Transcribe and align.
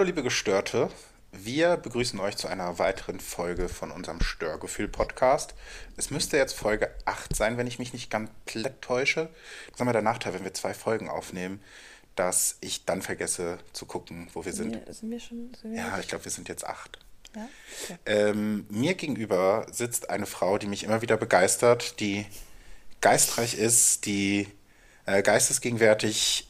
Hallo 0.00 0.06
liebe 0.06 0.22
Gestörte, 0.22 0.88
wir 1.30 1.76
begrüßen 1.76 2.18
euch 2.20 2.34
zu 2.34 2.48
einer 2.48 2.78
weiteren 2.78 3.20
Folge 3.20 3.68
von 3.68 3.90
unserem 3.90 4.22
Störgefühl-Podcast. 4.22 5.52
Es 5.98 6.10
müsste 6.10 6.38
jetzt 6.38 6.54
Folge 6.54 6.90
8 7.04 7.36
sein, 7.36 7.58
wenn 7.58 7.66
ich 7.66 7.78
mich 7.78 7.92
nicht 7.92 8.10
komplett 8.10 8.80
täusche. 8.80 9.28
Das 9.66 9.74
ist 9.74 9.80
immer 9.82 9.92
der 9.92 10.00
Nachteil, 10.00 10.32
wenn 10.32 10.42
wir 10.42 10.54
zwei 10.54 10.72
Folgen 10.72 11.10
aufnehmen, 11.10 11.60
dass 12.16 12.56
ich 12.62 12.86
dann 12.86 13.02
vergesse 13.02 13.58
zu 13.74 13.84
gucken, 13.84 14.28
wo 14.32 14.42
wir 14.46 14.54
sind. 14.54 14.86
Wir, 14.86 14.94
sind 14.94 15.10
wir 15.10 15.20
schon? 15.20 15.52
Sind 15.60 15.72
wir 15.72 15.78
Ja, 15.80 15.98
ich 15.98 16.08
glaube, 16.08 16.24
wir 16.24 16.32
sind 16.32 16.48
jetzt 16.48 16.64
8. 16.64 16.98
ja? 17.36 17.48
Okay. 17.84 17.98
Ähm, 18.06 18.64
mir 18.70 18.94
gegenüber 18.94 19.66
sitzt 19.70 20.08
eine 20.08 20.24
Frau, 20.24 20.56
die 20.56 20.66
mich 20.66 20.82
immer 20.82 21.02
wieder 21.02 21.18
begeistert, 21.18 22.00
die 22.00 22.24
geistreich 23.02 23.52
ist, 23.52 24.06
die 24.06 24.48
äh, 25.04 25.22
geistesgegenwärtig 25.22 26.48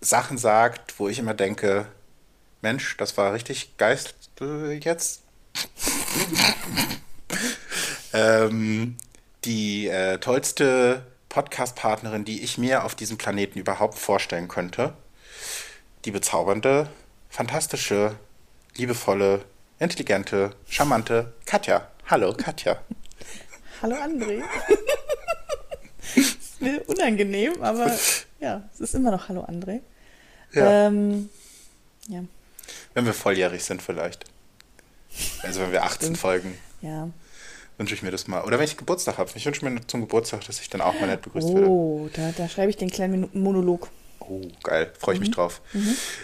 Sachen 0.00 0.38
sagt, 0.38 0.98
wo 0.98 1.10
ich 1.10 1.18
immer 1.18 1.34
denke, 1.34 1.88
Mensch, 2.60 2.96
das 2.96 3.16
war 3.16 3.32
richtig 3.32 3.76
Geist 3.76 4.14
äh, 4.40 4.74
jetzt. 4.74 5.22
ähm, 8.12 8.96
die 9.44 9.88
äh, 9.88 10.18
tollste 10.18 11.06
Podcast-Partnerin, 11.28 12.24
die 12.24 12.42
ich 12.42 12.58
mir 12.58 12.84
auf 12.84 12.94
diesem 12.94 13.16
Planeten 13.16 13.58
überhaupt 13.58 13.98
vorstellen 13.98 14.48
könnte. 14.48 14.94
Die 16.04 16.10
bezaubernde, 16.10 16.88
fantastische, 17.28 18.16
liebevolle, 18.76 19.44
intelligente, 19.78 20.54
charmante 20.68 21.32
Katja. 21.44 21.88
Hallo, 22.06 22.32
Katja. 22.32 22.80
Hallo 23.82 23.94
André. 23.96 24.42
ist 26.16 26.60
mir 26.60 26.82
unangenehm, 26.88 27.62
aber 27.62 27.86
ja, 28.40 28.68
es 28.72 28.80
ist 28.80 28.94
immer 28.94 29.12
noch 29.12 29.28
Hallo 29.28 29.44
André. 29.44 29.80
Ja. 30.52 30.86
Ähm, 30.86 31.28
ja, 32.08 32.24
Wenn 32.94 33.06
wir 33.06 33.14
volljährig 33.14 33.64
sind 33.64 33.82
vielleicht. 33.82 34.24
Also 35.42 35.60
wenn 35.60 35.72
wir 35.72 35.84
18 35.84 36.00
Stimmt. 36.00 36.18
folgen, 36.18 36.58
ja. 36.80 37.08
wünsche 37.76 37.94
ich 37.94 38.02
mir 38.02 38.10
das 38.10 38.28
mal. 38.28 38.44
Oder 38.44 38.58
wenn 38.58 38.64
ich 38.64 38.76
Geburtstag 38.76 39.18
habe. 39.18 39.30
Ich 39.34 39.46
wünsche 39.46 39.68
mir 39.68 39.86
zum 39.86 40.02
Geburtstag, 40.02 40.44
dass 40.46 40.60
ich 40.60 40.68
dann 40.68 40.80
auch 40.80 40.94
mal 41.00 41.06
nett 41.06 41.22
begrüßt 41.22 41.54
werde. 41.54 41.68
Oh, 41.68 42.08
da, 42.12 42.32
da 42.36 42.48
schreibe 42.48 42.70
ich 42.70 42.76
den 42.76 42.90
kleinen 42.90 43.28
Monolog. 43.32 43.88
Oh, 44.20 44.42
geil. 44.62 44.92
Freue 44.98 45.14
ich 45.14 45.20
mich 45.20 45.30
drauf. 45.30 45.62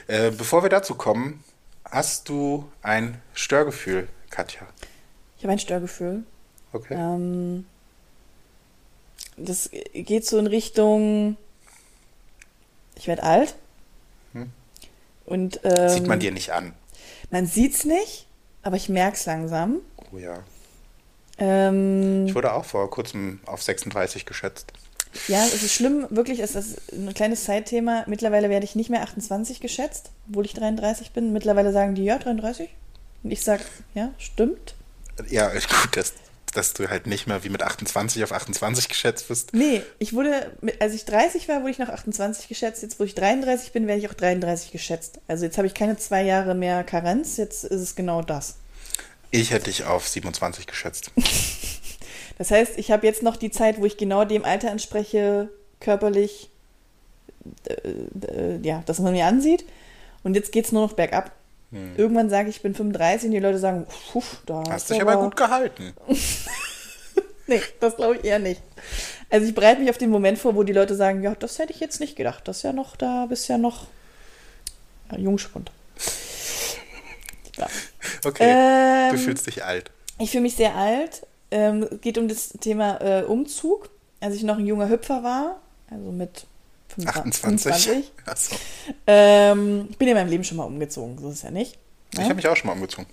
Äh, 0.06 0.30
bevor 0.30 0.62
wir 0.62 0.70
dazu 0.70 0.94
kommen, 0.94 1.42
hast 1.84 2.28
du 2.28 2.70
ein 2.82 3.20
Störgefühl, 3.32 4.08
Katja? 4.30 4.62
Ich 5.38 5.44
habe 5.44 5.52
ein 5.52 5.58
Störgefühl. 5.58 6.24
Okay. 6.72 6.94
Ähm, 6.94 7.66
das 9.36 9.70
geht 9.92 10.26
so 10.26 10.38
in 10.38 10.46
Richtung, 10.46 11.36
ich 12.96 13.06
werde 13.06 13.22
alt. 13.22 13.54
Und 15.26 15.60
ähm, 15.64 15.88
Sieht 15.88 16.06
man 16.06 16.20
dir 16.20 16.32
nicht 16.32 16.52
an. 16.52 16.72
Man 17.30 17.46
sieht's 17.46 17.84
nicht, 17.84 18.26
aber 18.62 18.76
ich 18.76 18.88
merk's 18.88 19.26
langsam. 19.26 19.78
Oh 20.12 20.18
ja. 20.18 20.38
Ähm, 21.38 22.26
Ich 22.26 22.34
wurde 22.34 22.52
auch 22.52 22.64
vor 22.64 22.88
kurzem 22.90 23.40
auf 23.46 23.62
36 23.62 24.26
geschätzt. 24.26 24.72
ja, 25.28 25.44
es 25.46 25.62
ist 25.62 25.72
schlimm, 25.74 26.06
wirklich, 26.10 26.40
es 26.40 26.54
ist 26.54 26.92
ein 26.92 27.12
kleines 27.14 27.44
Zeitthema. 27.44 28.04
Mittlerweile 28.06 28.50
werde 28.50 28.64
ich 28.64 28.74
nicht 28.76 28.90
mehr 28.90 29.02
28 29.02 29.60
geschätzt, 29.60 30.10
obwohl 30.28 30.44
ich 30.44 30.54
33 30.54 31.12
bin. 31.12 31.32
Mittlerweile 31.32 31.72
sagen 31.72 31.94
die, 31.94 32.04
ja, 32.04 32.18
33. 32.18 32.68
Und 33.22 33.30
ich 33.30 33.42
sag, 33.42 33.60
ja, 33.94 34.10
stimmt. 34.18 34.74
Ja, 35.28 35.48
ist 35.48 35.68
gut, 35.82 35.96
dass, 35.96 36.12
dass 36.54 36.72
du 36.74 36.88
halt 36.88 37.06
nicht 37.06 37.26
mehr 37.26 37.44
wie 37.44 37.48
mit 37.48 37.62
28 37.62 38.22
auf 38.24 38.32
28 38.32 38.88
geschätzt 38.88 39.28
bist. 39.28 39.52
Nee, 39.52 39.82
ich 39.98 40.12
wurde, 40.14 40.52
mit- 40.60 40.80
als 40.80 40.94
ich 40.94 41.04
30 41.04 41.48
war, 41.48 41.60
wurde 41.60 41.70
ich 41.72 41.78
noch 41.78 41.88
28 41.88 42.48
geschätzt. 42.48 42.82
Jetzt, 42.82 42.98
wo 43.00 43.04
ich 43.04 43.14
33 43.14 43.72
bin, 43.72 43.86
werde 43.86 44.00
ich 44.00 44.08
auch 44.08 44.14
33 44.14 44.72
geschätzt. 44.72 45.20
Also 45.28 45.44
jetzt 45.44 45.58
habe 45.58 45.66
ich 45.66 45.74
keine 45.74 45.96
zwei 45.96 46.22
Jahre 46.22 46.54
mehr 46.54 46.84
Karenz, 46.84 47.36
jetzt 47.36 47.64
ist 47.64 47.80
es 47.80 47.94
genau 47.96 48.22
das. 48.22 48.56
Ich 49.30 49.50
hätte 49.50 49.64
dich 49.64 49.84
auf 49.84 50.06
27 50.08 50.66
geschätzt. 50.66 51.10
Das 52.36 52.50
heißt, 52.50 52.72
ich 52.78 52.90
habe 52.90 53.06
jetzt 53.06 53.22
noch 53.22 53.36
die 53.36 53.52
Zeit, 53.52 53.78
wo 53.78 53.84
ich 53.84 53.96
genau 53.96 54.24
dem 54.24 54.44
Alter 54.44 54.68
entspreche, 54.68 55.50
körperlich, 55.78 56.50
äh, 57.68 57.74
äh, 58.26 58.58
ja, 58.60 58.82
dass 58.86 58.98
man 58.98 59.12
mir 59.12 59.26
ansieht. 59.26 59.64
Und 60.24 60.34
jetzt 60.34 60.50
geht 60.50 60.64
es 60.64 60.72
nur 60.72 60.82
noch 60.84 60.94
bergab. 60.94 61.30
Irgendwann 61.96 62.30
sage 62.30 62.48
ich, 62.48 62.56
ich 62.56 62.62
bin 62.62 62.74
35 62.74 63.26
und 63.26 63.32
die 63.32 63.40
Leute 63.40 63.58
sagen, 63.58 63.86
puh, 64.12 64.22
da 64.46 64.62
Hast 64.68 64.90
dich 64.90 64.98
du 64.98 65.06
aber 65.06 65.22
gut 65.22 65.36
gehalten. 65.36 65.92
Nee, 67.46 67.60
das 67.78 67.96
glaube 67.96 68.16
ich 68.16 68.24
eher 68.24 68.38
nicht. 68.38 68.62
Also 69.28 69.46
ich 69.46 69.54
bereite 69.54 69.80
mich 69.80 69.90
auf 69.90 69.98
den 69.98 70.08
Moment 70.08 70.38
vor, 70.38 70.54
wo 70.54 70.62
die 70.62 70.72
Leute 70.72 70.94
sagen, 70.94 71.22
ja, 71.22 71.34
das 71.34 71.58
hätte 71.58 71.72
ich 71.72 71.80
jetzt 71.80 72.00
nicht 72.00 72.16
gedacht. 72.16 72.48
Das 72.48 72.58
ist 72.58 72.62
ja 72.62 72.72
noch, 72.72 72.96
da 72.96 73.26
bist 73.26 73.48
ja 73.48 73.58
noch 73.58 73.86
ja, 75.10 75.18
Jungspund. 75.18 75.70
Ja. 77.58 77.66
Okay, 78.24 78.44
Ähm, 78.46 79.12
du 79.12 79.18
fühlst 79.18 79.46
dich 79.46 79.62
alt. 79.62 79.90
Ich 80.18 80.30
fühle 80.30 80.42
mich 80.42 80.56
sehr 80.56 80.74
alt. 80.74 81.26
Ähm, 81.50 81.86
es 81.90 82.00
geht 82.00 82.16
um 82.16 82.28
das 82.28 82.48
Thema 82.60 83.00
äh, 83.00 83.24
Umzug. 83.24 83.90
Als 84.20 84.34
ich 84.34 84.42
noch 84.42 84.58
ein 84.58 84.66
junger 84.66 84.88
Hüpfer 84.88 85.22
war, 85.22 85.60
also 85.90 86.10
mit 86.10 86.46
25, 86.94 87.06
28. 87.06 87.42
25 87.42 88.12
Achso. 88.26 88.56
ähm, 89.06 89.88
ich 89.90 89.98
bin 89.98 90.08
in 90.08 90.14
meinem 90.14 90.28
Leben 90.30 90.44
schon 90.44 90.56
mal 90.56 90.64
umgezogen, 90.64 91.18
so 91.18 91.28
ist 91.28 91.36
es 91.36 91.42
ja 91.42 91.50
nicht. 91.50 91.78
Ich 92.12 92.20
habe 92.20 92.34
mich 92.34 92.46
auch 92.48 92.56
schon 92.56 92.68
mal 92.68 92.74
umgezogen. 92.74 93.06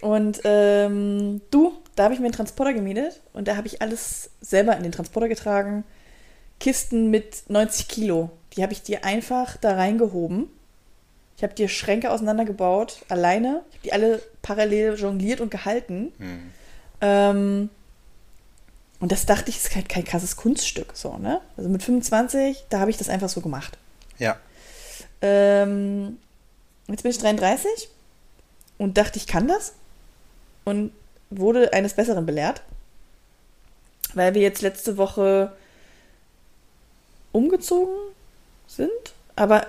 Und 0.00 0.40
ähm, 0.44 1.40
du, 1.50 1.74
da 1.94 2.04
habe 2.04 2.14
ich 2.14 2.20
mir 2.20 2.26
einen 2.26 2.34
Transporter 2.34 2.72
gemietet 2.72 3.20
und 3.32 3.46
da 3.46 3.56
habe 3.56 3.66
ich 3.68 3.80
alles 3.82 4.30
selber 4.40 4.76
in 4.76 4.82
den 4.82 4.92
Transporter 4.92 5.28
getragen. 5.28 5.84
Kisten 6.58 7.10
mit 7.10 7.44
90 7.48 7.88
Kilo, 7.88 8.30
die 8.56 8.62
habe 8.62 8.72
ich 8.72 8.82
dir 8.82 9.04
einfach 9.04 9.56
da 9.58 9.74
reingehoben. 9.74 10.48
Ich 11.36 11.42
habe 11.42 11.54
dir 11.54 11.68
Schränke 11.68 12.10
auseinandergebaut, 12.10 13.04
alleine. 13.08 13.62
Ich 13.70 13.76
habe 13.76 13.82
die 13.84 13.92
alle 13.92 14.22
parallel 14.42 14.94
jongliert 14.94 15.40
und 15.40 15.50
gehalten. 15.50 16.12
Ähm, 17.00 17.68
und 19.02 19.10
das 19.10 19.26
dachte 19.26 19.50
ich, 19.50 19.56
ist 19.56 19.70
kein, 19.70 19.88
kein 19.88 20.04
krasses 20.04 20.36
Kunststück. 20.36 20.92
So, 20.94 21.18
ne? 21.18 21.40
Also 21.56 21.68
mit 21.68 21.82
25, 21.82 22.66
da 22.68 22.78
habe 22.78 22.92
ich 22.92 22.96
das 22.96 23.08
einfach 23.08 23.28
so 23.28 23.40
gemacht. 23.40 23.76
Ja. 24.16 24.38
Ähm, 25.20 26.18
jetzt 26.86 27.02
bin 27.02 27.10
ich 27.10 27.18
33 27.18 27.88
und 28.78 28.96
dachte, 28.96 29.18
ich 29.18 29.26
kann 29.26 29.48
das. 29.48 29.72
Und 30.62 30.92
wurde 31.30 31.72
eines 31.72 31.94
Besseren 31.94 32.24
belehrt. 32.26 32.62
Weil 34.14 34.34
wir 34.34 34.42
jetzt 34.42 34.62
letzte 34.62 34.96
Woche 34.96 35.50
umgezogen 37.32 37.96
sind, 38.68 38.92
aber 39.34 39.66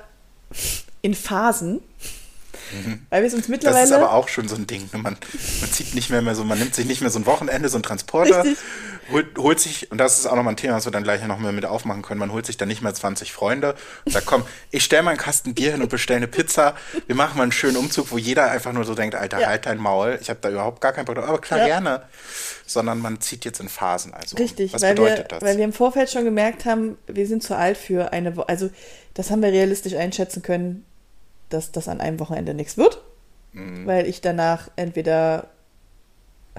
in 1.01 1.15
Phasen. 1.15 1.81
Weil 3.09 3.21
wir 3.21 3.27
es 3.27 3.33
uns 3.33 3.43
Das 3.43 3.49
mittlerweile. 3.49 3.83
ist 3.85 3.91
aber 3.91 4.13
auch 4.13 4.27
schon 4.27 4.47
so 4.47 4.55
ein 4.55 4.67
Ding. 4.67 4.89
ne? 4.93 4.99
Man, 4.99 5.17
man 5.61 5.71
zieht 5.71 5.93
nicht 5.95 6.09
mehr, 6.09 6.21
mehr 6.21 6.35
so, 6.35 6.43
man 6.43 6.59
nimmt 6.59 6.75
sich 6.75 6.85
nicht 6.85 7.01
mehr 7.01 7.09
so 7.09 7.19
ein 7.19 7.25
Wochenende, 7.25 7.69
so 7.69 7.77
ein 7.77 7.83
Transporter, 7.83 8.43
holt, 9.11 9.37
holt 9.37 9.59
sich, 9.59 9.91
und 9.91 9.97
das 9.97 10.19
ist 10.19 10.25
auch 10.25 10.35
nochmal 10.35 10.53
ein 10.53 10.57
Thema, 10.57 10.75
was 10.75 10.85
wir 10.85 10.91
dann 10.91 11.03
gleich 11.03 11.25
noch 11.25 11.37
mal 11.39 11.51
mit 11.51 11.65
aufmachen 11.65 12.01
können, 12.01 12.19
man 12.19 12.31
holt 12.31 12.45
sich 12.45 12.57
dann 12.57 12.67
nicht 12.67 12.81
mehr 12.81 12.93
20 12.93 13.33
Freunde 13.33 13.75
und 14.05 14.11
sagt, 14.11 14.25
komm, 14.25 14.43
ich 14.71 14.83
stelle 14.83 15.03
mal 15.03 15.11
einen 15.11 15.19
Kasten 15.19 15.53
Bier 15.53 15.71
hin 15.73 15.81
und 15.81 15.89
bestelle 15.89 16.17
eine 16.17 16.27
Pizza, 16.27 16.75
wir 17.07 17.15
machen 17.15 17.37
mal 17.37 17.43
einen 17.43 17.51
schönen 17.51 17.77
Umzug, 17.77 18.11
wo 18.11 18.17
jeder 18.17 18.49
einfach 18.49 18.71
nur 18.73 18.83
so 18.85 18.95
denkt, 18.95 19.15
Alter, 19.15 19.39
Ja. 19.39 19.47
halt 19.47 19.65
dein 19.65 19.77
Maul, 19.77 20.17
ich 20.21 20.29
habe 20.29 20.39
da 20.41 20.49
überhaupt 20.49 20.81
gar 20.81 20.93
keinen 20.93 21.05
Bock 21.05 21.17
aber 21.17 21.39
klar, 21.41 21.59
Ja. 21.59 21.65
gerne. 21.65 22.03
Sondern 22.65 22.99
man 22.99 23.19
zieht 23.19 23.43
jetzt 23.43 23.59
in 23.59 23.67
Phasen. 23.67 24.13
Also, 24.13 24.37
Richtig, 24.37 24.73
was 24.73 24.81
weil 24.81 24.95
wir, 24.97 25.03
bedeutet 25.03 25.31
das? 25.33 25.41
weil 25.41 25.57
wir 25.57 25.65
im 25.65 25.73
Vorfeld 25.73 26.09
schon 26.09 26.23
gemerkt 26.23 26.63
haben, 26.63 26.97
wir 27.07 27.27
sind 27.27 27.43
zu 27.43 27.57
alt 27.57 27.77
für 27.77 28.13
eine 28.13 28.37
Woche. 28.37 28.47
Also, 28.47 28.69
das 29.13 29.29
haben 29.31 29.41
wir 29.41 29.49
realistisch 29.51 29.95
einschätzen 29.95 30.41
können, 30.43 30.85
dass 31.53 31.71
das 31.71 31.87
an 31.87 32.01
einem 32.01 32.19
Wochenende 32.19 32.53
nichts 32.53 32.77
wird. 32.77 33.01
Mhm. 33.53 33.85
Weil 33.85 34.07
ich 34.07 34.21
danach 34.21 34.69
entweder 34.75 35.47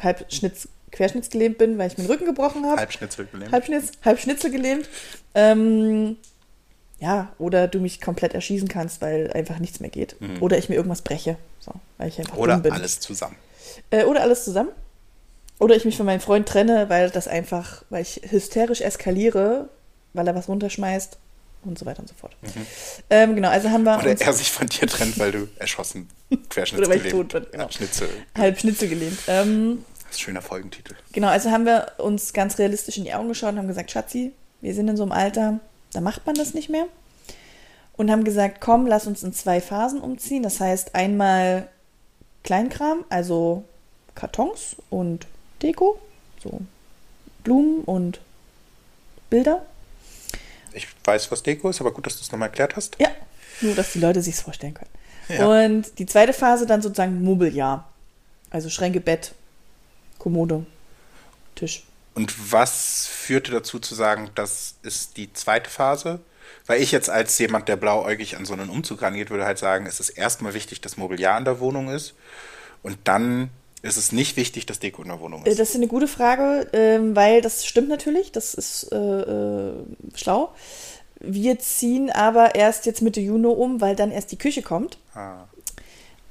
halb 0.00 0.32
Schnitz, 0.32 0.69
querschnittsgelähmt 0.93 1.58
bin, 1.58 1.76
weil 1.76 1.88
ich 1.88 1.99
mir 1.99 2.05
den 2.05 2.11
Rücken 2.11 2.25
gebrochen 2.25 2.64
habe. 2.67 2.76
Halbschnitzel 2.76 3.26
gelähmt. 3.26 3.52
Halb, 3.52 3.64
Schnitz, 3.64 3.93
halb 4.05 4.19
Schnitzel 4.19 4.50
gelähmt. 4.50 4.88
Ähm, 5.35 6.17
ja, 7.00 7.32
oder 7.38 7.67
du 7.69 7.81
mich 7.81 8.00
komplett 8.00 8.32
erschießen 8.35 8.69
kannst, 8.69 9.02
weil 9.02 9.32
einfach 9.32 9.58
nichts 9.58 9.81
mehr 9.81 9.91
geht. 9.91 10.17
Oder 10.41 10.56
ich 10.56 10.69
mir 10.69 10.76
irgendwas 10.76 11.02
breche. 11.02 11.37
So, 11.58 11.73
weil 11.99 12.08
ich 12.08 12.19
einfach 12.19 12.35
Mhm. 12.35 12.40
Oder 12.40 12.62
alles 12.70 13.00
zusammen. 13.00 13.37
Äh, 13.90 14.05
oder 14.05 14.23
alles 14.23 14.44
zusammen. 14.44 14.70
Oder 15.58 15.76
ich 15.76 15.85
mich 15.85 15.97
von 15.97 16.06
meinem 16.06 16.20
Freund 16.20 16.49
trenne, 16.49 16.88
weil 16.88 17.11
das 17.11 17.29
einfach, 17.29 17.85
weil 17.90 18.02
ich 18.02 18.20
hysterisch 18.29 18.81
eskaliere, 18.81 19.69
weil 20.12 20.26
er 20.26 20.35
was 20.35 20.49
runterschmeißt 20.49 21.19
und 21.66 21.78
so 21.78 21.87
weiter 21.87 22.00
und 22.00 22.08
so 22.08 22.14
fort. 22.14 22.37
Ähm, 23.11 23.34
genau, 23.34 23.49
also 23.49 23.70
haben 23.70 23.84
wir 23.84 23.99
Oder 23.99 24.20
er 24.20 24.32
sich 24.32 24.50
von 24.50 24.66
dir 24.66 24.87
trennt, 24.87 25.19
weil 25.19 25.32
du 25.32 25.49
erschossen, 25.58 26.08
Oder 26.31 26.38
weil 26.38 26.38
ich 26.38 26.43
tot 26.43 26.50
querschnittsgelähmt, 26.50 27.31
bin, 27.31 27.46
genau. 27.52 27.69
Schnitzel. 27.70 28.08
halb 28.37 28.58
Schnitzel 28.58 28.88
gelähmt. 28.88 29.19
Ähm, 29.26 29.84
Das 30.05 30.11
ist 30.11 30.16
ein 30.16 30.25
schöner 30.25 30.43
Folgentitel. 30.43 30.94
genau, 31.12 31.28
also 31.28 31.50
haben 31.50 31.66
wir 31.66 31.93
uns 31.99 32.32
ganz 32.32 32.58
realistisch 32.58 32.96
in 32.99 33.05
die 33.05 33.14
Augen 33.14 33.28
geschaut 33.28 33.52
und 33.52 33.58
haben 33.58 33.69
gesagt, 33.69 33.90
Schatzi, 33.90 34.32
wir 34.61 34.75
sind 34.75 34.88
in 34.88 34.96
so 34.96 35.02
einem 35.02 35.12
Alter, 35.12 35.61
da 35.93 36.00
macht 36.00 36.26
man 36.26 36.34
das 36.34 36.55
nicht 36.55 36.69
mehr. 36.70 36.87
Und 37.96 38.11
haben 38.11 38.25
gesagt, 38.25 38.61
komm, 38.61 38.87
lass 38.87 39.06
uns 39.06 39.22
in 39.22 39.32
zwei 39.32 39.61
Phasen 39.61 40.00
umziehen. 40.00 40.43
Das 40.43 40.58
heißt, 40.58 40.96
einmal 40.96 41.69
Kleinkram, 42.43 43.05
also 43.08 43.62
Kartons 44.16 44.75
und 44.90 45.26
Deko, 45.62 46.00
so 46.43 46.61
Blumen 47.44 47.82
und 47.84 48.20
Bilder. 49.31 49.64
Ich 50.75 50.88
weiß, 51.05 51.31
was 51.31 51.43
Deko 51.43 51.71
ist, 51.71 51.81
aber 51.81 51.93
gut, 51.93 52.06
dass 52.06 52.17
du 52.17 52.23
es 52.23 52.32
nochmal 52.32 52.49
erklärt 52.49 52.76
hast. 52.76 52.97
Ja, 53.00 53.09
nur 53.61 53.75
dass 53.75 53.93
die 53.93 54.00
Leute 54.00 54.23
sich's 54.23 54.41
vorstellen 54.41 54.75
können. 54.75 54.91
Ja. 55.29 55.47
Und 55.47 55.99
die 55.99 56.06
zweite 56.06 56.32
Phase 56.32 56.67
dann 56.67 56.82
sozusagen 56.82 57.23
Mobiliar. 57.23 57.88
Also 58.50 58.69
Schränke, 58.69 59.00
Bett, 59.00 59.35
Kommode, 60.19 60.67
Tisch. 61.55 61.85
Und 62.15 62.53
was 62.53 63.06
führte 63.06 63.50
dazu 63.50 63.79
zu 63.79 63.94
sagen, 63.94 64.31
das 64.35 64.76
ist 64.82 65.17
die 65.17 65.32
zweite 65.32 65.71
Phase? 65.71 66.21
Weil 66.67 66.81
ich 66.81 66.93
jetzt 66.93 67.11
als 67.11 67.38
jemand, 67.38 67.69
der 67.69 67.76
blauäugig 67.76 68.37
an 68.37 68.44
so 68.44 68.53
einen 68.53 68.71
Umzug 68.71 69.03
rangeht, 69.03 69.31
würde 69.31 69.44
halt 69.44 69.59
sagen, 69.59 69.87
es 69.87 69.99
ist 69.99 70.11
erstmal 70.11 70.55
wichtig, 70.55 70.81
dass 70.81 70.97
Mobiliar 70.97 71.37
in 71.38 71.44
der 71.44 71.59
Wohnung 71.61 71.88
ist. 71.88 72.15
Und 72.82 72.99
dann 73.05 73.50
ist 73.84 73.96
es 73.98 74.12
nicht 74.12 74.36
wichtig, 74.36 74.66
dass 74.66 74.78
Deko 74.81 75.02
in 75.02 75.08
der 75.08 75.20
Wohnung 75.20 75.44
Äh, 75.44 75.50
ist. 75.50 75.60
Das 75.60 75.70
ist 75.70 75.76
eine 75.76 75.86
gute 75.88 76.08
Frage, 76.08 76.69
ähm, 76.72 77.14
weil 77.14 77.40
das 77.40 77.66
stimmt 77.66 77.88
natürlich, 77.88 78.32
das 78.32 78.54
ist 78.54 78.90
äh, 78.92 78.96
äh, 78.96 79.72
schlau. 80.14 80.50
Wir 81.20 81.58
ziehen 81.58 82.10
aber 82.10 82.54
erst 82.54 82.86
jetzt 82.86 83.02
Mitte 83.02 83.20
Juni 83.20 83.46
um, 83.46 83.81
weil 83.81 83.94
dann 83.96 84.10
erst 84.10 84.32
die 84.32 84.38
Küche 84.38 84.62
kommt. 84.62 84.98
Ah. 85.14 85.44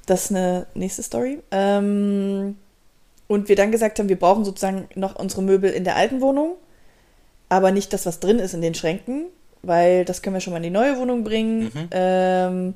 Das 0.06 0.26
ist 0.26 0.30
eine 0.32 0.66
nächste 0.74 1.02
Story. 1.02 1.40
Ähm, 1.50 2.56
und 3.26 3.48
wir 3.48 3.56
dann 3.56 3.72
gesagt 3.72 3.98
haben, 3.98 4.08
wir 4.08 4.18
brauchen 4.18 4.44
sozusagen 4.44 4.88
noch 4.94 5.16
unsere 5.16 5.42
Möbel 5.42 5.70
in 5.70 5.84
der 5.84 5.96
alten 5.96 6.20
Wohnung, 6.20 6.56
aber 7.48 7.70
nicht 7.70 7.92
das, 7.92 8.04
was 8.04 8.20
drin 8.20 8.38
ist 8.38 8.52
in 8.54 8.60
den 8.62 8.74
Schränken, 8.74 9.26
weil 9.62 10.04
das 10.04 10.20
können 10.22 10.34
wir 10.34 10.40
schon 10.40 10.52
mal 10.52 10.58
in 10.58 10.64
die 10.64 10.70
neue 10.70 10.98
Wohnung 10.98 11.24
bringen. 11.24 11.88
Ähm, 11.90 12.74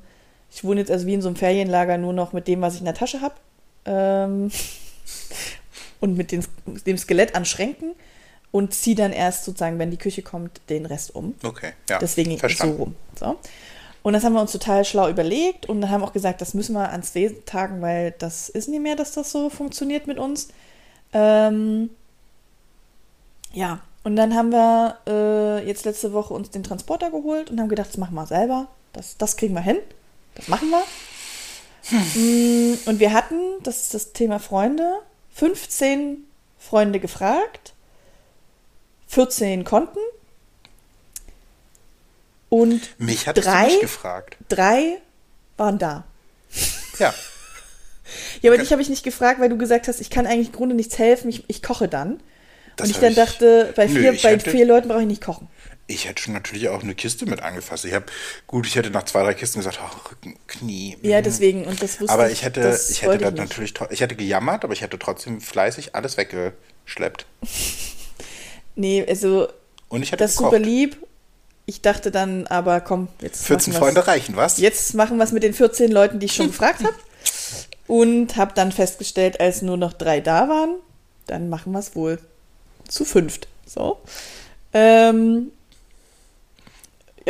ich 0.50 0.64
wohne 0.64 0.80
jetzt 0.80 0.90
also 0.90 1.06
wie 1.06 1.14
in 1.14 1.20
so 1.22 1.28
einem 1.28 1.36
Ferienlager 1.36 1.98
nur 1.98 2.12
noch 2.14 2.32
mit 2.32 2.48
dem, 2.48 2.62
was 2.62 2.74
ich 2.74 2.80
in 2.80 2.86
der 2.86 2.94
Tasche 2.94 3.20
habe. 3.20 3.34
Ähm, 3.88 4.50
und 6.00 6.16
mit 6.16 6.30
den, 6.30 6.44
dem 6.86 6.98
Skelett 6.98 7.34
an 7.34 7.44
Schränken 7.44 7.94
und 8.50 8.74
ziehe 8.74 8.96
dann 8.96 9.12
erst 9.12 9.44
sozusagen, 9.44 9.78
wenn 9.78 9.90
die 9.90 9.96
Küche 9.96 10.22
kommt, 10.22 10.60
den 10.68 10.86
Rest 10.86 11.14
um. 11.14 11.34
Okay, 11.42 11.72
ja. 11.88 11.98
Deswegen 11.98 12.32
so 12.32 12.38
verstanden. 12.38 12.76
rum. 12.76 12.96
So. 13.18 13.38
Und 14.02 14.12
das 14.12 14.24
haben 14.24 14.32
wir 14.32 14.40
uns 14.40 14.52
total 14.52 14.84
schlau 14.84 15.08
überlegt 15.08 15.66
und 15.66 15.80
dann 15.80 15.90
haben 15.90 16.02
auch 16.02 16.12
gesagt, 16.12 16.40
das 16.40 16.54
müssen 16.54 16.74
wir 16.74 16.90
ans 16.90 17.14
Wesen 17.14 17.44
tagen, 17.44 17.82
weil 17.82 18.14
das 18.18 18.48
ist 18.48 18.68
nicht 18.68 18.80
mehr, 18.80 18.96
dass 18.96 19.12
das 19.12 19.30
so 19.30 19.50
funktioniert 19.50 20.06
mit 20.06 20.18
uns. 20.18 20.48
Ähm, 21.12 21.90
ja, 23.52 23.80
und 24.04 24.16
dann 24.16 24.34
haben 24.34 24.52
wir 24.52 24.98
äh, 25.06 25.66
jetzt 25.66 25.84
letzte 25.84 26.12
Woche 26.12 26.32
uns 26.32 26.50
den 26.50 26.62
Transporter 26.62 27.10
geholt 27.10 27.50
und 27.50 27.60
haben 27.60 27.68
gedacht, 27.68 27.88
das 27.88 27.98
machen 27.98 28.14
wir 28.14 28.26
selber. 28.26 28.68
Das, 28.92 29.16
das 29.18 29.36
kriegen 29.36 29.54
wir 29.54 29.60
hin. 29.60 29.78
Das 30.34 30.48
machen 30.48 30.70
wir. 30.70 30.82
Mm, 31.90 32.74
Und 32.86 33.00
wir 33.00 33.12
hatten, 33.12 33.40
das 33.62 33.82
ist 33.82 33.94
das 33.94 34.12
Thema 34.12 34.38
Freunde, 34.38 34.98
15 35.34 36.24
Freunde 36.58 37.00
gefragt, 37.00 37.72
14 39.08 39.64
konnten 39.64 39.98
und 42.48 42.98
Mich 42.98 43.26
hattest 43.26 43.46
drei, 43.46 43.66
nicht 43.66 43.80
gefragt. 43.80 44.36
drei 44.48 44.98
waren 45.56 45.78
da. 45.78 46.04
Ja. 46.98 47.14
Ja, 48.40 48.48
aber 48.50 48.54
Okay. 48.54 48.62
dich 48.62 48.72
habe 48.72 48.80
ich 48.80 48.88
nicht 48.88 49.04
gefragt, 49.04 49.38
weil 49.38 49.50
du 49.50 49.58
gesagt 49.58 49.86
hast, 49.86 50.00
ich 50.00 50.08
kann 50.08 50.26
eigentlich 50.26 50.46
im 50.46 50.54
Grunde 50.54 50.74
nichts 50.74 50.96
helfen, 50.98 51.28
ich, 51.28 51.44
ich 51.46 51.62
koche 51.62 51.88
dann. 51.88 52.20
Das 52.76 52.86
und 52.86 52.92
ich 52.94 53.00
dann 53.00 53.10
ich- 53.10 53.16
dachte, 53.16 53.70
bei 53.76 53.86
Nö, 53.86 54.00
vier, 54.00 54.12
ich 54.14 54.22
bei 54.22 54.38
vier 54.38 54.64
Leuten 54.64 54.88
brauche 54.88 55.02
ich 55.02 55.06
nicht 55.06 55.22
kochen. 55.22 55.46
Ich 55.90 56.06
hätte 56.06 56.22
schon 56.22 56.34
natürlich 56.34 56.68
auch 56.68 56.82
eine 56.82 56.94
Kiste 56.94 57.24
mit 57.24 57.42
angefasst. 57.42 57.86
Ich 57.86 57.94
habe, 57.94 58.04
gut, 58.46 58.66
ich 58.66 58.76
hätte 58.76 58.90
nach 58.90 59.04
zwei, 59.04 59.22
drei 59.22 59.32
Kisten 59.32 59.58
gesagt, 59.58 59.80
oh, 59.82 60.10
Rücken, 60.10 60.38
Knie. 60.46 60.98
Ja, 61.00 61.20
mm. 61.20 61.24
deswegen. 61.24 61.64
Und 61.64 61.82
das 61.82 61.98
wusste 61.98 62.12
Aber 62.12 62.30
ich 62.30 62.44
hätte, 62.44 62.78
ich 62.90 63.00
hätte 63.02 63.24
nicht. 63.24 63.36
natürlich, 63.36 63.74
ich 63.88 64.00
hätte 64.02 64.14
gejammert, 64.14 64.64
aber 64.64 64.74
ich 64.74 64.82
hätte 64.82 64.98
trotzdem 64.98 65.40
fleißig 65.40 65.94
alles 65.94 66.16
weggeschleppt. 66.16 67.26
Nee, 68.80 69.04
also 69.08 69.48
Und 69.88 70.04
ich 70.04 70.12
hätte 70.12 70.22
das 70.22 70.36
gekocht. 70.36 70.52
super 70.52 70.64
lieb. 70.64 71.04
Ich 71.66 71.82
dachte 71.82 72.12
dann, 72.12 72.46
aber 72.46 72.80
komm, 72.80 73.08
jetzt 73.20 73.44
14 73.44 73.72
machen 73.72 73.82
wir's. 73.82 73.88
Freunde 73.88 74.06
reichen, 74.06 74.36
was? 74.36 74.58
Jetzt 74.58 74.94
machen 74.94 75.16
wir 75.16 75.24
es 75.24 75.32
mit 75.32 75.42
den 75.42 75.52
14 75.52 75.90
Leuten, 75.90 76.20
die 76.20 76.26
ich 76.26 76.34
schon 76.34 76.46
gefragt 76.52 76.84
habe. 76.84 76.94
Und 77.88 78.36
habe 78.36 78.52
dann 78.54 78.70
festgestellt, 78.70 79.40
als 79.40 79.62
nur 79.62 79.76
noch 79.76 79.92
drei 79.92 80.20
da 80.20 80.48
waren, 80.48 80.76
dann 81.26 81.48
machen 81.48 81.72
wir 81.72 81.80
es 81.80 81.96
wohl 81.96 82.20
zu 82.86 83.04
fünft. 83.04 83.48
So. 83.66 84.00
Ähm, 84.72 85.50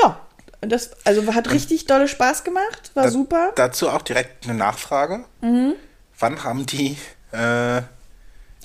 ja, 0.00 0.18
das 0.60 0.90
also 1.04 1.34
hat 1.34 1.50
richtig 1.50 1.86
dolle 1.86 2.08
Spaß 2.08 2.44
gemacht, 2.44 2.90
war 2.94 3.04
Da- 3.04 3.10
super. 3.10 3.52
Dazu 3.56 3.88
auch 3.90 4.02
direkt 4.02 4.44
eine 4.44 4.54
Nachfrage. 4.54 5.24
Mhm. 5.40 5.74
Wann 6.18 6.42
haben 6.44 6.66
die, 6.66 6.96
äh, 7.32 7.82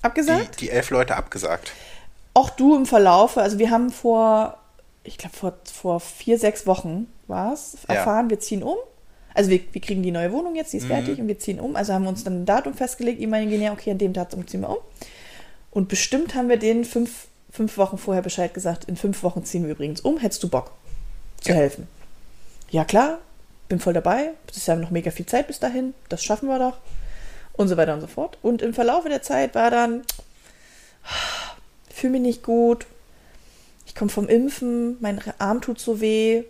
Abgesagt? 0.02 0.56
die, 0.62 0.66
die 0.66 0.70
elf 0.72 0.90
Leute 0.90 1.16
abgesagt? 1.16 1.72
Auch 2.34 2.50
du 2.50 2.76
im 2.76 2.86
Verlaufe, 2.86 3.42
also 3.42 3.60
wir 3.60 3.70
haben 3.70 3.92
vor, 3.92 4.58
ich 5.04 5.18
glaube 5.18 5.36
vor, 5.36 5.54
vor 5.72 6.00
vier, 6.00 6.40
sechs 6.40 6.66
Wochen 6.66 7.08
war 7.28 7.54
es, 7.54 7.78
Ja. 7.88 7.96
erfahren, 7.96 8.30
wir 8.30 8.40
ziehen 8.40 8.64
um. 8.64 8.76
Also 9.36 9.50
wir, 9.50 9.60
wir 9.72 9.82
kriegen 9.82 10.04
die 10.04 10.12
neue 10.12 10.32
Wohnung 10.32 10.56
jetzt, 10.56 10.74
die 10.74 10.78
ist 10.78 10.86
fertig 10.88 11.20
und 11.20 11.28
wir 11.28 11.40
ziehen 11.40 11.60
um. 11.60 11.76
Also 11.76 11.94
haben 11.94 12.04
wir 12.04 12.10
uns 12.10 12.24
dann 12.24 12.42
ein 12.42 12.46
Datum 12.46 12.74
festgelegt, 12.76 13.20
ja, 13.20 13.72
okay, 13.72 13.92
an 13.92 13.98
dem 13.98 14.14
Datum 14.14 14.48
ziehen 14.48 14.62
wir 14.62 14.70
um. 14.70 14.78
Und 15.72 15.90
bestimmt 15.90 16.36
haben 16.36 16.50
wir 16.50 16.58
denen 16.58 16.86
fünf, 16.86 17.28
fünf 17.50 17.78
Wochen 17.78 17.98
vorher 17.98 18.22
Bescheid 18.22 18.54
gesagt, 18.54 18.86
in 18.86 18.96
fünf 18.96 19.24
Wochen 19.24 19.44
ziehen 19.44 19.64
wir 19.66 19.72
übrigens 19.72 20.02
um, 20.02 20.18
hättest 20.20 20.44
du 20.44 20.50
Bock 20.50 20.72
zu 21.44 21.50
Ja. 21.52 21.56
helfen? 21.58 21.88
Ja 22.72 22.86
klar, 22.86 23.20
bin 23.70 23.80
voll 23.80 23.94
dabei, 23.94 24.32
es 24.50 24.58
ist 24.58 24.68
ja 24.68 24.76
noch 24.76 24.90
mega 24.92 25.12
viel 25.12 25.26
Zeit 25.26 25.48
bis 25.48 25.60
dahin, 25.60 25.94
das 26.10 26.24
schaffen 26.24 26.48
wir 26.50 26.60
doch. 26.60 26.78
Und 27.54 27.68
so 27.68 27.78
weiter 27.78 27.94
und 27.94 28.02
so 28.02 28.08
fort. 28.08 28.38
Und 28.42 28.64
im 28.64 28.74
Verlaufe 28.74 29.10
der 29.10 29.22
Zeit 29.22 29.54
war 29.54 29.70
dann, 29.70 30.02
fühle 31.94 32.14
mich 32.14 32.22
nicht 32.22 32.44
gut, 32.44 32.88
ich 33.86 33.94
komme 33.94 34.10
vom 34.10 34.28
Impfen, 34.28 34.98
mein 35.02 35.22
Arm 35.38 35.62
tut 35.62 35.80
so 35.80 36.02
weh, 36.02 36.44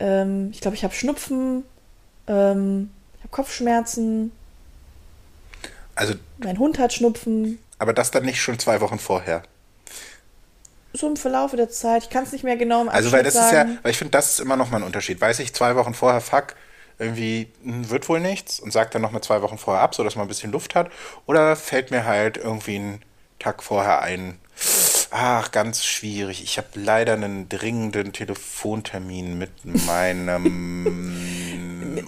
ähm, 0.00 0.50
ich 0.52 0.60
glaube, 0.60 0.76
ich 0.76 0.82
habe 0.82 0.94
Schnupfen, 0.94 1.62
ähm, 2.26 2.90
ich 3.16 3.20
habe 3.20 3.30
Kopfschmerzen, 3.30 4.32
Also, 5.94 6.14
mein 6.38 6.58
Hund 6.58 6.78
hat 6.80 6.92
Schnupfen. 6.92 7.58
aber 7.78 7.92
das 7.92 8.10
dann 8.10 8.24
nicht 8.24 8.40
schon 8.42 8.58
zwei 8.58 8.80
Wochen 8.80 8.98
vorher. 8.98 9.42
So 10.92 11.06
im 11.06 11.16
Verlaufe 11.16 11.56
der 11.56 11.68
Zeit, 11.68 12.04
ich 12.04 12.10
kann 12.10 12.24
es 12.24 12.32
nicht 12.32 12.44
mehr 12.44 12.56
genau 12.56 12.82
im 12.82 12.88
Also, 12.88 13.12
weil 13.12 13.22
das 13.22 13.36
Abschnitt 13.36 13.52
ist 13.52 13.52
ja, 13.52 13.58
sagen. 13.64 13.78
weil 13.82 13.90
ich 13.90 13.98
finde, 13.98 14.12
das 14.12 14.30
ist 14.30 14.40
immer 14.40 14.56
noch 14.56 14.70
mal 14.70 14.78
ein 14.78 14.82
Unterschied. 14.84 15.20
Weiß 15.20 15.38
ich 15.40 15.52
zwei 15.54 15.76
Wochen 15.76 15.94
vorher, 15.94 16.20
fuck, 16.20 16.54
irgendwie 16.98 17.48
hm, 17.62 17.90
wird 17.90 18.08
wohl 18.08 18.20
nichts 18.20 18.58
und 18.58 18.72
sagt 18.72 18.94
dann 18.94 19.02
noch 19.02 19.12
mal 19.12 19.22
zwei 19.22 19.42
Wochen 19.42 19.58
vorher 19.58 19.82
ab, 19.82 19.94
sodass 19.94 20.16
man 20.16 20.24
ein 20.24 20.28
bisschen 20.28 20.50
Luft 20.50 20.74
hat. 20.74 20.90
Oder 21.26 21.56
fällt 21.56 21.90
mir 21.90 22.04
halt 22.04 22.36
irgendwie 22.38 22.76
einen 22.76 23.02
Tag 23.38 23.62
vorher 23.62 24.02
ein, 24.02 24.38
ach, 25.10 25.50
ganz 25.50 25.84
schwierig. 25.84 26.42
Ich 26.42 26.58
habe 26.58 26.68
leider 26.74 27.14
einen 27.14 27.48
dringenden 27.48 28.12
Telefontermin 28.12 29.38
mit 29.38 29.50
meinem. 29.86 31.16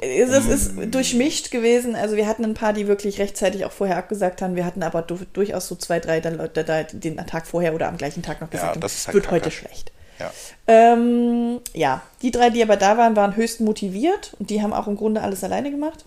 Es 0.02 0.46
ist 0.46 0.72
durchmischt 0.94 1.50
gewesen. 1.50 1.96
Also 1.96 2.16
wir 2.16 2.26
hatten 2.26 2.44
ein 2.44 2.54
paar, 2.54 2.72
die 2.72 2.86
wirklich 2.86 3.18
rechtzeitig 3.18 3.64
auch 3.64 3.72
vorher 3.72 3.96
abgesagt 3.96 4.40
haben. 4.40 4.54
Wir 4.54 4.64
hatten 4.64 4.82
aber 4.82 5.02
du 5.02 5.18
durchaus 5.32 5.66
so 5.66 5.74
zwei, 5.74 5.98
drei 5.98 6.20
dann 6.20 6.36
Leute 6.36 6.64
da 6.64 6.84
den 6.84 7.16
Tag 7.26 7.46
vorher 7.46 7.74
oder 7.74 7.88
am 7.88 7.96
gleichen 7.96 8.22
Tag 8.22 8.40
noch 8.40 8.50
gesagt 8.50 8.74
haben, 8.74 8.80
das 8.80 9.06
halt 9.06 9.14
wird 9.14 9.24
kacke. 9.24 9.36
heute 9.36 9.50
schlecht. 9.50 9.92
Ja. 10.18 10.30
Ähm, 10.66 11.60
ja, 11.74 12.02
die 12.22 12.30
drei, 12.30 12.50
die 12.50 12.62
aber 12.62 12.76
da 12.76 12.98
waren, 12.98 13.16
waren 13.16 13.36
höchst 13.36 13.60
motiviert 13.60 14.34
und 14.38 14.50
die 14.50 14.62
haben 14.62 14.72
auch 14.72 14.86
im 14.86 14.96
Grunde 14.96 15.22
alles 15.22 15.42
alleine 15.42 15.70
gemacht. 15.70 16.04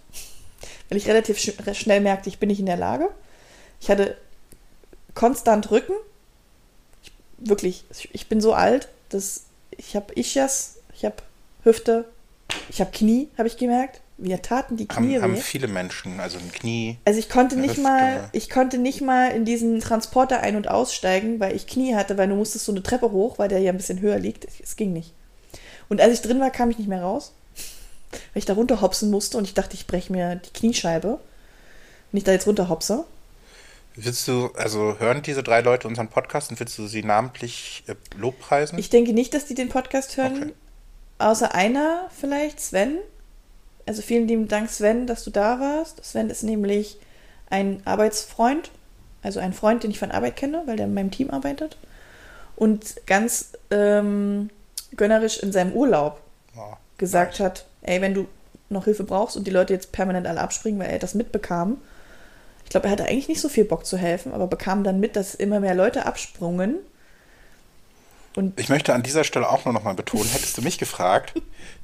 Weil 0.90 0.98
ich 0.98 1.08
relativ 1.08 1.38
sch 1.40 1.52
schnell 1.74 2.02
merkte, 2.02 2.30
ich 2.30 2.40
bin 2.40 2.48
nicht 2.48 2.60
in 2.60 2.68
der 2.68 2.78
Lage. 2.78 3.10
Ich 3.82 3.90
hatte 3.90 4.16
konstant 5.14 5.72
Rücken. 5.72 5.94
Ich, 7.42 7.50
wirklich, 7.50 7.86
ich, 8.12 8.28
bin 8.28 8.42
so 8.42 8.54
alt, 8.54 8.88
dass 9.10 9.44
ich 9.72 9.96
habe 9.96 10.14
Ischias, 10.16 10.78
ich 10.94 11.06
habe 11.06 11.16
Hüfte, 11.64 12.06
ich 12.70 12.82
habe 12.82 12.92
Knie, 12.92 13.30
habe 13.38 13.48
ich 13.48 13.58
gemerkt. 13.58 14.02
Mir 14.18 14.42
taten 14.42 14.78
die 14.78 14.88
Knie 14.88 15.16
Haben, 15.16 15.24
haben 15.24 15.38
viele 15.38 15.68
Menschen, 15.68 16.20
also 16.20 16.38
ein 16.38 16.52
Knie. 16.52 16.98
Also 17.04 17.20
ich 17.20 17.30
konnte 17.30 17.56
nicht 17.56 17.72
Hüfte. 17.72 17.82
mal, 17.82 18.30
ich 18.32 18.50
konnte 18.50 18.78
nicht 18.78 19.02
mal 19.02 19.32
in 19.32 19.44
diesen 19.44 19.80
Transporter 19.80 20.42
ein- 20.42 20.56
und 20.56 20.68
aussteigen, 20.68 21.40
weil 21.40 21.56
ich 21.56 21.66
Knie 21.66 21.96
hatte, 21.96 22.18
weil 22.18 22.28
du 22.28 22.36
musstest 22.36 22.66
so 22.66 22.72
eine 22.72 22.84
Treppe 22.84 23.12
hoch, 23.12 23.40
weil 23.40 23.50
der 23.50 23.60
ja 23.60 23.72
ein 23.72 23.78
bisschen 23.78 24.02
höher 24.02 24.20
liegt. 24.20 24.48
Es 24.62 24.76
ging 24.76 24.94
nicht. 24.94 25.14
Und 25.90 26.00
als 26.00 26.14
ich 26.14 26.22
drin 26.22 26.40
war, 26.40 26.52
kam 26.52 26.70
ich 26.70 26.78
nicht 26.78 26.88
mehr 26.88 27.02
raus, 27.02 27.34
weil 28.12 28.40
ich 28.40 28.46
da 28.46 28.54
runterhopsen 28.54 29.10
musste 29.10 29.38
und 29.38 29.46
ich 29.46 29.56
dachte, 29.56 29.74
ich 29.74 29.88
breche 29.88 30.12
mir 30.12 30.36
die 30.36 30.54
Kniescheibe, 30.54 31.20
wenn 32.12 32.18
ich 32.18 32.24
da 32.24 32.32
jetzt 32.32 32.48
runterhopse. 32.48 33.06
Willst 33.96 34.28
du, 34.28 34.50
also 34.56 34.98
hören 35.00 35.22
diese 35.22 35.44
drei 35.44 35.62
Leute 35.62 35.88
unseren 35.88 36.08
Podcast 36.08 36.50
und 36.50 36.60
willst 36.60 36.78
du 36.80 36.88
sie 36.88 37.04
namentlich 37.04 37.84
äh, 37.88 37.96
lobpreisen? 38.18 38.80
Ich 38.80 38.90
denke 38.90 39.14
nicht, 39.14 39.34
dass 39.34 39.46
die 39.46 39.54
den 39.56 39.70
Podcast 39.70 40.18
hören, 40.18 40.38
Okay. 40.44 40.54
außer 41.20 41.54
einer 41.54 42.10
vielleicht, 42.18 42.60
Sven. 42.60 42.98
Also 43.86 44.02
vielen 44.02 44.28
lieben 44.28 44.48
Dank, 44.48 44.70
Sven, 44.70 45.06
dass 45.06 45.24
du 45.24 45.30
da 45.30 45.60
warst. 45.60 46.04
Sven 46.04 46.30
ist 46.30 46.44
nämlich 46.44 46.98
ein 47.50 47.82
Arbeitsfreund, 47.86 48.72
also 49.22 49.40
ein 49.40 49.54
Freund, 49.54 49.84
den 49.84 49.92
ich 49.92 50.00
von 50.00 50.12
Arbeit 50.12 50.38
kenne, 50.38 50.64
weil 50.66 50.78
der 50.78 50.88
in 50.88 50.94
meinem 50.94 51.12
Team 51.12 51.30
arbeitet. 51.30 51.78
Und 52.56 52.96
ganz 53.06 53.52
ähm, 53.70 54.50
gönnerisch 54.96 55.38
in 55.40 55.52
seinem 55.52 55.74
Urlaub 55.74 56.20
Oh, 56.56 56.76
gesagt 57.00 57.40
hat, 57.40 57.66
ey, 57.82 58.00
wenn 58.02 58.14
du 58.14 58.28
noch 58.70 58.86
Hilfe 58.86 59.04
brauchst 59.04 59.36
und 59.38 59.46
die 59.48 59.52
Leute 59.52 59.74
jetzt 59.74 59.92
permanent 59.92 60.26
alle 60.28 60.40
abspringen, 60.42 60.80
weil 60.80 60.90
er 60.90 61.00
das 61.00 61.14
mitbekam. 61.16 61.78
Ich 62.64 62.70
glaube, 62.70 62.88
er 62.88 62.92
hatte 62.92 63.06
eigentlich 63.06 63.28
nicht 63.28 63.42
so 63.42 63.50
viel 63.50 63.66
Bock 63.66 63.86
zu 63.86 63.98
helfen, 63.98 64.34
aber 64.34 64.48
bekam 64.48 64.84
dann 64.84 65.00
mit, 65.00 65.16
dass 65.16 65.36
immer 65.36 65.60
mehr 65.60 65.76
Leute 65.76 66.06
absprungen. 66.06 66.78
Und 68.36 68.60
Ich 68.60 68.70
möchte 68.70 68.96
an 68.96 69.04
dieser 69.04 69.24
Stelle 69.24 69.48
auch 69.48 69.64
nur 69.66 69.76
noch 69.76 69.84
mal 69.84 69.94
betonen, 69.94 70.28
hättest 70.28 70.58
du 70.58 70.64
mich 70.64 70.80
gefragt, 70.80 71.34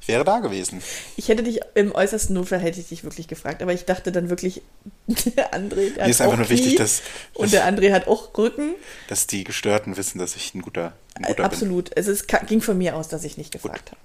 ich 0.00 0.08
wäre 0.08 0.24
da 0.24 0.40
gewesen. 0.40 0.82
ich 1.16 1.28
hätte 1.28 1.44
dich 1.44 1.60
im 1.74 1.94
äußersten 1.94 2.34
Notfall 2.34 2.58
hätte 2.58 2.80
ich 2.80 2.88
dich 2.88 3.04
wirklich 3.04 3.28
gefragt, 3.28 3.62
aber 3.62 3.72
ich 3.72 3.84
dachte 3.84 4.10
dann 4.10 4.30
wirklich, 4.30 4.62
der 5.06 5.52
André, 5.54 5.94
der 5.94 6.04
Mir 6.04 6.10
ist 6.10 6.20
einfach 6.20 6.34
auch 6.34 6.38
nur 6.38 6.48
wichtig, 6.48 6.74
dass, 6.74 7.02
und 7.34 7.52
der 7.52 7.70
André 7.70 7.92
hat 7.92 8.08
auch 8.08 8.36
Rücken. 8.36 8.74
dass 9.06 9.28
die 9.28 9.44
Gestörten 9.44 9.96
wissen, 9.96 10.18
dass 10.18 10.34
ich 10.34 10.52
ein 10.54 10.62
guter, 10.62 10.92
ein 11.14 11.22
guter 11.22 11.44
Absolut. 11.44 11.92
Es 11.94 12.08
ist, 12.08 12.26
ging 12.48 12.60
von 12.60 12.76
mir 12.76 12.96
aus, 12.96 13.06
dass 13.06 13.22
ich 13.22 13.36
nicht 13.36 13.52
gefragt 13.52 13.92
habe. 13.92 14.00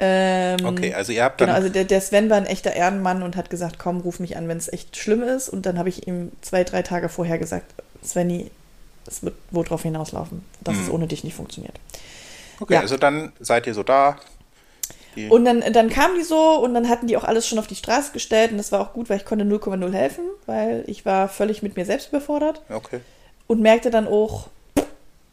Ähm. 0.00 0.64
Okay, 0.64 0.94
also 0.94 1.12
ihr 1.12 1.22
habt 1.22 1.40
dann 1.40 1.48
Genau, 1.48 1.56
also 1.56 1.68
der, 1.68 1.84
der 1.84 2.00
Sven 2.00 2.30
war 2.30 2.38
ein 2.38 2.46
echter 2.46 2.72
Ehrenmann 2.72 3.22
und 3.22 3.36
hat 3.36 3.50
gesagt, 3.50 3.78
komm, 3.78 4.00
ruf 4.00 4.18
mich 4.18 4.36
an, 4.36 4.48
wenn 4.48 4.56
es 4.56 4.72
echt 4.72 4.96
schlimm 4.96 5.22
ist. 5.22 5.50
Und 5.50 5.66
dann 5.66 5.78
habe 5.78 5.90
ich 5.90 6.08
ihm 6.08 6.32
zwei, 6.40 6.64
drei 6.64 6.82
Tage 6.82 7.10
vorher 7.10 7.38
gesagt, 7.38 7.74
Svenny, 8.02 8.50
es 9.06 9.22
wird 9.22 9.34
wo 9.50 9.62
drauf 9.62 9.82
hinauslaufen, 9.82 10.44
dass 10.62 10.78
es 10.78 10.90
ohne 10.90 11.06
dich 11.06 11.22
nicht 11.22 11.34
funktioniert. 11.34 11.74
Okay, 12.60 12.74
Ja. 12.74 12.80
also 12.80 12.96
dann 12.96 13.32
seid 13.40 13.66
ihr 13.66 13.74
so 13.74 13.82
da. 13.82 14.18
Und 15.28 15.44
dann, 15.44 15.60
dann 15.72 15.90
kamen 15.90 16.14
die 16.16 16.22
so 16.22 16.60
und 16.60 16.72
dann 16.72 16.88
hatten 16.88 17.08
die 17.08 17.16
auch 17.16 17.24
alles 17.24 17.46
schon 17.46 17.58
auf 17.58 17.66
die 17.66 17.74
Straße 17.74 18.12
gestellt 18.12 18.52
und 18.52 18.58
das 18.58 18.70
war 18.70 18.80
auch 18.80 18.92
gut, 18.92 19.10
weil 19.10 19.16
ich 19.16 19.24
konnte 19.24 19.44
0,0 19.44 19.92
helfen, 19.92 20.24
weil 20.46 20.84
ich 20.86 21.04
war 21.04 21.28
völlig 21.28 21.62
mit 21.62 21.76
mir 21.76 21.84
selbst 21.84 22.10
überfordert 22.10 22.62
okay. 22.70 23.00
und 23.48 23.60
merkte 23.60 23.90
dann 23.90 24.06
auch, 24.06 24.48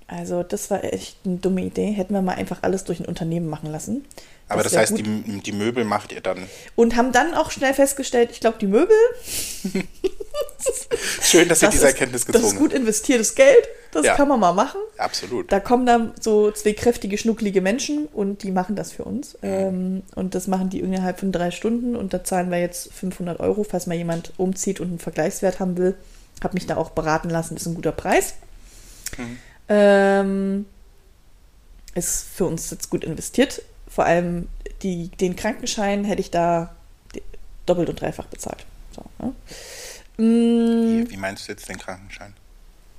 also 0.08 0.44
das 0.44 0.70
war 0.72 0.84
echt 0.84 1.18
eine 1.26 1.38
dumme 1.38 1.62
Idee, 1.62 1.92
hätten 1.92 2.14
wir 2.14 2.22
mal 2.22 2.36
einfach 2.36 2.60
alles 2.64 2.84
durch 2.86 3.00
ein 3.00 3.06
Unternehmen 3.06 3.48
machen 3.48 3.72
lassen. 3.72 4.06
Aber 4.50 4.64
das 4.64 4.78
heißt, 4.78 4.98
die, 4.98 5.04
die 5.04 5.52
Möbel 5.52 5.84
macht 5.84 6.14
ihr 6.14 6.22
dann. 6.22 6.48
Und 6.76 6.96
haben 6.96 7.12
dann 7.12 7.34
auch 7.34 7.52
schnell 7.52 7.74
festgestellt, 7.74 8.30
ich 8.32 8.40
glaube, 8.40 8.58
die 8.60 8.68
Möbel, 8.68 8.96
Schön, 11.22 11.48
dass 11.50 11.62
ihr 11.62 11.68
das 11.68 11.76
diese 11.76 11.88
ist, 11.88 11.94
Erkenntnis 11.94 12.26
das 12.26 12.36
ist 12.36 12.42
gezogen 12.42 12.58
gut 12.58 12.74
investiertes 12.74 13.36
Geld, 13.36 13.68
das 13.92 14.06
Ja. 14.06 14.16
kann 14.16 14.28
man 14.28 14.40
mal 14.40 14.54
machen. 14.54 14.80
habt. 14.98 15.00
Absolut. 15.00 15.52
Da 15.52 15.60
kommen 15.60 15.86
dann 15.86 16.14
so 16.20 16.52
zwei 16.52 16.74
kräftige, 16.74 17.18
schnucklige 17.18 17.62
Menschen 17.62 18.06
und 18.08 18.44
die 18.44 18.52
machen 18.52 18.76
das 18.76 18.92
für 18.92 19.04
uns. 19.04 19.38
Ähm, 19.44 20.04
und 20.16 20.36
das 20.36 20.48
machen 20.48 20.70
die 20.70 20.80
innerhalb 20.80 21.20
von 21.20 21.32
drei 21.32 21.52
Stunden 21.52 21.96
und 21.96 22.14
da 22.14 22.24
zahlen 22.24 22.50
wir 22.50 22.60
jetzt 22.60 22.94
500 22.94 23.40
Euro, 23.40 23.64
falls 23.64 23.88
mal 23.88 23.96
jemand 23.96 24.34
umzieht 24.38 24.80
und 24.80 24.88
einen 24.88 25.00
Vergleichswert 25.00 25.60
haben 25.60 25.78
will. 25.78 25.96
Hab 26.44 26.54
mich 26.54 26.66
da 26.68 26.78
auch 26.78 26.92
beraten 26.92 27.30
lassen, 27.30 27.58
ist 27.58 27.66
ein 27.66 27.76
guter 27.76 27.92
Preis. 27.92 28.36
Ähm, 29.70 30.66
ist 31.96 32.28
für 32.34 32.46
uns 32.46 32.70
jetzt 32.72 32.90
gut 32.90 33.04
investiert. 33.04 33.62
Vor 33.88 34.06
allem 34.06 34.48
die, 34.84 35.10
den 35.10 35.36
Krankenschein 35.36 36.04
hätte 36.04 36.22
ich 36.22 36.32
da 36.32 36.76
doppelt 37.66 37.90
und 37.90 38.00
dreifach 38.00 38.28
bezahlt. 38.28 38.66
So, 38.92 39.04
ne? 39.20 39.34
Mm, 40.18 41.06
Wie, 41.06 41.12
wie 41.12 41.18
meinst 41.18 41.48
du 41.48 41.52
jetzt 41.52 41.68
den 41.70 41.78
Krankenschein? 41.78 42.34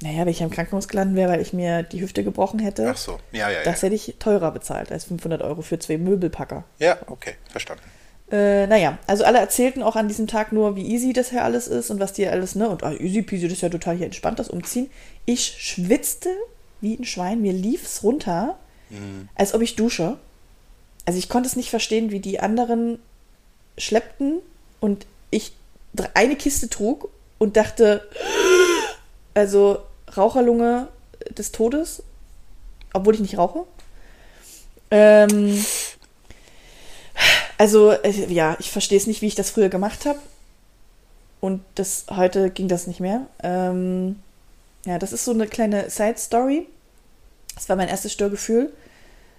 naja, 0.00 0.20
wenn 0.20 0.28
ich 0.28 0.40
im 0.40 0.50
Krankenhaus 0.50 0.86
gelandet 0.86 1.16
wäre, 1.16 1.32
weil 1.32 1.40
ich 1.40 1.52
mir 1.52 1.82
die 1.82 2.00
Hüfte 2.00 2.22
gebrochen 2.22 2.60
hätte, 2.60 2.88
Ach 2.90 2.96
so, 2.96 3.18
ja, 3.32 3.50
ja, 3.50 3.58
ja. 3.58 3.64
das 3.64 3.82
hätte 3.82 3.96
ich 3.96 4.14
teurer 4.20 4.52
bezahlt 4.52 4.92
als 4.92 5.04
500 5.06 5.42
Euro 5.42 5.62
für 5.62 5.78
zwei 5.80 5.98
Möbelpacker. 5.98 6.62
Ja, 6.78 6.98
okay, 7.06 7.34
verstanden. 7.50 7.82
Äh, 8.30 8.66
naja, 8.68 8.98
also 9.06 9.24
alle 9.24 9.38
erzählten 9.38 9.82
auch 9.82 9.96
an 9.96 10.06
diesem 10.06 10.28
Tag 10.28 10.52
nur, 10.52 10.76
wie 10.76 10.86
easy 10.86 11.12
das 11.12 11.30
hier 11.30 11.42
alles 11.42 11.66
ist 11.66 11.90
und 11.90 11.98
was 11.98 12.12
die 12.12 12.28
alles, 12.28 12.54
ne? 12.54 12.68
Und 12.68 12.84
ah, 12.84 12.92
easy 12.92 13.22
peasy, 13.22 13.48
das 13.48 13.54
ist 13.54 13.62
ja 13.62 13.70
total 13.70 13.96
hier 13.96 14.06
entspannt, 14.06 14.38
das 14.38 14.50
Umziehen. 14.50 14.88
Ich 15.24 15.56
schwitzte 15.58 16.28
wie 16.80 16.96
ein 16.96 17.04
Schwein, 17.04 17.40
mir 17.40 17.52
lief's 17.52 18.02
runter, 18.02 18.58
als 19.34 19.54
ob 19.54 19.62
ich 19.62 19.76
dusche. 19.76 20.16
Also 21.04 21.18
ich 21.18 21.28
konnte 21.28 21.48
es 21.48 21.56
nicht 21.56 21.70
verstehen, 21.70 22.10
wie 22.10 22.20
die 22.20 22.40
anderen 22.40 22.98
schleppten 23.76 24.40
und 24.80 25.06
ich 25.30 25.52
eine 26.14 26.36
Kiste 26.36 26.68
trug 26.68 27.08
und 27.38 27.56
dachte, 27.56 28.06
also 29.34 29.78
Raucherlunge 30.16 30.88
des 31.30 31.52
Todes, 31.52 32.02
obwohl 32.92 33.14
ich 33.14 33.20
nicht 33.20 33.38
rauche. 33.38 33.64
Ähm, 34.90 35.64
also, 37.58 37.90
äh, 37.90 38.32
ja, 38.32 38.56
ich 38.58 38.70
verstehe 38.70 38.98
es 38.98 39.06
nicht, 39.06 39.22
wie 39.22 39.26
ich 39.26 39.34
das 39.34 39.50
früher 39.50 39.68
gemacht 39.68 40.06
habe. 40.06 40.18
Und 41.40 41.62
das 41.74 42.06
heute 42.10 42.50
ging 42.50 42.68
das 42.68 42.86
nicht 42.86 43.00
mehr. 43.00 43.26
Ähm, 43.42 44.16
ja, 44.84 44.98
das 44.98 45.12
ist 45.12 45.24
so 45.24 45.32
eine 45.32 45.46
kleine 45.46 45.90
Side-Story. 45.90 46.66
Das 47.54 47.68
war 47.68 47.76
mein 47.76 47.88
erstes 47.88 48.12
Störgefühl, 48.12 48.72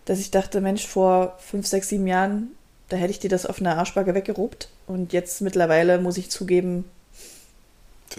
dass 0.06 0.20
ich 0.20 0.32
dachte, 0.32 0.62
Mensch, 0.62 0.86
vor 0.86 1.38
fünf, 1.40 1.68
sechs, 1.68 1.90
sieben 1.90 2.08
Jahren, 2.08 2.50
da 2.90 2.98
hätte 2.98 3.12
ich 3.12 3.20
dir 3.20 3.30
das 3.30 3.46
auf 3.46 3.60
einer 3.60 3.78
Arschbacke 3.78 4.14
weggerobt. 4.14 4.70
Und 4.88 5.14
jetzt 5.14 5.42
mittlerweile 5.42 6.00
muss 6.00 6.18
ich 6.18 6.30
zugeben, 6.30 6.86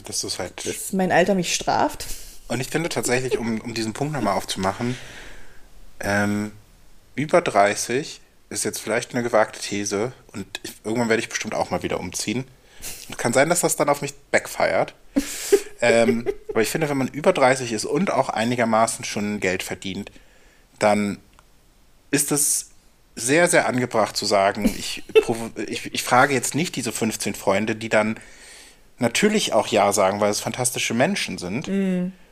Das 0.04 0.24
ist 0.24 0.38
halt. 0.38 0.66
dass 0.66 0.92
mein 0.92 1.12
Alter 1.12 1.34
mich 1.34 1.54
straft. 1.54 2.06
Und 2.48 2.60
ich 2.60 2.68
finde 2.68 2.88
tatsächlich, 2.88 3.38
um, 3.38 3.60
um 3.60 3.74
diesen 3.74 3.92
Punkt 3.92 4.12
nochmal 4.12 4.36
aufzumachen, 4.36 4.96
ähm, 6.00 6.52
über 7.14 7.42
30 7.42 8.20
ist 8.48 8.64
jetzt 8.64 8.80
vielleicht 8.80 9.14
eine 9.14 9.22
gewagte 9.22 9.60
These 9.60 10.12
und 10.32 10.46
ich, 10.62 10.72
irgendwann 10.84 11.08
werde 11.08 11.22
ich 11.22 11.28
bestimmt 11.28 11.54
auch 11.54 11.70
mal 11.70 11.82
wieder 11.82 12.00
umziehen. 12.00 12.44
Und 13.08 13.18
kann 13.18 13.32
sein, 13.32 13.48
dass 13.50 13.60
das 13.60 13.76
dann 13.76 13.88
auf 13.88 14.00
mich 14.00 14.14
backfeiert. 14.30 14.94
Ähm, 15.80 16.26
aber 16.48 16.62
ich 16.62 16.68
finde, 16.68 16.88
wenn 16.88 16.96
man 16.96 17.08
über 17.08 17.32
30 17.32 17.72
ist 17.72 17.84
und 17.84 18.10
auch 18.10 18.28
einigermaßen 18.28 19.04
schon 19.04 19.40
Geld 19.40 19.62
verdient, 19.62 20.10
dann 20.78 21.18
ist 22.10 22.32
es 22.32 22.70
sehr, 23.16 23.48
sehr 23.48 23.66
angebracht 23.66 24.16
zu 24.16 24.24
sagen, 24.26 24.64
ich, 24.64 25.02
ich, 25.66 25.94
ich 25.94 26.02
frage 26.02 26.34
jetzt 26.34 26.54
nicht 26.54 26.76
diese 26.76 26.92
15 26.92 27.34
Freunde, 27.34 27.76
die 27.76 27.88
dann 27.88 28.18
natürlich 28.98 29.52
auch 29.52 29.66
Ja 29.66 29.92
sagen, 29.92 30.20
weil 30.20 30.30
es 30.30 30.40
fantastische 30.40 30.94
Menschen 30.94 31.38
sind 31.38 31.68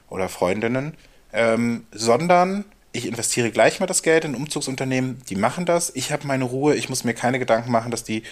oder 0.08 0.28
Freundinnen, 0.28 0.94
ähm, 1.32 1.86
sondern 1.90 2.64
ich 2.92 3.06
investiere 3.06 3.50
gleich 3.50 3.80
mal 3.80 3.86
das 3.86 4.02
Geld 4.02 4.24
in 4.24 4.34
Umzugsunternehmen, 4.34 5.20
die 5.28 5.36
machen 5.36 5.66
das, 5.66 5.92
ich 5.94 6.10
habe 6.10 6.26
meine 6.26 6.44
Ruhe, 6.44 6.74
ich 6.74 6.88
muss 6.88 7.04
mir 7.04 7.12
keine 7.12 7.38
Gedanken 7.38 7.70
machen, 7.70 7.90
dass 7.90 8.02
die, 8.02 8.22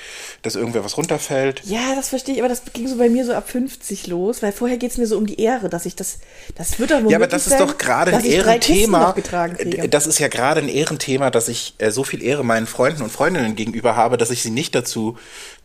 dass 0.43 0.57
irgendwer 0.57 0.83
was 0.83 0.97
runterfällt. 0.97 1.61
Ja, 1.65 1.95
das 1.95 2.09
verstehe 2.09 2.35
ich, 2.35 2.41
aber 2.41 2.49
das 2.49 2.63
ging 2.73 2.89
so 2.89 2.97
bei 2.97 3.11
mir 3.11 3.27
so 3.27 3.35
ab 3.35 3.51
50 3.51 4.07
los, 4.07 4.43
weil 4.43 4.53
vorher 4.53 4.79
geht 4.79 4.93
es 4.93 4.97
mir 4.99 5.07
so 5.07 5.19
um 5.19 5.27
die 5.27 5.41
Ehre, 5.41 5.69
dass 5.69 5.85
ich 5.85 5.95
das, 5.95 6.19
das 6.55 6.79
wird 6.79 6.91
doch 6.91 7.01
Ja, 7.09 7.19
aber 7.19 7.27
das 7.27 7.47
ist 7.47 7.59
sein, 7.59 7.67
doch 7.67 7.77
gerade 7.77 8.17
ein 8.17 8.25
Ehrenthema. 8.25 9.15
Äh, 9.59 9.89
Das 9.89 10.07
ist 10.07 10.19
ja 10.19 10.29
gerade 10.29 10.61
ein 10.63 10.69
Ehrenthema, 10.69 11.31
dass 11.31 11.49
ich 11.49 11.75
äh, 11.79 11.91
so 11.91 12.03
viel 12.03 12.23
Ehre 12.23 12.45
meinen 12.45 12.67
Freunden 12.67 13.03
und 13.03 13.11
Freundinnen 13.11 13.57
gegenüber 13.57 13.95
habe, 13.95 14.17
dass 14.17 14.31
ich 14.31 14.43
sie 14.43 14.51
nicht 14.51 14.75
dazu 14.75 15.19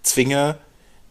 zwinge. 0.03 0.57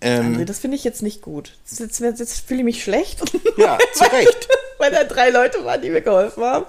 Ähm, 0.03 0.37
André, 0.37 0.45
das 0.45 0.59
finde 0.59 0.77
ich 0.77 0.85
jetzt 0.85 1.03
nicht 1.03 1.23
gut. 1.23 1.57
Jetzt, 1.71 2.01
jetzt, 2.01 2.21
jetzt 2.21 2.47
fühle 2.47 2.61
ich 2.61 2.65
mich 2.65 2.83
schlecht, 2.83 3.21
ja, 3.57 3.79
zu 3.95 4.05
Recht. 4.05 4.49
weil 4.79 4.91
da 4.91 5.05
drei 5.05 5.31
Leute 5.31 5.65
waren, 5.65 5.81
die 5.83 5.91
mir 5.91 6.01
geholfen 6.01 6.43
haben. 6.43 6.67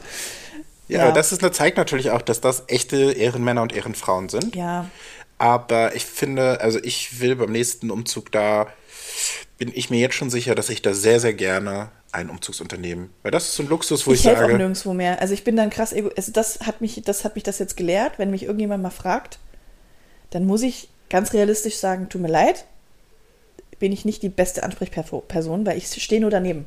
Ja, 0.91 1.07
Ja. 1.07 1.11
das 1.11 1.31
ist, 1.31 1.41
eine- 1.43 1.51
zeigt 1.51 1.77
natürlich 1.77 2.11
auch, 2.11 2.21
dass 2.21 2.41
das 2.41 2.63
echte 2.67 3.11
Ehrenmänner 3.13 3.61
und 3.61 3.73
Ehrenfrauen 3.73 4.29
sind. 4.29 4.55
Ja, 4.55 4.89
Aber 5.37 5.95
ich 5.95 6.05
finde, 6.05 6.61
also 6.61 6.79
ich 6.83 7.19
will 7.19 7.35
beim 7.35 7.51
nächsten 7.51 7.89
Umzug 7.89 8.31
da, 8.31 8.67
bin 9.57 9.71
ich 9.73 9.89
mir 9.89 9.99
jetzt 9.99 10.13
schon 10.15 10.29
sicher, 10.29 10.53
dass 10.53 10.69
ich 10.69 10.81
da 10.83 10.93
sehr, 10.93 11.19
sehr 11.19 11.33
gerne 11.33 11.89
ein 12.11 12.29
Umzugsunternehmen, 12.29 13.09
weil 13.23 13.31
das 13.31 13.45
ist 13.45 13.55
so 13.55 13.63
ein 13.63 13.69
Luxus, 13.69 14.05
wo 14.05 14.11
ich, 14.11 14.19
ich 14.19 14.25
helfe 14.27 14.39
auch 14.41 14.45
sage, 14.47 14.57
nirgendwo 14.57 14.93
mehr. 14.93 15.19
Also 15.21 15.33
ich 15.33 15.43
bin 15.43 15.55
dann 15.55 15.69
krass 15.69 15.93
ego. 15.93 16.11
Also 16.15 16.31
das 16.31 16.59
hat 16.61 16.81
mich, 16.81 17.01
das 17.05 17.23
hat 17.23 17.35
mich 17.35 17.43
das 17.43 17.57
jetzt 17.57 17.77
gelehrt. 17.77 18.19
Wenn 18.19 18.29
mich 18.31 18.43
irgendjemand 18.43 18.83
mal 18.83 18.89
fragt, 18.91 19.39
dann 20.31 20.45
muss 20.45 20.61
ich 20.61 20.89
ganz 21.09 21.33
realistisch 21.33 21.77
sagen, 21.77 22.09
tut 22.09 22.21
mir 22.21 22.27
leid, 22.27 22.65
bin 23.79 23.91
ich 23.91 24.05
nicht 24.05 24.21
die 24.23 24.29
beste 24.29 24.61
Ansprechperson, 24.63 25.65
weil 25.65 25.77
ich 25.77 25.87
stehe 25.87 26.21
nur 26.21 26.29
daneben. 26.29 26.65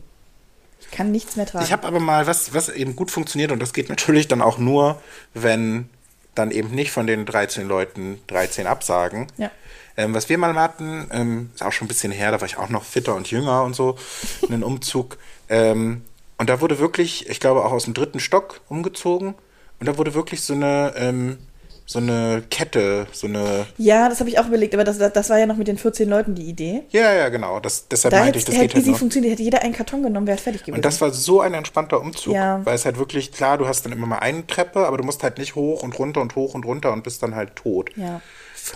Ich 0.84 0.96
kann 0.96 1.10
nichts 1.10 1.36
mehr 1.36 1.46
tragen. 1.46 1.64
ich 1.64 1.72
habe 1.72 1.86
aber 1.86 2.00
mal 2.00 2.26
was, 2.26 2.54
was 2.54 2.68
eben 2.68 2.96
gut 2.96 3.10
funktioniert 3.10 3.52
und 3.52 3.60
das 3.60 3.72
geht 3.72 3.88
natürlich 3.88 4.28
dann 4.28 4.42
auch 4.42 4.58
nur, 4.58 5.00
wenn 5.32 5.88
dann 6.34 6.50
eben 6.50 6.70
nicht 6.70 6.90
von 6.90 7.06
den 7.06 7.26
13 7.26 7.66
Leuten 7.66 8.20
13 8.26 8.66
absagen. 8.66 9.28
Ja. 9.36 9.50
Ähm, 9.96 10.14
was 10.14 10.28
wir 10.28 10.38
mal 10.38 10.54
hatten, 10.54 11.08
ähm, 11.12 11.50
ist 11.54 11.62
auch 11.62 11.72
schon 11.72 11.86
ein 11.86 11.88
bisschen 11.88 12.12
her, 12.12 12.32
da 12.32 12.40
war 12.40 12.46
ich 12.46 12.56
auch 12.58 12.68
noch 12.68 12.84
fitter 12.84 13.14
und 13.14 13.30
jünger 13.30 13.62
und 13.62 13.74
so, 13.74 13.96
einen 14.48 14.64
Umzug. 14.64 15.18
Ähm, 15.48 16.02
und 16.36 16.50
da 16.50 16.60
wurde 16.60 16.78
wirklich, 16.78 17.28
ich 17.28 17.38
glaube 17.38 17.64
auch 17.64 17.72
aus 17.72 17.84
dem 17.84 17.94
dritten 17.94 18.18
Stock 18.18 18.60
umgezogen 18.68 19.34
und 19.78 19.86
da 19.86 19.96
wurde 19.98 20.14
wirklich 20.14 20.42
so 20.42 20.54
eine, 20.54 20.94
ähm, 20.96 21.38
so 21.86 21.98
eine 21.98 22.42
Kette, 22.50 23.06
so 23.12 23.26
eine, 23.26 23.66
Ja, 23.76 24.08
das 24.08 24.20
habe 24.20 24.30
ich 24.30 24.38
auch 24.38 24.46
überlegt, 24.46 24.72
aber 24.74 24.84
das, 24.84 24.96
das 24.98 25.28
war 25.28 25.38
ja 25.38 25.44
noch 25.44 25.56
mit 25.56 25.68
den 25.68 25.76
14 25.76 26.08
Leuten 26.08 26.34
die 26.34 26.44
Idee. 26.44 26.82
ja, 26.90 27.12
ja, 27.12 27.28
genau, 27.28 27.60
das, 27.60 27.88
deshalb 27.88 28.12
Da 28.12 28.20
meinte 28.20 28.28
hätte 28.30 28.38
ich, 28.38 28.44
das 28.46 28.54
hätte 28.54 28.64
geht 28.68 28.74
halt 28.74 28.80
easy 28.82 28.90
nur. 28.90 28.98
funktioniert, 28.98 29.32
hätte 29.34 29.42
jeder 29.42 29.60
einen 29.62 29.74
Karton 29.74 30.02
genommen, 30.02 30.26
wäre 30.26 30.38
fertig 30.38 30.62
gewesen. 30.62 30.76
Und 30.76 30.84
das 30.84 31.00
war 31.02 31.10
so 31.10 31.40
ein 31.42 31.52
entspannter 31.52 32.00
Umzug, 32.00 32.32
Ja. 32.34 32.64
weil 32.64 32.74
es 32.74 32.86
halt 32.86 32.98
wirklich, 32.98 33.32
klar, 33.32 33.58
du 33.58 33.68
hast 33.68 33.84
dann 33.84 33.92
immer 33.92 34.06
mal 34.06 34.18
eine 34.20 34.46
Treppe, 34.46 34.86
aber 34.86 34.96
du 34.96 35.04
musst 35.04 35.22
halt 35.22 35.36
nicht 35.36 35.56
hoch 35.56 35.82
und 35.82 35.98
runter 35.98 36.22
und 36.22 36.34
hoch 36.36 36.54
und 36.54 36.64
runter 36.64 36.90
und 36.92 37.04
bist 37.04 37.22
dann 37.22 37.34
halt 37.34 37.54
tot. 37.54 37.90
ja, 37.96 38.22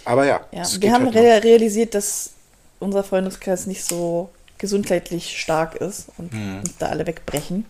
Aber 0.05 0.27
ja, 0.27 0.41
ja. 0.53 0.65
wir 0.81 0.93
haben 0.93 1.07
halt 1.07 1.17
re 1.17 1.43
realisiert, 1.45 1.95
dass 1.95 2.33
unser 2.79 3.03
Freundeskreis 3.05 3.67
nicht 3.67 3.85
so 3.87 4.29
gesundheitlich 4.59 5.39
stark 5.41 5.77
ist 5.77 6.09
und 6.19 6.31
Hm. 6.33 6.59
uns 6.61 6.77
da 6.79 6.89
alle 6.89 7.07
wegbrechen. 7.07 7.65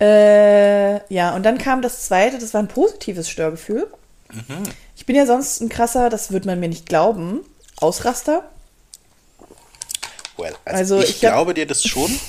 Äh, 0.00 0.94
ja, 1.14 1.34
und 1.36 1.44
dann 1.44 1.58
kam 1.58 1.82
das 1.82 2.06
zweite, 2.06 2.38
das 2.38 2.52
war 2.52 2.60
ein 2.60 2.68
positives 2.68 3.28
Störgefühl. 3.30 3.86
Mhm. 4.34 4.62
Ich 4.96 5.06
bin 5.06 5.16
ja 5.16 5.26
sonst 5.26 5.60
ein 5.60 5.68
krasser, 5.68 6.10
das 6.10 6.32
wird 6.32 6.44
man 6.46 6.58
mir 6.60 6.68
nicht 6.68 6.86
glauben, 6.86 7.40
Ausraster. 7.76 8.48
Well, 10.36 10.54
also, 10.64 10.96
Also 10.96 11.00
ich, 11.02 11.10
ich 11.10 11.24
hab- 11.24 11.32
glaube 11.34 11.54
dir 11.54 11.66
das 11.66 11.84
schon. 11.84 12.10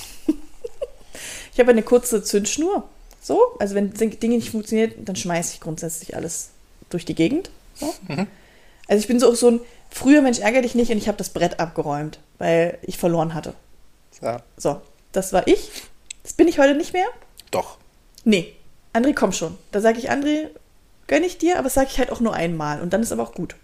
Ich 1.52 1.60
habe 1.60 1.70
eine 1.70 1.82
kurze 1.82 2.22
Zündschnur. 2.22 2.86
So, 3.22 3.56
also 3.58 3.74
wenn 3.74 3.90
Dinge 3.94 4.36
nicht 4.36 4.50
funktionieren, 4.50 4.92
dann 5.06 5.16
schmeiße 5.16 5.54
ich 5.54 5.60
grundsätzlich 5.60 6.14
alles 6.14 6.50
durch 6.90 7.06
die 7.06 7.14
Gegend. 7.14 7.48
So. 7.76 7.94
Mhm. 8.08 8.26
Also 8.88 9.00
ich 9.00 9.06
bin 9.08 9.18
so 9.18 9.30
auch 9.32 9.34
so 9.36 9.48
ein 9.52 9.60
früher 9.90 10.20
Mensch 10.20 10.38
ärgere 10.38 10.60
dich 10.60 10.74
nicht 10.74 10.90
und 10.92 10.98
ich 10.98 11.08
habe 11.08 11.16
das 11.16 11.30
Brett 11.30 11.58
abgeräumt, 11.58 12.18
weil 12.36 12.76
ich 12.82 12.98
verloren 12.98 13.32
hatte. 13.32 13.54
Ja. 14.20 14.42
So, 14.58 14.82
das 15.12 15.32
war 15.32 15.48
ich. 15.48 15.70
Das 16.24 16.34
bin 16.34 16.46
ich 16.46 16.58
heute 16.58 16.74
nicht 16.74 16.92
mehr. 16.92 17.06
Doch. 17.50 17.78
Nee, 18.24 18.54
André, 18.92 19.14
komm 19.14 19.32
schon. 19.32 19.56
Da 19.72 19.80
sage 19.80 19.98
ich, 19.98 20.10
André, 20.10 20.48
gönne 21.06 21.26
ich 21.26 21.38
dir, 21.38 21.54
aber 21.54 21.64
das 21.64 21.74
sage 21.74 21.88
ich 21.90 21.98
halt 21.98 22.10
auch 22.12 22.20
nur 22.20 22.34
einmal 22.34 22.80
und 22.80 22.92
dann 22.92 23.02
ist 23.02 23.12
aber 23.12 23.22
auch 23.22 23.34
gut. 23.34 23.54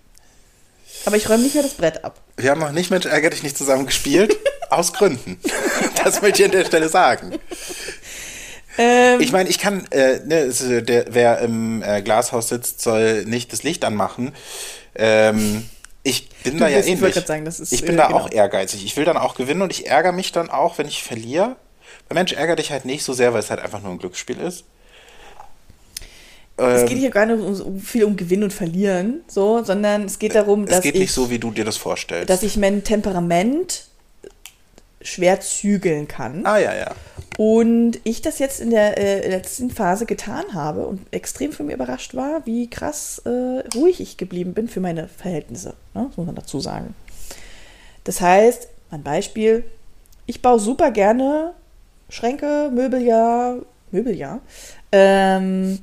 Aber 1.05 1.17
ich 1.17 1.29
räume 1.29 1.43
nicht 1.43 1.55
mehr 1.55 1.63
das 1.65 1.75
Brett 1.75 2.05
ab. 2.05 2.21
Wir 2.37 2.51
haben 2.51 2.61
noch 2.61 2.71
nicht 2.73 2.91
Mensch 2.91 3.07
ärgere 3.07 3.31
dich 3.31 3.43
nicht 3.43 3.57
zusammen 3.59 3.87
gespielt. 3.87 4.37
aus 4.71 4.93
Gründen. 4.95 5.39
Das 6.03 6.23
möchte 6.23 6.41
ich 6.43 6.47
an 6.47 6.53
der 6.53 6.65
Stelle 6.65 6.89
sagen. 6.89 7.39
Ähm, 8.79 9.21
Ich 9.21 9.33
meine, 9.33 9.51
ich 9.51 9.59
kann, 9.59 9.87
äh, 9.91 10.21
ne, 10.25 10.41
äh, 10.45 10.83
der, 10.83 11.07
wer 11.11 11.41
im 11.41 11.83
äh, 11.83 12.01
Glashaus 12.03 12.49
sitzt, 12.49 12.81
soll 12.81 13.25
nicht 13.27 13.53
das 13.53 13.63
Licht 13.65 13.85
anmachen. 13.85 14.33
Ähm, 14.95 15.69
ich 16.03 16.31
bin 16.43 16.59
da 16.59 16.69
ja 16.69 16.79
bist- 16.79 16.89
ich 16.89 16.95
ähnlich. 16.95 17.15
grad 17.15 17.27
sagen, 17.27 17.45
das 17.45 17.61
ist, 17.61 17.73
ich 17.73 17.83
bin 17.83 17.95
äh, 17.95 17.99
da 17.99 18.07
genau. 18.07 18.19
auch 18.21 18.33
ehrgeizig. 18.33 18.85
Ich 18.85 18.97
will 18.97 19.05
dann 19.05 19.19
auch 19.19 19.35
gewinnen 19.35 19.61
und 19.63 19.71
ich 19.73 19.87
ärgere 19.89 20.13
mich 20.13 20.33
dann 20.33 20.49
auch, 20.51 20.79
wenn 20.79 20.89
ich 20.89 21.03
verliere. 21.03 21.57
Bei 22.09 22.15
Mensch 22.15 22.33
ärgere 22.33 22.57
dich 22.57 22.71
halt 22.73 22.85
nicht 22.87 23.05
so 23.05 23.13
sehr, 23.13 23.33
weil 23.35 23.41
es 23.41 23.51
halt 23.51 23.61
einfach 23.61 23.83
nur 23.83 23.93
ein 23.93 23.99
Glücksspiel 23.99 24.41
ist. 24.41 24.65
Es 26.57 26.83
Ähm, 26.83 26.89
geht 26.89 26.99
hier 26.99 27.11
gar 27.11 27.27
nicht 27.27 27.41
um, 27.41 27.81
viel 27.81 28.05
um 28.05 28.17
Gewinnen 28.17 28.45
und 28.45 28.53
Verlieren, 28.53 29.23
so, 29.27 29.63
sondern 29.65 30.05
es 30.05 30.19
geht 30.19 30.35
darum, 30.35 30.65
es 30.65 30.71
dass 30.71 30.81
geht 30.83 30.95
ich, 30.95 31.01
nicht 31.01 31.13
so, 31.13 31.31
wie 31.31 31.39
du 31.39 31.51
dir 31.51 31.65
das 31.65 31.77
vorstellst. 31.77 32.29
dass 32.29 32.43
ich 32.43 32.57
mein 32.57 32.85
Temperament 32.85 33.87
schwer 35.01 35.41
zügeln 35.41 36.07
kann. 36.09 36.47
ah, 36.47 36.59
ja, 36.59 36.75
ja. 36.75 36.95
Und 37.39 37.99
ich 38.05 38.21
das 38.21 38.39
jetzt 38.39 38.61
in 38.61 38.71
der 38.71 38.99
äh, 38.99 39.29
letzten 39.29 39.71
Phase 39.71 40.05
getan 40.05 40.53
habe 40.53 40.87
und 40.87 41.01
extrem 41.13 41.53
von 41.53 41.67
mir 41.67 41.75
überrascht 41.75 42.15
war, 42.15 42.45
wie 42.45 42.69
krass 42.69 43.23
äh, 43.25 43.67
ruhig 43.75 44.01
ich 44.01 44.19
geblieben 44.19 44.53
bin 44.53 44.69
für 44.69 44.81
meine 44.81 45.09
Verhältnisse. 45.09 45.75
Ne? 45.95 46.07
Das 46.09 46.17
muss 46.17 46.27
man 46.27 46.35
dazu 46.35 46.61
sagen. 46.61 46.95
Das 48.05 48.21
heißt, 48.21 48.69
ein 48.91 49.03
Beispiel, 49.03 49.65
ich 50.27 50.43
baue 50.43 50.61
super 50.61 50.91
gerne 50.91 51.55
Schränke, 52.11 52.71
Möbel 52.73 53.01
ja, 53.01 53.57
Möbel 53.91 54.15
ja, 54.15 54.41
ähm, 54.93 55.79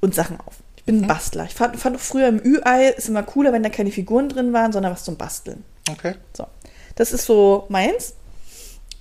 und 0.00 0.14
Sachen 0.14 0.38
auf. 0.40 0.54
Ich 0.76 0.84
bin 0.84 1.02
ein 1.02 1.08
Bastler. 1.08 1.44
Ich 1.44 1.54
fand, 1.54 1.76
fand 1.76 1.96
auch 1.96 2.00
früher 2.00 2.28
im 2.28 2.40
Ü-Ei 2.44 2.90
ist 2.90 3.08
immer 3.08 3.22
cooler, 3.22 3.52
wenn 3.52 3.62
da 3.62 3.70
keine 3.70 3.90
Figuren 3.90 4.28
drin 4.28 4.52
waren, 4.52 4.72
sondern 4.72 4.92
was 4.92 5.04
zum 5.04 5.16
Basteln. 5.16 5.64
Okay. 5.90 6.14
So. 6.32 6.46
Das 6.94 7.12
ist 7.12 7.26
so 7.26 7.66
meins. 7.68 8.14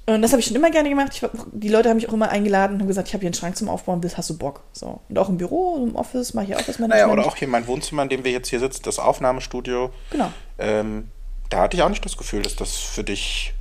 Und 0.07 0.21
das 0.21 0.31
habe 0.31 0.39
ich 0.39 0.45
schon 0.45 0.55
immer 0.55 0.69
gerne 0.69 0.89
gemacht. 0.89 1.11
Ich, 1.13 1.27
die 1.51 1.67
Leute 1.69 1.89
haben 1.89 1.95
mich 1.95 2.07
auch 2.07 2.13
immer 2.13 2.29
eingeladen 2.29 2.75
und 2.75 2.81
haben 2.81 2.87
gesagt, 2.87 3.07
ich 3.07 3.13
habe 3.15 3.21
hier 3.21 3.29
einen 3.29 3.33
Schrank 3.33 3.57
zum 3.57 3.69
Aufbauen, 3.69 4.03
willst, 4.03 4.17
hast 4.17 4.29
du 4.29 4.37
Bock? 4.37 4.61
So. 4.71 4.99
Und 5.09 5.17
auch 5.17 5.29
im 5.29 5.37
Büro, 5.37 5.83
im 5.83 5.95
Office 5.95 6.35
mache 6.35 6.45
ich 6.45 6.55
auch 6.55 6.61
das 6.61 6.77
Naja, 6.77 7.09
oder 7.09 7.25
auch 7.25 7.35
hier 7.35 7.47
mein 7.47 7.65
Wohnzimmer, 7.65 8.03
in 8.03 8.09
dem 8.09 8.23
wir 8.23 8.31
jetzt 8.31 8.49
hier 8.49 8.59
sitzen, 8.59 8.83
das 8.83 8.99
Aufnahmestudio. 8.99 9.89
Genau. 10.11 10.31
Ähm, 10.59 11.09
da 11.49 11.61
hatte 11.61 11.77
ich 11.77 11.81
auch 11.83 11.89
nicht 11.89 12.05
das 12.05 12.17
Gefühl, 12.17 12.43
dass 12.43 12.55
das 12.55 12.75
für 12.75 13.03
dich 13.03 13.53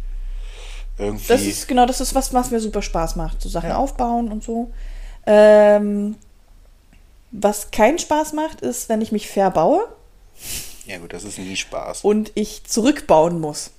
irgendwie. 0.99 1.29
Das 1.29 1.43
ist 1.43 1.67
genau, 1.67 1.87
das 1.87 2.01
ist 2.03 2.15
was, 2.15 2.35
was 2.35 2.51
mir 2.51 2.61
super 2.61 2.83
Spaß 2.83 3.17
macht. 3.17 3.41
So 3.41 3.49
Sachen 3.49 3.71
Ja. 3.71 3.77
aufbauen 3.77 4.31
und 4.31 4.45
so. 4.45 4.71
Ähm, 5.27 6.17
was 7.37 7.73
keinen 7.73 7.99
Spaß 7.99 8.33
macht, 8.33 8.61
ist, 8.61 8.89
wenn 8.89 9.01
ich 9.01 9.11
mich 9.11 9.29
verbaue 9.29 9.89
ja, 10.87 10.99
gut, 10.99 11.13
das 11.13 11.25
ist 11.25 11.39
nie 11.39 11.57
Spaß. 11.57 12.03
und 12.03 12.33
ich 12.35 12.65
zurückbauen 12.65 13.41
muss. 13.41 13.71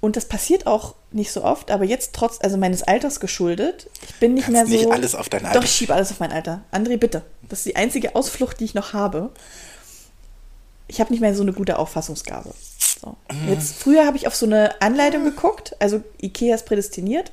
Und 0.00 0.16
das 0.16 0.26
passiert 0.26 0.66
auch 0.66 0.94
nicht 1.10 1.30
so 1.32 1.44
oft, 1.44 1.70
aber 1.70 1.84
jetzt 1.84 2.14
trotz, 2.14 2.38
also 2.40 2.56
meines 2.56 2.82
Alters 2.82 3.20
geschuldet, 3.20 3.90
ich 4.08 4.14
bin 4.14 4.34
nicht 4.34 4.44
Kannst 4.44 4.54
mehr 4.54 4.66
so. 4.66 4.84
nicht 4.84 4.92
alles 4.92 5.14
auf 5.14 5.28
dein 5.28 5.42
Doch, 5.42 5.48
Alter. 5.48 5.64
ich 5.64 5.72
schiebe 5.72 5.92
alles 5.92 6.10
auf 6.10 6.20
mein 6.20 6.32
Alter. 6.32 6.62
André, 6.72 6.96
bitte. 6.96 7.22
Das 7.48 7.60
ist 7.60 7.66
die 7.66 7.76
einzige 7.76 8.14
Ausflucht, 8.14 8.60
die 8.60 8.64
ich 8.64 8.74
noch 8.74 8.92
habe. 8.92 9.30
Ich 10.86 11.00
habe 11.00 11.12
nicht 11.12 11.20
mehr 11.20 11.34
so 11.34 11.42
eine 11.42 11.52
gute 11.52 11.78
Auffassungsgabe. 11.78 12.54
So. 13.00 13.16
Jetzt, 13.48 13.74
früher 13.74 14.06
habe 14.06 14.16
ich 14.16 14.26
auf 14.26 14.34
so 14.34 14.46
eine 14.46 14.80
Anleitung 14.80 15.24
geguckt, 15.24 15.76
also 15.80 16.02
Ikea 16.22 16.54
ist 16.54 16.66
prädestiniert. 16.66 17.32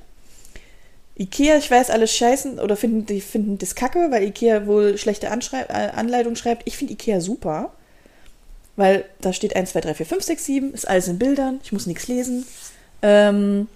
Ikea, 1.19 1.57
ich 1.57 1.69
weiß, 1.69 1.89
alle 1.89 2.07
scheißen 2.07 2.59
oder 2.59 2.77
finden, 2.77 3.05
die 3.05 3.21
finden 3.21 3.57
das 3.57 3.73
kacke, 3.73 4.11
weil 4.11 4.23
Ikea 4.23 4.67
wohl 4.67 4.97
schlechte 4.97 5.31
Anschrei 5.31 5.61
äh, 5.61 5.89
Anleitung 5.89 6.35
schreibt. 6.35 6.63
Ich 6.65 6.77
finde 6.77 6.93
Ikea 6.93 7.21
super, 7.21 7.73
weil 8.75 9.05
da 9.21 9.33
steht 9.33 9.55
1, 9.55 9.71
2, 9.71 9.81
3, 9.81 9.93
4, 9.95 10.05
5, 10.05 10.23
6, 10.23 10.45
7, 10.45 10.73
ist 10.73 10.87
alles 10.87 11.07
in 11.07 11.17
Bildern, 11.17 11.59
ich 11.63 11.71
muss 11.71 11.87
nichts 11.87 12.07
lesen. 12.07 12.45
Ähm, 13.01 13.67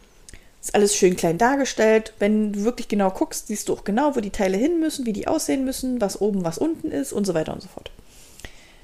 ist 0.61 0.75
alles 0.75 0.95
schön 0.95 1.15
klein 1.15 1.39
dargestellt. 1.39 2.13
Wenn 2.19 2.53
du 2.53 2.63
wirklich 2.63 2.87
genau 2.87 3.09
guckst, 3.09 3.47
siehst 3.47 3.67
du 3.67 3.73
auch 3.73 3.83
genau, 3.83 4.15
wo 4.15 4.19
die 4.19 4.29
Teile 4.29 4.57
hin 4.57 4.79
müssen, 4.79 5.07
wie 5.07 5.13
die 5.13 5.27
aussehen 5.27 5.65
müssen, 5.65 5.99
was 5.99 6.21
oben, 6.21 6.45
was 6.45 6.59
unten 6.59 6.91
ist 6.91 7.11
und 7.11 7.25
so 7.25 7.33
weiter 7.33 7.53
und 7.53 7.61
so 7.61 7.67
fort. 7.67 7.89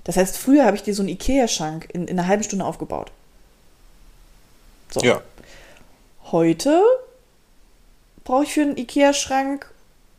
Das 0.04 0.17
heißt, 0.17 0.38
früher 0.38 0.65
habe 0.65 0.76
ich 0.76 0.84
dir 0.84 0.96
so 0.96 1.04
einen 1.04 1.10
Ikea-Schrank 1.10 1.89
in, 1.93 2.08
in 2.08 2.17
einer 2.17 2.28
halben 2.28 2.43
Stunde 2.43 2.65
aufgebaut. 2.65 3.12
So. 4.89 5.02
Ja. 5.02 5.22
Heute 6.32 6.82
brauche 8.28 8.44
ich 8.44 8.54
für 8.54 8.62
einen 8.62 8.78
Ikea-Schrank 8.78 9.70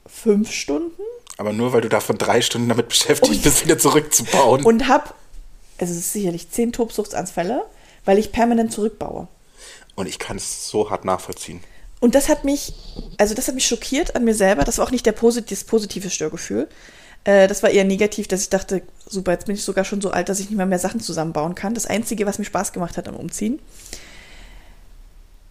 fünf 0.07 0.51
Stunden 0.51 1.03
Aber 1.37 1.53
nur 1.53 1.73
weil 1.73 1.83
du 1.83 1.89
davon 1.89 2.17
drei 2.19 2.41
Stunden 2.41 2.69
damit 2.69 2.89
beschäftigt 2.89 3.33
Und- 3.35 3.43
bist, 3.43 3.65
wieder 3.65 3.79
zurückzubauen. 3.79 4.65
und 4.65 4.89
habe, 4.89 5.11
also 5.79 5.93
es 5.93 5.99
ist 5.99 6.13
sicherlich 6.13 6.51
zehn 6.51 6.73
Tobsuchtsanfälle, 6.73 7.65
weil 8.05 8.19
ich 8.19 8.33
permanent 8.33 8.73
zurückbaue. 8.73 9.29
Und 9.95 10.09
ich 10.09 10.19
kann 10.19 10.37
es 10.39 10.69
so 10.69 10.91
hart 10.91 11.05
nachvollziehen. 11.05 11.61
Und 12.01 12.15
das 12.15 12.29
hat 12.29 12.45
mich, 12.45 12.73
also 13.19 13.35
das 13.35 13.49
hat 13.49 13.55
mich 13.57 13.67
schockiert 13.67 14.17
an 14.17 14.25
mir 14.25 14.35
selber. 14.35 14.65
Das 14.65 14.79
war 14.79 14.87
auch 14.87 14.91
nicht 14.93 15.05
der 15.05 15.13
posit 15.13 15.51
das 15.51 15.65
positive 15.65 16.09
Störgefühl. 16.11 16.69
Äh, 17.25 17.49
das 17.49 17.63
war 17.63 17.71
eher 17.71 17.85
negativ, 17.85 18.29
dass 18.29 18.41
ich 18.43 18.49
dachte, 18.49 18.83
super, 19.07 19.33
jetzt 19.33 19.47
bin 19.47 19.57
ich 19.57 19.65
sogar 19.65 19.85
schon 19.85 20.01
so 20.01 20.11
alt, 20.13 20.29
dass 20.29 20.39
ich 20.41 20.49
nicht 20.49 20.57
mehr 20.57 20.67
mehr 20.67 20.79
Sachen 20.79 21.01
zusammenbauen 21.01 21.55
kann. 21.57 21.75
Das 21.75 21.87
Einzige, 21.87 22.25
was 22.25 22.39
mir 22.39 22.45
Spaß 22.45 22.73
gemacht 22.73 22.97
hat 22.97 23.09
am 23.09 23.17
Umziehen. 23.17 23.59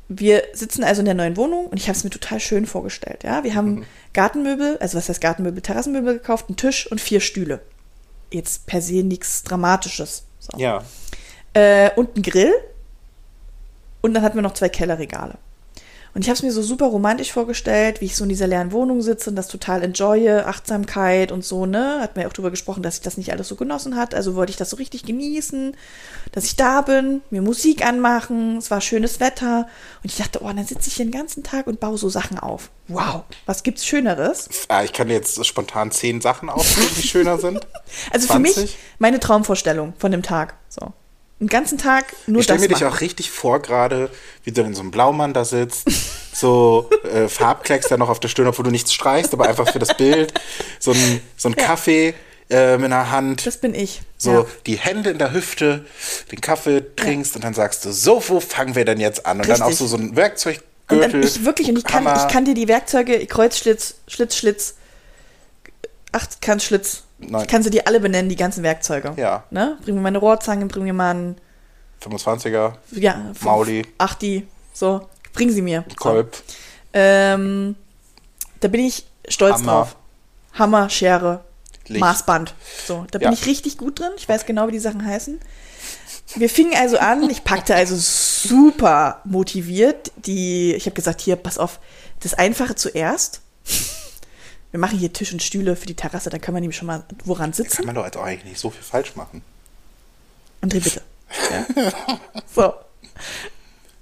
Wir 0.10 0.44
sitzen 0.54 0.84
also 0.84 1.02
in 1.02 1.06
der 1.06 1.16
neuen 1.16 1.36
Wohnung 1.36 1.68
und 1.68 1.78
ich 1.78 1.90
habe 1.90 1.98
es 1.98 2.04
mir 2.04 2.10
total 2.10 2.40
schön 2.40 2.66
vorgestellt. 2.66 3.24
Ja, 3.24 3.44
wir 3.44 3.56
haben 3.56 3.86
Gartenmöbel, 4.14 4.78
also 4.78 4.98
was 4.98 5.10
heißt 5.10 5.20
Gartenmöbel, 5.20 5.62
Terrassenmöbel 5.62 6.14
gekauft, 6.14 6.46
einen 6.48 6.56
Tisch 6.56 6.90
und 6.90 7.02
vier 7.02 7.20
Stühle. 7.20 7.60
Jetzt 8.32 8.68
per 8.68 8.82
se 8.82 9.04
nichts 9.04 9.44
Dramatisches. 9.44 10.24
So. 10.40 10.58
Ja. 10.58 10.84
Äh, 11.54 11.92
und 11.96 12.16
einen 12.16 12.24
Grill. 12.24 12.54
Und 14.02 14.14
dann 14.14 14.24
hatten 14.24 14.36
wir 14.38 14.42
noch 14.42 14.54
zwei 14.54 14.70
Kellerregale. 14.70 15.38
Und 16.18 16.24
ich 16.24 16.30
habe 16.30 16.38
es 16.38 16.42
mir 16.42 16.52
so 16.52 16.64
super 16.64 16.88
romantisch 16.88 17.32
vorgestellt, 17.32 18.02
wie 18.02 18.06
ich 18.06 18.16
so 18.16 18.24
in 18.24 18.30
dieser 18.30 18.48
leeren 18.48 18.72
Wohnung 18.72 19.04
sitze 19.04 19.30
und 19.30 19.36
das 19.36 19.48
total 19.50 19.84
enjoye, 19.84 20.48
Achtsamkeit 20.48 21.32
und 21.32 21.46
so, 21.46 21.68
ne? 21.68 22.00
Hat 22.02 22.16
mir 22.16 22.28
auch 22.28 22.34
drüber 22.34 22.50
gesprochen, 22.50 22.82
dass 22.82 22.96
ich 22.96 23.02
das 23.02 23.18
nicht 23.18 23.32
alles 23.32 23.48
so 23.48 23.56
genossen 23.56 23.96
hat. 23.96 24.16
Also 24.16 24.34
wollte 24.34 24.50
ich 24.50 24.58
das 24.58 24.72
so 24.72 24.78
richtig 24.78 25.06
genießen, 25.06 25.78
dass 26.32 26.46
ich 26.46 26.56
da 26.56 26.82
bin, 26.82 27.22
mir 27.30 27.44
Musik 27.44 27.86
anmachen, 27.86 28.58
es 28.58 28.72
war 28.72 28.82
schönes 28.82 29.20
Wetter. 29.20 29.68
Und 30.02 30.12
ich 30.12 30.18
dachte, 30.18 30.42
oh, 30.42 30.48
dann 30.48 30.66
sitze 30.66 30.90
ich 30.90 30.96
hier 30.96 31.06
den 31.06 31.12
ganzen 31.12 31.44
Tag 31.44 31.68
und 31.68 31.80
baue 31.80 32.00
so 32.00 32.10
Sachen 32.10 32.40
auf. 32.40 32.72
Wow, 32.88 33.26
was 33.46 33.62
gibt's 33.62 33.86
Schöneres? 33.86 34.50
Ah, 34.70 34.84
ich 34.84 34.94
kann 34.94 35.12
jetzt 35.12 35.46
spontan 35.46 35.92
zehn 35.92 36.20
Sachen 36.20 36.50
aufzählen, 36.50 36.90
die 36.98 37.08
schöner 37.08 37.38
sind. 37.38 37.68
Also 38.12 38.34
für 38.34 38.40
mich 38.40 38.56
20? 38.56 38.78
meine 38.98 39.20
Traumvorstellung 39.20 39.94
von 40.00 40.12
dem 40.12 40.24
Tag. 40.24 40.56
So. 40.68 40.94
Einen 41.40 41.50
ganzen 41.50 41.78
Tag 41.78 42.16
nur 42.26 42.40
Ich 42.40 42.46
stelle 42.46 42.60
das 42.60 42.68
mir 42.70 42.74
dich 42.76 42.86
auch 42.86 43.00
richtig 43.02 43.30
vor, 43.30 43.62
gerade, 43.62 44.10
wie 44.44 44.52
du 44.52 44.62
in 44.64 44.74
so 44.74 44.82
einem 44.82 44.92
Blaumann 44.92 45.34
da 45.34 45.46
sitzt, 45.46 45.88
so 46.34 46.90
äh, 47.12 47.28
Farbklecks 47.28 47.88
da 47.90 47.98
noch 47.98 48.10
auf 48.10 48.20
der 48.20 48.28
Stirn, 48.28 48.48
obwohl 48.48 48.66
du 48.66 48.72
nichts 48.72 48.94
streichst, 48.94 49.34
aber 49.34 49.48
einfach 49.48 49.72
für 49.72 49.80
das 49.80 49.96
Bild, 49.96 50.34
so 50.80 50.92
ein, 50.92 51.22
so 51.36 51.50
ein 51.50 51.56
Kaffee 51.56 52.16
äh, 52.50 52.76
in 52.76 52.82
der 52.90 53.12
Hand, 53.12 53.46
Das 53.46 53.58
bin 53.58 53.76
ich. 53.76 54.02
so 54.18 54.32
ja. 54.32 54.46
die 54.66 54.78
Hände 54.78 55.12
in 55.12 55.20
der 55.20 55.32
Hüfte, 55.34 55.86
den 56.32 56.42
Kaffee 56.42 56.84
trinkst 56.96 57.36
und 57.36 57.44
dann 57.44 57.54
sagst 57.54 57.86
du, 57.86 57.92
so, 57.92 58.24
wo 58.28 58.40
fangen 58.40 58.74
wir 58.76 58.86
denn 58.86 59.00
jetzt 59.00 59.26
an? 59.26 59.40
Und 59.42 59.48
dann 59.50 59.62
auch 59.62 59.68
Richtig. 59.68 59.78
so, 59.80 59.88
so 59.88 59.98
ein 59.98 60.10
Und 60.10 60.16
Werkzeuggürtel. 60.16 61.12
dann 61.12 61.24
ich 61.24 61.46
wirklich, 61.46 61.70
und 61.70 61.78
ich 61.78 61.84
kann, 61.84 62.06
Hammer. 62.06 62.26
ich 62.26 62.34
kann 62.34 62.46
dir 62.46 62.54
die 62.56 62.68
Werkzeuge, 62.68 63.26
Kreuzschlitz, 63.28 63.96
Schlitzschlitz, 64.08 64.76
Achtkantschlitz, 66.12 67.04
Nein. 67.20 67.42
ich 67.42 67.48
kann 67.48 67.64
sie 67.64 67.70
dir 67.72 67.88
alle 67.88 68.00
benennen, 68.00 68.30
die 68.30 68.36
ganzen 68.36 68.64
Werkzeuge. 68.64 69.14
Ja. 69.18 69.44
Ne? 69.50 69.78
Bring 69.84 69.96
mir 69.96 70.02
meine 70.02 70.20
Rohrzange, 70.20 70.66
bring 70.68 70.84
mir 70.84 70.94
mal 70.94 71.12
einen, 71.12 71.38
25er, 72.04 72.74
ja, 72.92 73.32
Mauli. 73.42 73.82
Achti, 73.98 74.48
so, 74.72 75.08
bring 75.34 75.50
sie 75.50 75.64
mir. 75.64 75.84
So. 75.90 75.96
Kolb. 75.96 76.38
Ähm, 76.94 77.76
da 78.60 78.68
bin 78.68 78.82
ich 78.82 79.06
stolz 79.28 79.56
Hammer. 79.56 79.72
drauf. 79.72 79.96
Hammer, 80.54 80.90
Schere, 80.92 81.44
Licht. 81.88 82.02
Maßband. 82.02 82.54
So, 82.86 83.06
da 83.12 83.18
bin 83.20 83.30
Ja. 83.30 83.34
ich 83.34 83.46
richtig 83.48 83.78
gut 83.80 84.00
drin. 84.00 84.12
Ich 84.18 84.30
weiß 84.30 84.46
genau, 84.46 84.68
wie 84.68 84.74
die 84.74 84.80
Sachen 84.80 85.04
heißen. 85.06 85.40
Wir 86.36 86.50
fingen 86.50 86.74
also 86.80 86.98
an, 87.00 87.28
ich 87.30 87.44
packte 87.44 87.74
also 87.74 87.96
super 87.98 89.22
motiviert 89.24 90.12
die, 90.18 90.74
ich 90.76 90.86
habe 90.86 90.94
gesagt, 90.96 91.22
hier, 91.22 91.36
pass 91.36 91.58
auf, 91.58 91.80
das 92.20 92.34
Einfache 92.36 92.76
zuerst. 92.76 93.42
Wir 94.78 94.82
machen 94.82 95.00
hier 95.00 95.12
Tisch 95.12 95.34
und 95.34 95.42
Stühle 95.42 95.76
für 95.76 95.88
die 95.88 95.96
Terrasse, 95.96 96.30
dann 96.30 96.40
können 96.40 96.56
wir 96.56 96.62
nämlich 96.62 96.78
schon 96.78 96.86
mal 96.86 97.04
woran 97.26 97.46
Kann 97.50 97.54
sitzen. 97.54 97.84
man 97.84 97.96
doch 97.96 98.06
auch 98.06 98.22
eigentlich 98.22 98.46
nicht 98.46 98.60
so 98.60 98.70
viel 98.70 98.84
falsch 98.84 99.16
machen. 99.16 99.42
André, 100.62 100.84
bitte. 100.84 101.02
Ja. 101.50 102.20
So. 102.56 102.74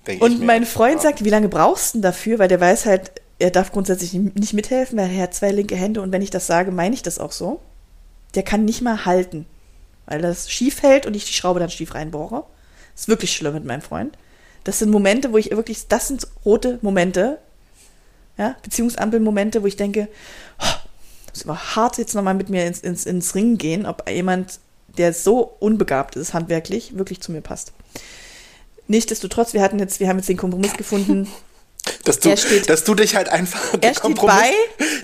Denk 0.06 0.22
Und 0.22 0.42
mein 0.42 0.66
Freund 0.66 1.02
sagt, 1.02 1.24
wie 1.24 1.30
lange 1.30 1.48
brauchst 1.48 1.94
du 1.94 1.98
denn 1.98 2.02
dafür? 2.02 2.40
Weil 2.40 2.50
der 2.50 2.60
weiß 2.60 2.88
halt, 2.88 3.14
er 3.40 3.52
darf 3.52 3.72
grundsätzlich 3.72 4.12
nicht 4.16 4.52
mithelfen, 4.52 4.98
weil 4.98 5.10
er 5.12 5.24
hat 5.24 5.34
zwei 5.34 5.52
linke 5.52 5.78
Hände 5.78 6.02
und 6.02 6.12
wenn 6.12 6.22
ich 6.22 6.30
das 6.30 6.46
sage, 6.46 6.72
meine 6.72 6.94
ich 6.94 7.04
das 7.04 7.20
auch 7.20 7.32
so. 7.32 7.62
Der 8.34 8.44
kann 8.44 8.66
nicht 8.66 8.82
mal 8.82 9.06
halten, 9.06 9.46
weil 10.08 10.22
das 10.22 10.52
schief 10.52 10.84
hält 10.84 11.06
und 11.06 11.16
ich 11.16 11.24
die 11.24 11.32
Schraube 11.32 11.62
dann 11.62 11.70
schief 11.70 11.96
reinbohre. 11.96 12.44
ist 12.98 13.08
wirklich 13.08 13.34
schlimm 13.34 13.54
mit 13.54 13.64
meinem 13.64 13.82
Freund. 13.82 14.18
Das 14.66 14.80
sind 14.80 14.92
Momente, 14.92 15.32
wo 15.32 15.38
ich 15.38 15.52
wirklich, 15.52 15.88
das 15.88 16.10
sind 16.10 16.28
rote 16.44 16.80
Momente, 16.82 17.40
ja, 18.38 18.56
Beziehungsampelmomente, 18.64 19.64
wo 19.64 19.68
ich 19.68 19.76
denke, 19.76 20.08
oh, 20.60 20.66
das 21.28 21.42
ist 21.42 21.50
aber 21.50 21.76
hart 21.76 21.98
jetzt 21.98 22.16
nochmal 22.16 22.34
mit 22.34 22.50
mir 22.50 22.66
ins, 22.66 22.80
ins, 22.80 23.06
ins 23.06 23.36
Ringen 23.36 23.58
gehen, 23.58 23.86
ob 23.86 24.10
jemand, 24.10 24.60
der 24.98 25.14
so 25.14 25.56
unbegabt 25.60 26.16
ist, 26.16 26.34
handwerklich, 26.34 26.98
wirklich 26.98 27.22
zu 27.22 27.32
mir 27.32 27.42
passt. 27.42 27.74
Nichtsdestotrotz, 28.88 29.54
wir 29.54 29.62
hatten 29.62 29.80
jetzt, 29.80 30.00
wir 30.00 30.08
haben 30.08 30.18
jetzt 30.18 30.30
den 30.30 30.38
Kompromiss 30.38 30.74
gefunden, 30.74 31.28
dass 32.04 32.20
du, 32.20 32.36
steht, 32.38 32.70
dass 32.70 32.84
du 32.84 32.94
dich 32.96 33.16
halt 33.16 33.30
einfach. 33.30 33.78
Der 33.78 33.94
Kompromiss, 33.94 34.54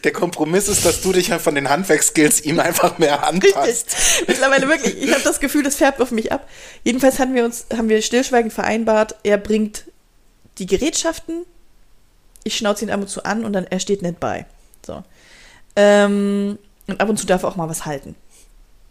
der 0.03 0.11
Kompromiss 0.11 0.67
ist, 0.67 0.85
dass 0.85 1.01
du 1.01 1.11
dich 1.11 1.31
halt 1.31 1.41
von 1.41 1.55
den 1.55 1.69
Handwerkskills 1.69 2.41
ihm 2.41 2.59
einfach 2.59 2.97
mehr 2.97 3.27
anpasst. 3.27 3.67
Richtig. 3.67 4.27
Mittlerweile 4.27 4.67
wirklich. 4.67 5.01
Ich 5.01 5.11
habe 5.11 5.23
das 5.23 5.39
Gefühl, 5.39 5.63
das 5.63 5.75
färbt 5.75 6.01
auf 6.01 6.11
mich 6.11 6.31
ab. 6.31 6.47
Jedenfalls 6.83 7.19
haben 7.19 7.33
wir 7.33 7.45
uns, 7.45 7.65
haben 7.75 7.89
wir 7.89 8.01
stillschweigend 8.01 8.53
vereinbart, 8.53 9.15
er 9.23 9.37
bringt 9.37 9.85
die 10.57 10.65
Gerätschaften, 10.65 11.45
ich 12.43 12.57
schnauze 12.57 12.85
ihn 12.85 12.91
ab 12.91 13.01
und 13.01 13.09
zu 13.09 13.23
an 13.25 13.45
und 13.45 13.53
dann 13.53 13.65
er 13.65 13.79
steht 13.79 14.01
nicht 14.01 14.19
bei. 14.19 14.45
So. 14.85 15.03
Ähm, 15.75 16.57
und 16.87 16.99
ab 16.99 17.09
und 17.09 17.17
zu 17.17 17.25
darf 17.25 17.43
er 17.43 17.49
auch 17.49 17.55
mal 17.55 17.69
was 17.69 17.85
halten. 17.85 18.15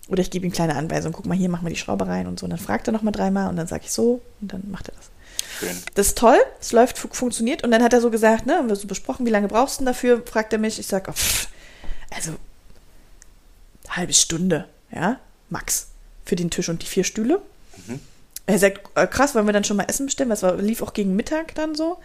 Oder 0.08 0.22
ich 0.22 0.30
gebe 0.30 0.46
ihm 0.46 0.52
kleine 0.52 0.76
Anweisungen. 0.76 1.12
Guck 1.12 1.26
mal, 1.26 1.36
hier 1.36 1.48
machen 1.48 1.64
wir 1.64 1.70
die 1.70 1.78
Schraube 1.78 2.06
rein 2.06 2.26
und 2.26 2.38
so. 2.38 2.44
Und 2.44 2.50
dann 2.50 2.58
fragt 2.58 2.88
er 2.88 2.92
noch 2.92 3.02
mal 3.02 3.12
dreimal 3.12 3.48
und 3.48 3.56
dann 3.56 3.66
sage 3.66 3.84
ich 3.84 3.92
so 3.92 4.20
und 4.40 4.52
dann 4.52 4.70
macht 4.70 4.88
er 4.88 4.94
das. 4.96 5.10
Schön. 5.58 5.76
Das 5.94 6.08
ist 6.08 6.18
toll, 6.18 6.38
es 6.60 6.72
läuft, 6.72 6.98
funktioniert. 6.98 7.62
Und 7.62 7.70
dann 7.70 7.82
hat 7.82 7.92
er 7.92 8.00
so 8.00 8.10
gesagt, 8.10 8.46
ne, 8.46 8.54
haben 8.54 8.68
wir 8.68 8.76
so 8.76 8.88
besprochen, 8.88 9.26
wie 9.26 9.30
lange 9.30 9.48
brauchst 9.48 9.76
du 9.76 9.84
denn 9.84 9.86
dafür? 9.86 10.22
Fragt 10.26 10.52
er 10.52 10.58
mich. 10.58 10.78
Ich 10.78 10.86
sage, 10.86 11.10
oh, 11.10 12.14
also 12.14 12.32
halbe 13.88 14.12
Stunde, 14.12 14.66
ja, 14.90 15.18
max, 15.48 15.88
für 16.24 16.36
den 16.36 16.50
Tisch 16.50 16.68
und 16.68 16.82
die 16.82 16.86
vier 16.86 17.04
Stühle. 17.04 17.40
Mhm. 17.86 18.00
Er 18.46 18.58
sagt, 18.58 18.80
äh, 18.96 19.06
krass, 19.06 19.34
wollen 19.34 19.46
wir 19.46 19.52
dann 19.52 19.64
schon 19.64 19.76
mal 19.76 19.84
Essen 19.84 20.06
bestellen? 20.06 20.30
Das 20.30 20.42
war, 20.42 20.56
lief 20.56 20.82
auch 20.82 20.92
gegen 20.92 21.14
Mittag 21.14 21.54
dann 21.54 21.74
so. 21.74 21.98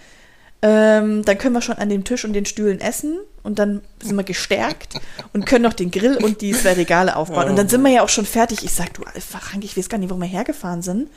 Ähm, 0.62 1.24
dann 1.26 1.38
können 1.38 1.54
wir 1.54 1.62
schon 1.62 1.78
an 1.78 1.90
dem 1.90 2.04
Tisch 2.04 2.26
und 2.26 2.34
den 2.34 2.46
Stühlen 2.46 2.80
essen 2.80 3.20
und 3.44 3.60
dann 3.60 3.82
sind 4.02 4.16
wir 4.16 4.24
gestärkt 4.24 4.96
und 5.34 5.46
können 5.46 5.64
noch 5.64 5.74
den 5.74 5.92
Grill 5.92 6.18
und 6.18 6.42
die 6.42 6.54
zwei 6.54 6.74
Regale 6.74 7.16
aufbauen. 7.16 7.50
Und 7.50 7.56
dann 7.56 7.70
sind 7.70 7.82
wir 7.84 7.92
ja 7.92 8.02
auch 8.02 8.10
schon 8.10 8.26
fertig. 8.26 8.64
Ich 8.64 8.72
sag, 8.72 8.94
du, 8.94 9.04
Frank, 9.04 9.64
ich 9.64 9.78
weiß 9.78 9.90
gar 9.90 9.98
nicht, 9.98 10.10
wo 10.10 10.16
wir 10.16 10.26
hergefahren 10.26 10.82
sind 10.82 11.10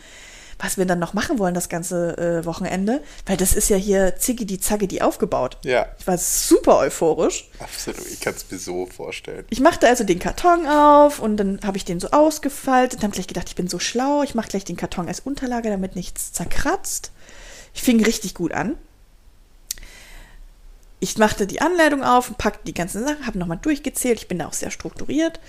was 0.59 0.77
wir 0.77 0.87
dann 0.87 0.99
noch 0.99 1.15
machen 1.15 1.39
wollen 1.39 1.55
das 1.55 1.69
ganze 1.69 2.19
äh, 2.19 2.45
Wochenende, 2.45 3.01
weil 3.27 3.37
das 3.37 3.55
ist 3.55 3.69
ja 3.69 3.77
hier 3.77 4.17
Ziggy 4.17 4.45
die 4.45 4.59
Zacke 4.59 4.89
die 4.89 5.03
aufgebaut. 5.03 5.59
Ja. 5.65 5.87
Ich 5.99 6.07
war 6.07 6.19
super 6.19 6.79
euphorisch. 6.79 7.49
Absolut, 7.61 8.07
ich 8.07 8.21
kann 8.21 8.35
es 8.35 8.51
mir 8.51 8.59
so 8.59 8.87
vorstellen. 8.87 9.45
Ich 9.51 9.61
machte 9.61 9.87
also 9.87 10.05
den 10.05 10.19
Karton 10.19 10.67
auf 10.67 11.21
und 11.21 11.37
dann 11.37 11.61
habe 11.65 11.77
ich 11.77 11.85
den 11.85 12.01
so 12.01 12.11
ausgefaltet 12.11 12.99
und 12.99 13.05
habe 13.05 13.15
gleich 13.15 13.29
gedacht, 13.29 13.49
ich 13.49 13.57
bin 13.57 13.69
so 13.69 13.79
schlau, 13.79 14.23
ich 14.23 14.35
mache 14.35 14.49
gleich 14.49 14.65
den 14.65 14.77
Karton 14.77 15.09
als 15.09 15.21
Unterlage, 15.21 15.71
damit 15.71 15.95
nichts 15.95 16.33
zerkratzt. 16.33 17.13
Ich 17.75 17.83
fing 17.83 18.03
richtig 18.03 18.35
gut 18.35 18.53
an. 18.53 18.77
Ich 21.01 21.17
machte 21.19 21.47
die 21.47 21.61
Anleitung 21.61 22.03
auf 22.03 22.29
und 22.29 22.39
packte 22.39 22.65
die 22.67 22.75
ganzen 22.75 23.05
Sachen, 23.05 23.27
habe 23.27 23.39
nochmal 23.39 23.59
durchgezählt, 23.61 24.21
ich 24.21 24.29
bin 24.29 24.39
da 24.39 24.49
auch 24.49 24.53
sehr 24.53 24.71
strukturiert. 24.71 25.41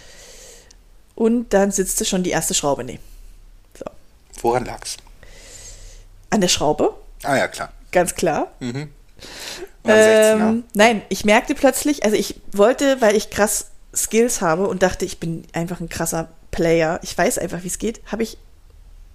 Und 1.15 1.53
dann 1.53 1.71
sitzte 1.71 2.05
schon 2.05 2.23
die 2.23 2.29
erste 2.29 2.53
Schraube. 2.53 2.83
Nee, 2.83 2.99
Woran 4.41 4.65
lag's? 4.65 4.97
An 6.29 6.41
der 6.41 6.47
Schraube. 6.47 6.95
Ah 7.23 7.35
ja, 7.35 7.47
klar. 7.47 7.71
Ganz 7.91 8.15
klar. 8.15 8.51
Mhm. 8.59 8.89
Ähm, 9.85 10.63
nein, 10.73 11.01
ich 11.09 11.25
merkte 11.25 11.55
plötzlich, 11.55 12.03
also 12.03 12.15
ich 12.15 12.39
wollte, 12.51 13.01
weil 13.01 13.15
ich 13.15 13.29
krass 13.29 13.67
Skills 13.95 14.41
habe 14.41 14.67
und 14.67 14.83
dachte, 14.83 15.05
ich 15.05 15.19
bin 15.19 15.43
einfach 15.53 15.79
ein 15.79 15.89
krasser 15.89 16.29
Player, 16.51 16.99
ich 17.01 17.17
weiß 17.17 17.39
einfach, 17.39 17.63
wie 17.63 17.67
es 17.67 17.79
geht, 17.79 18.01
habe 18.11 18.23
ich 18.23 18.37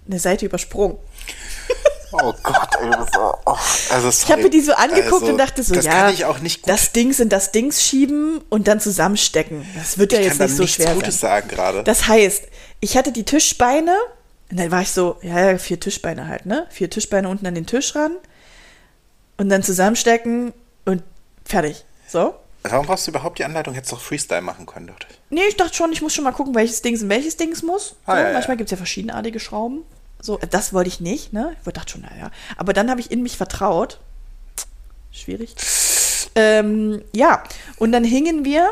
eine 0.07 0.19
Seite 0.19 0.45
übersprungen. 0.45 0.97
Oh 2.21 2.33
Gott, 2.43 2.69
ey, 2.81 2.89
das 2.89 3.13
war, 3.13 3.39
oh, 3.45 3.57
also 3.91 4.09
ich 4.09 4.31
habe 4.31 4.43
mir 4.43 4.49
die 4.49 4.61
so 4.61 4.73
angeguckt 4.73 5.21
also, 5.21 5.25
und 5.27 5.37
dachte 5.37 5.63
so, 5.63 5.75
das 5.75 5.85
ja, 5.85 6.11
das 6.65 6.91
Dings 6.91 7.19
in 7.19 7.29
das 7.29 7.51
Dings 7.51 7.83
schieben 7.83 8.41
und 8.49 8.67
dann 8.67 8.79
zusammenstecken. 8.79 9.65
Das 9.75 9.97
wird 9.97 10.13
ja 10.13 10.19
jetzt 10.19 10.39
nicht 10.39 10.55
so 10.55 10.65
schwer 10.67 10.93
Gutes 10.93 11.19
sein. 11.19 11.29
sagen 11.43 11.49
gerade. 11.49 11.83
Das 11.83 12.07
heißt, 12.07 12.43
ich 12.79 12.97
hatte 12.97 13.11
die 13.11 13.23
Tischbeine 13.23 13.95
und 14.49 14.59
dann 14.59 14.71
war 14.71 14.81
ich 14.81 14.91
so, 14.91 15.17
ja, 15.21 15.51
ja, 15.51 15.57
vier 15.57 15.79
Tischbeine 15.79 16.27
halt, 16.27 16.45
ne? 16.45 16.67
Vier 16.69 16.89
Tischbeine 16.89 17.27
unten 17.29 17.45
an 17.47 17.55
den 17.55 17.65
Tisch 17.65 17.95
ran 17.95 18.15
und 19.37 19.49
dann 19.49 19.63
zusammenstecken 19.63 20.53
und 20.85 21.03
fertig. 21.43 21.85
So. 22.07 22.35
Warum 22.63 22.85
brauchst 22.85 23.05
du 23.05 23.11
überhaupt 23.11 23.37
die 23.39 23.43
Anleitung? 23.43 23.73
Hättest 23.73 23.91
du 23.91 23.95
doch 23.97 24.01
Freestyle 24.01 24.41
machen 24.41 24.65
können, 24.65 24.87
dachte 24.87 25.07
ich. 25.09 25.19
Nee, 25.29 25.41
ich 25.47 25.55
dachte 25.55 25.75
schon, 25.75 25.91
ich 25.91 26.01
muss 26.01 26.13
schon 26.13 26.23
mal 26.23 26.31
gucken, 26.31 26.55
welches 26.55 26.81
Dings 26.81 27.01
in 27.01 27.09
welches 27.09 27.37
Dings 27.37 27.61
muss. 27.61 27.95
Ah, 28.05 28.15
so, 28.15 28.21
ja, 28.21 28.33
manchmal 28.33 28.55
ja. 28.55 28.55
gibt 28.55 28.67
es 28.67 28.71
ja 28.71 28.77
verschiedenartige 28.77 29.39
Schrauben. 29.39 29.83
So, 30.25 30.39
das 30.49 30.73
wollte 30.73 30.87
ich 30.87 30.99
nicht, 30.99 31.33
ne? 31.33 31.55
Ich 31.63 31.71
dachte 31.71 31.91
schon, 31.91 32.01
naja. 32.01 32.31
Aber 32.57 32.73
dann 32.73 32.89
habe 32.89 32.99
ich 32.99 33.11
in 33.11 33.21
mich 33.21 33.37
vertraut. 33.37 33.99
Schwierig. 35.11 35.53
Ähm, 36.33 37.03
ja, 37.13 37.43
und 37.77 37.91
dann 37.91 38.03
hingen 38.03 38.43
wir. 38.43 38.67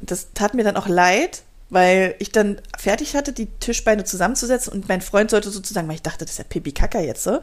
Das 0.00 0.28
tat 0.34 0.54
mir 0.54 0.62
dann 0.62 0.76
auch 0.76 0.86
leid, 0.86 1.42
weil 1.68 2.14
ich 2.20 2.30
dann 2.30 2.60
fertig 2.78 3.16
hatte, 3.16 3.32
die 3.32 3.46
Tischbeine 3.46 4.04
zusammenzusetzen 4.04 4.72
und 4.72 4.88
mein 4.88 5.00
Freund 5.00 5.30
sollte 5.30 5.50
sozusagen, 5.50 5.88
weil 5.88 5.96
ich 5.96 6.02
dachte, 6.02 6.24
das 6.24 6.34
ist 6.34 6.38
ja 6.38 6.44
Pipi 6.44 6.70
Kaka 6.70 7.00
jetzt 7.00 7.24
so, 7.24 7.40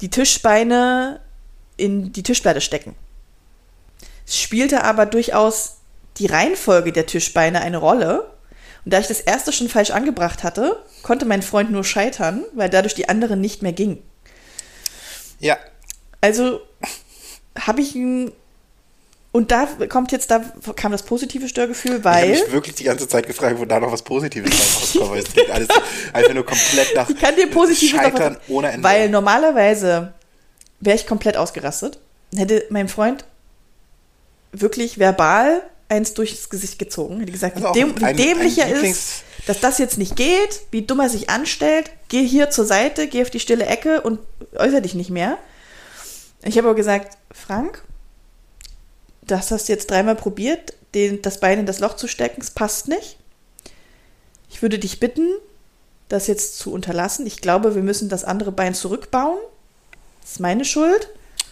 die 0.00 0.10
Tischbeine 0.10 1.20
in 1.76 2.12
die 2.12 2.22
Tischplatte 2.22 2.60
stecken. 2.60 2.94
Es 4.24 4.38
spielte 4.38 4.84
aber 4.84 5.06
durchaus 5.06 5.78
die 6.18 6.26
Reihenfolge 6.26 6.92
der 6.92 7.06
Tischbeine 7.06 7.62
eine 7.62 7.78
Rolle. 7.78 8.30
Und 8.86 8.92
da 8.92 9.00
ich 9.00 9.08
das 9.08 9.18
erste 9.18 9.52
schon 9.52 9.68
falsch 9.68 9.90
angebracht 9.90 10.44
hatte, 10.44 10.80
konnte 11.02 11.24
mein 11.26 11.42
Freund 11.42 11.72
nur 11.72 11.82
scheitern, 11.82 12.44
weil 12.54 12.70
dadurch 12.70 12.94
die 12.94 13.08
anderen 13.08 13.40
nicht 13.40 13.60
mehr 13.60 13.72
ging. 13.72 14.00
Ja. 15.40 15.58
Also 16.20 16.60
habe 17.58 17.80
ich 17.80 17.96
ein 17.96 18.30
und 19.32 19.50
da 19.50 19.66
kommt 19.88 20.12
jetzt, 20.12 20.30
da 20.30 20.38
kam 20.76 20.92
das 20.92 21.02
positive 21.02 21.48
Störgefühl, 21.48 22.04
weil. 22.04 22.30
Ich 22.30 22.36
habe 22.36 22.44
mich 22.44 22.52
wirklich 22.52 22.74
die 22.76 22.84
ganze 22.84 23.08
Zeit 23.08 23.26
gefragt, 23.26 23.58
wo 23.58 23.64
da 23.64 23.80
noch 23.80 23.90
was 23.90 24.02
Positives 24.02 24.52
rauskommt. 24.52 25.10
weil 25.10 25.18
es 25.18 25.32
geht 25.32 25.50
alles 25.50 25.68
einfach 26.12 26.32
nur 26.32 26.46
komplett 26.46 26.94
nach 26.94 27.10
ich 27.10 27.18
kann 27.18 27.34
dir 27.34 27.50
Positives 27.50 27.90
Scheitern 27.90 28.34
noch, 28.34 28.48
ohne 28.48 28.70
Ende. 28.70 28.84
Weil 28.84 29.08
normalerweise 29.08 30.14
wäre 30.78 30.96
ich 30.96 31.08
komplett 31.08 31.36
ausgerastet. 31.36 31.98
Hätte 32.36 32.64
mein 32.70 32.88
Freund 32.88 33.24
wirklich 34.52 35.00
verbal 35.00 35.62
eins 35.88 36.14
durchs 36.14 36.48
Gesicht 36.50 36.78
gezogen. 36.78 37.20
Hätte 37.20 37.32
gesagt, 37.32 37.56
also 37.56 37.68
wie, 37.70 37.80
dem, 37.80 38.00
wie 38.00 38.14
dämlich 38.14 38.58
er 38.58 38.68
ist, 38.82 39.22
dass 39.46 39.60
das 39.60 39.78
jetzt 39.78 39.98
nicht 39.98 40.16
geht, 40.16 40.62
wie 40.70 40.82
dumm 40.82 41.00
er 41.00 41.08
sich 41.08 41.30
anstellt. 41.30 41.90
Geh 42.08 42.26
hier 42.26 42.50
zur 42.50 42.64
Seite, 42.64 43.08
geh 43.08 43.22
auf 43.22 43.30
die 43.30 43.40
stille 43.40 43.66
Ecke 43.66 44.00
und 44.02 44.20
äußere 44.56 44.82
dich 44.82 44.94
nicht 44.94 45.10
mehr. 45.10 45.38
Ich 46.42 46.58
habe 46.58 46.68
aber 46.68 46.76
gesagt, 46.76 47.16
Frank, 47.32 47.82
das 49.22 49.50
hast 49.50 49.68
du 49.68 49.72
jetzt 49.72 49.90
dreimal 49.90 50.16
probiert, 50.16 50.74
den, 50.94 51.22
das 51.22 51.40
Bein 51.40 51.60
in 51.60 51.66
das 51.66 51.80
Loch 51.80 51.96
zu 51.96 52.08
stecken, 52.08 52.40
es 52.40 52.50
passt 52.50 52.88
nicht. 52.88 53.16
Ich 54.50 54.62
würde 54.62 54.78
dich 54.78 55.00
bitten, 55.00 55.28
das 56.08 56.26
jetzt 56.28 56.58
zu 56.58 56.72
unterlassen. 56.72 57.26
Ich 57.26 57.40
glaube, 57.40 57.74
wir 57.74 57.82
müssen 57.82 58.08
das 58.08 58.24
andere 58.24 58.52
Bein 58.52 58.74
zurückbauen. 58.74 59.38
Das 60.22 60.32
ist 60.32 60.40
meine 60.40 60.64
Schuld. 60.64 61.08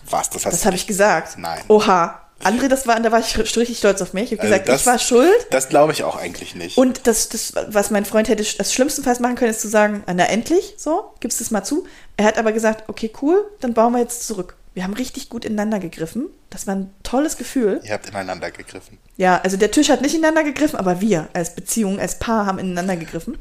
Was? 0.08 0.30
Das, 0.30 0.42
das 0.42 0.64
habe 0.64 0.76
ich 0.76 0.86
gesagt. 0.86 1.38
Nein. 1.38 1.62
Oha. 1.68 2.23
André, 2.44 2.68
das 2.68 2.86
war, 2.86 3.00
da 3.00 3.10
war 3.12 3.20
ich 3.20 3.36
richtig 3.38 3.78
stolz 3.78 4.00
auf 4.02 4.12
mich. 4.12 4.32
Ich 4.32 4.38
habe 4.38 4.42
also 4.42 4.52
gesagt, 4.52 4.68
das, 4.68 4.80
ich 4.82 4.86
war 4.86 4.98
schuld. 4.98 5.46
Das 5.50 5.68
glaube 5.68 5.92
ich 5.92 6.04
auch 6.04 6.16
eigentlich 6.16 6.54
nicht. 6.54 6.76
Und 6.76 7.06
das, 7.06 7.28
das, 7.28 7.52
was 7.68 7.90
mein 7.90 8.04
Freund 8.04 8.28
hätte 8.28 8.44
das 8.56 8.72
schlimmstenfalls 8.72 9.20
machen 9.20 9.36
können, 9.36 9.50
ist 9.50 9.60
zu 9.60 9.68
sagen, 9.68 10.02
na 10.06 10.24
endlich, 10.26 10.74
so, 10.76 11.12
gibst 11.20 11.40
es 11.40 11.50
mal 11.50 11.64
zu. 11.64 11.86
Er 12.16 12.26
hat 12.26 12.38
aber 12.38 12.52
gesagt, 12.52 12.88
okay, 12.88 13.10
cool, 13.22 13.44
dann 13.60 13.74
bauen 13.74 13.92
wir 13.92 14.00
jetzt 14.00 14.26
zurück. 14.26 14.56
Wir 14.74 14.82
haben 14.82 14.94
richtig 14.94 15.28
gut 15.28 15.44
ineinander 15.44 15.78
gegriffen. 15.78 16.26
Das 16.50 16.66
war 16.66 16.74
ein 16.74 16.92
tolles 17.04 17.36
Gefühl. 17.36 17.80
Ihr 17.84 17.92
habt 17.92 18.08
ineinander 18.08 18.50
gegriffen. 18.50 18.98
Ja, 19.16 19.40
also 19.42 19.56
der 19.56 19.70
Tisch 19.70 19.88
hat 19.88 20.02
nicht 20.02 20.14
ineinander 20.14 20.42
gegriffen, 20.42 20.76
aber 20.78 21.00
wir 21.00 21.28
als 21.32 21.54
Beziehung, 21.54 22.00
als 22.00 22.18
Paar 22.18 22.46
haben 22.46 22.58
ineinander 22.58 22.96
gegriffen. 22.96 23.38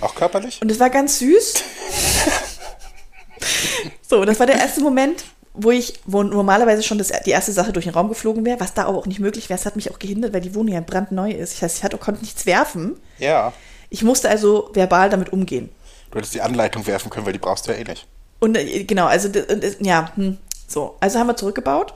Auch 0.00 0.14
körperlich? 0.14 0.60
Und 0.62 0.70
es 0.70 0.80
war 0.80 0.90
ganz 0.90 1.18
süß. 1.18 1.54
so, 4.08 4.24
das 4.24 4.38
war 4.40 4.46
der 4.46 4.56
erste 4.56 4.80
Moment, 4.80 5.24
wo 5.58 5.72
ich, 5.72 6.00
wo 6.06 6.22
normalerweise 6.22 6.82
schon 6.82 6.98
das, 6.98 7.12
die 7.26 7.30
erste 7.30 7.52
Sache 7.52 7.72
durch 7.72 7.84
den 7.84 7.94
Raum 7.94 8.08
geflogen 8.08 8.44
wäre, 8.44 8.60
was 8.60 8.74
da 8.74 8.84
aber 8.84 8.96
auch 8.96 9.06
nicht 9.06 9.20
möglich 9.20 9.48
wäre. 9.48 9.58
Es 9.58 9.66
hat 9.66 9.76
mich 9.76 9.90
auch 9.90 9.98
gehindert, 9.98 10.32
weil 10.32 10.40
die 10.40 10.54
Wohnung 10.54 10.72
ja 10.72 10.80
brandneu 10.80 11.32
ist. 11.32 11.54
Ich, 11.54 11.62
heißt, 11.62 11.78
ich 11.78 11.84
hatte, 11.84 11.98
konnte 11.98 12.20
nichts 12.20 12.46
werfen. 12.46 12.96
Ja. 13.18 13.52
Ich 13.90 14.02
musste 14.02 14.28
also 14.28 14.70
verbal 14.72 15.10
damit 15.10 15.32
umgehen. 15.32 15.68
Du 16.10 16.18
hättest 16.18 16.34
die 16.34 16.40
Anleitung 16.40 16.86
werfen 16.86 17.10
können, 17.10 17.26
weil 17.26 17.32
die 17.32 17.38
brauchst 17.38 17.66
du 17.66 17.72
ja 17.72 17.78
eh 17.78 17.84
nicht. 17.84 18.06
Und 18.38 18.56
äh, 18.56 18.84
genau, 18.84 19.06
also 19.06 19.28
ja, 19.80 20.12
hm, 20.14 20.38
so. 20.68 20.96
Also 21.00 21.18
haben 21.18 21.26
wir 21.26 21.36
zurückgebaut. 21.36 21.94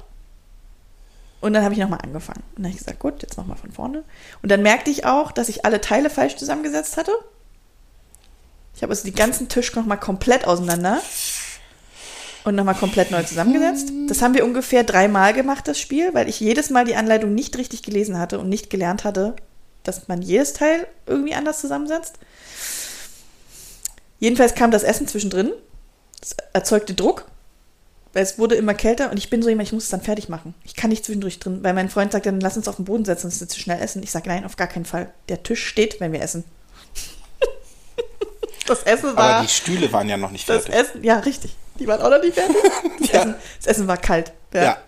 Und 1.41 1.55
dann 1.55 1.65
habe 1.65 1.75
ich 1.75 1.81
nochmal 1.81 2.01
angefangen. 2.03 2.43
Und 2.51 2.59
dann 2.59 2.67
habe 2.67 2.73
ich 2.73 2.79
gesagt, 2.79 2.99
gut, 2.99 3.23
jetzt 3.23 3.37
nochmal 3.37 3.57
von 3.57 3.73
vorne. 3.73 4.05
Und 4.43 4.51
dann 4.51 4.63
merkte 4.63 4.91
ich 4.91 5.05
auch, 5.05 5.33
dass 5.33 5.49
ich 5.49 5.65
alle 5.65 5.81
Teile 5.81 6.11
falsch 6.11 6.37
zusammengesetzt 6.37 6.97
hatte. 6.97 7.13
Ich 8.75 8.83
habe 8.83 8.91
also 8.91 9.05
die 9.05 9.13
ganzen 9.13 9.49
Tisch 9.49 9.75
nochmal 9.75 9.99
komplett 9.99 10.47
auseinander. 10.47 11.01
Und 12.45 12.55
nochmal 12.55 12.75
komplett 12.75 13.11
neu 13.11 13.23
zusammengesetzt. 13.23 13.93
Das 14.09 14.23
haben 14.23 14.35
wir 14.35 14.45
ungefähr 14.45 14.85
dreimal 14.85 15.33
gemacht, 15.33 15.69
das 15.69 15.79
Spiel, 15.79 16.13
weil 16.15 16.29
ich 16.29 16.41
jedes 16.41 16.71
Mal 16.71 16.85
die 16.85 16.97
Anleitung 16.97 17.35
nicht 17.35 17.57
richtig 17.57 17.83
gelesen 17.83 18.19
hatte 18.19 18.39
und 18.39 18.49
nicht 18.49 18.71
gelernt 18.71 19.05
hatte, 19.05 19.37
dass 19.85 20.09
man 20.09 20.23
jedes 20.23 20.53
Teil 20.53 20.87
irgendwie 21.07 21.35
anders 21.35 21.61
zusammensetzt. 21.61 22.19
Jedenfalls 24.19 24.55
kam 24.55 24.71
das 24.71 24.83
Essen 24.83 25.09
zwischendrin. 25.09 25.53
Das 26.21 26.37
erzeugte 26.53 26.95
Druck, 26.95 27.27
weil 28.13 28.23
es 28.23 28.39
wurde 28.39 28.55
immer 28.55 28.75
kälter 28.75 29.11
und 29.11 29.17
ich 29.17 29.31
bin 29.31 29.43
so 29.43 29.49
jemand, 29.49 29.67
ich 29.67 29.73
muss 29.73 29.85
es 29.85 29.91
dann 29.91 30.03
fertig 30.03 30.29
machen. 30.29 30.55
Ich 30.65 30.77
kann 30.77 30.91
nicht 30.91 31.05
zwischendurch 31.05 31.41
drin, 31.41 31.61
weil 31.63 31.75
mein 31.75 31.89
Freund 31.89 32.13
sagt 32.13 32.27
dann, 32.27 32.41
lass 32.41 32.57
uns 32.57 32.69
auf 32.69 32.77
den 32.77 32.85
Boden 32.85 33.05
setzen, 33.05 33.27
und 33.27 33.51
zu 33.51 33.59
schnell 33.59 33.81
essen. 33.81 34.03
Ich 34.03 34.13
sage, 34.13 34.29
nein, 34.29 34.45
auf 34.45 34.57
gar 34.57 34.69
keinen 34.69 34.85
Fall. 34.85 35.13
Der 35.29 35.43
Tisch 35.43 35.67
steht, 35.67 35.99
wenn 35.99 36.13
wir 36.13 36.23
essen. 36.23 36.45
das 38.67 38.85
Essen 38.85 39.17
war... 39.17 39.25
Aber 39.25 39.43
die 39.47 39.53
Stühle 39.53 39.93
waren 39.93 40.09
ja 40.09 40.17
noch 40.17 40.31
nicht 40.31 40.49
das 40.49 40.67
fertig. 40.67 40.81
Essen, 40.81 41.03
ja, 41.03 41.19
richtig. 41.19 41.57
Die 41.79 41.87
waren 41.87 42.01
auch 42.03 42.11
noch 42.11 42.21
nicht 42.23 42.35
fertig. 42.35 42.57
Das, 43.01 43.09
Ja. 43.11 43.21
Essen, 43.21 43.35
das 43.59 43.67
Essen 43.67 43.89
war 43.89 43.97
kalt. 43.97 44.33
Ja. 44.55 44.63
Ja. 44.63 44.79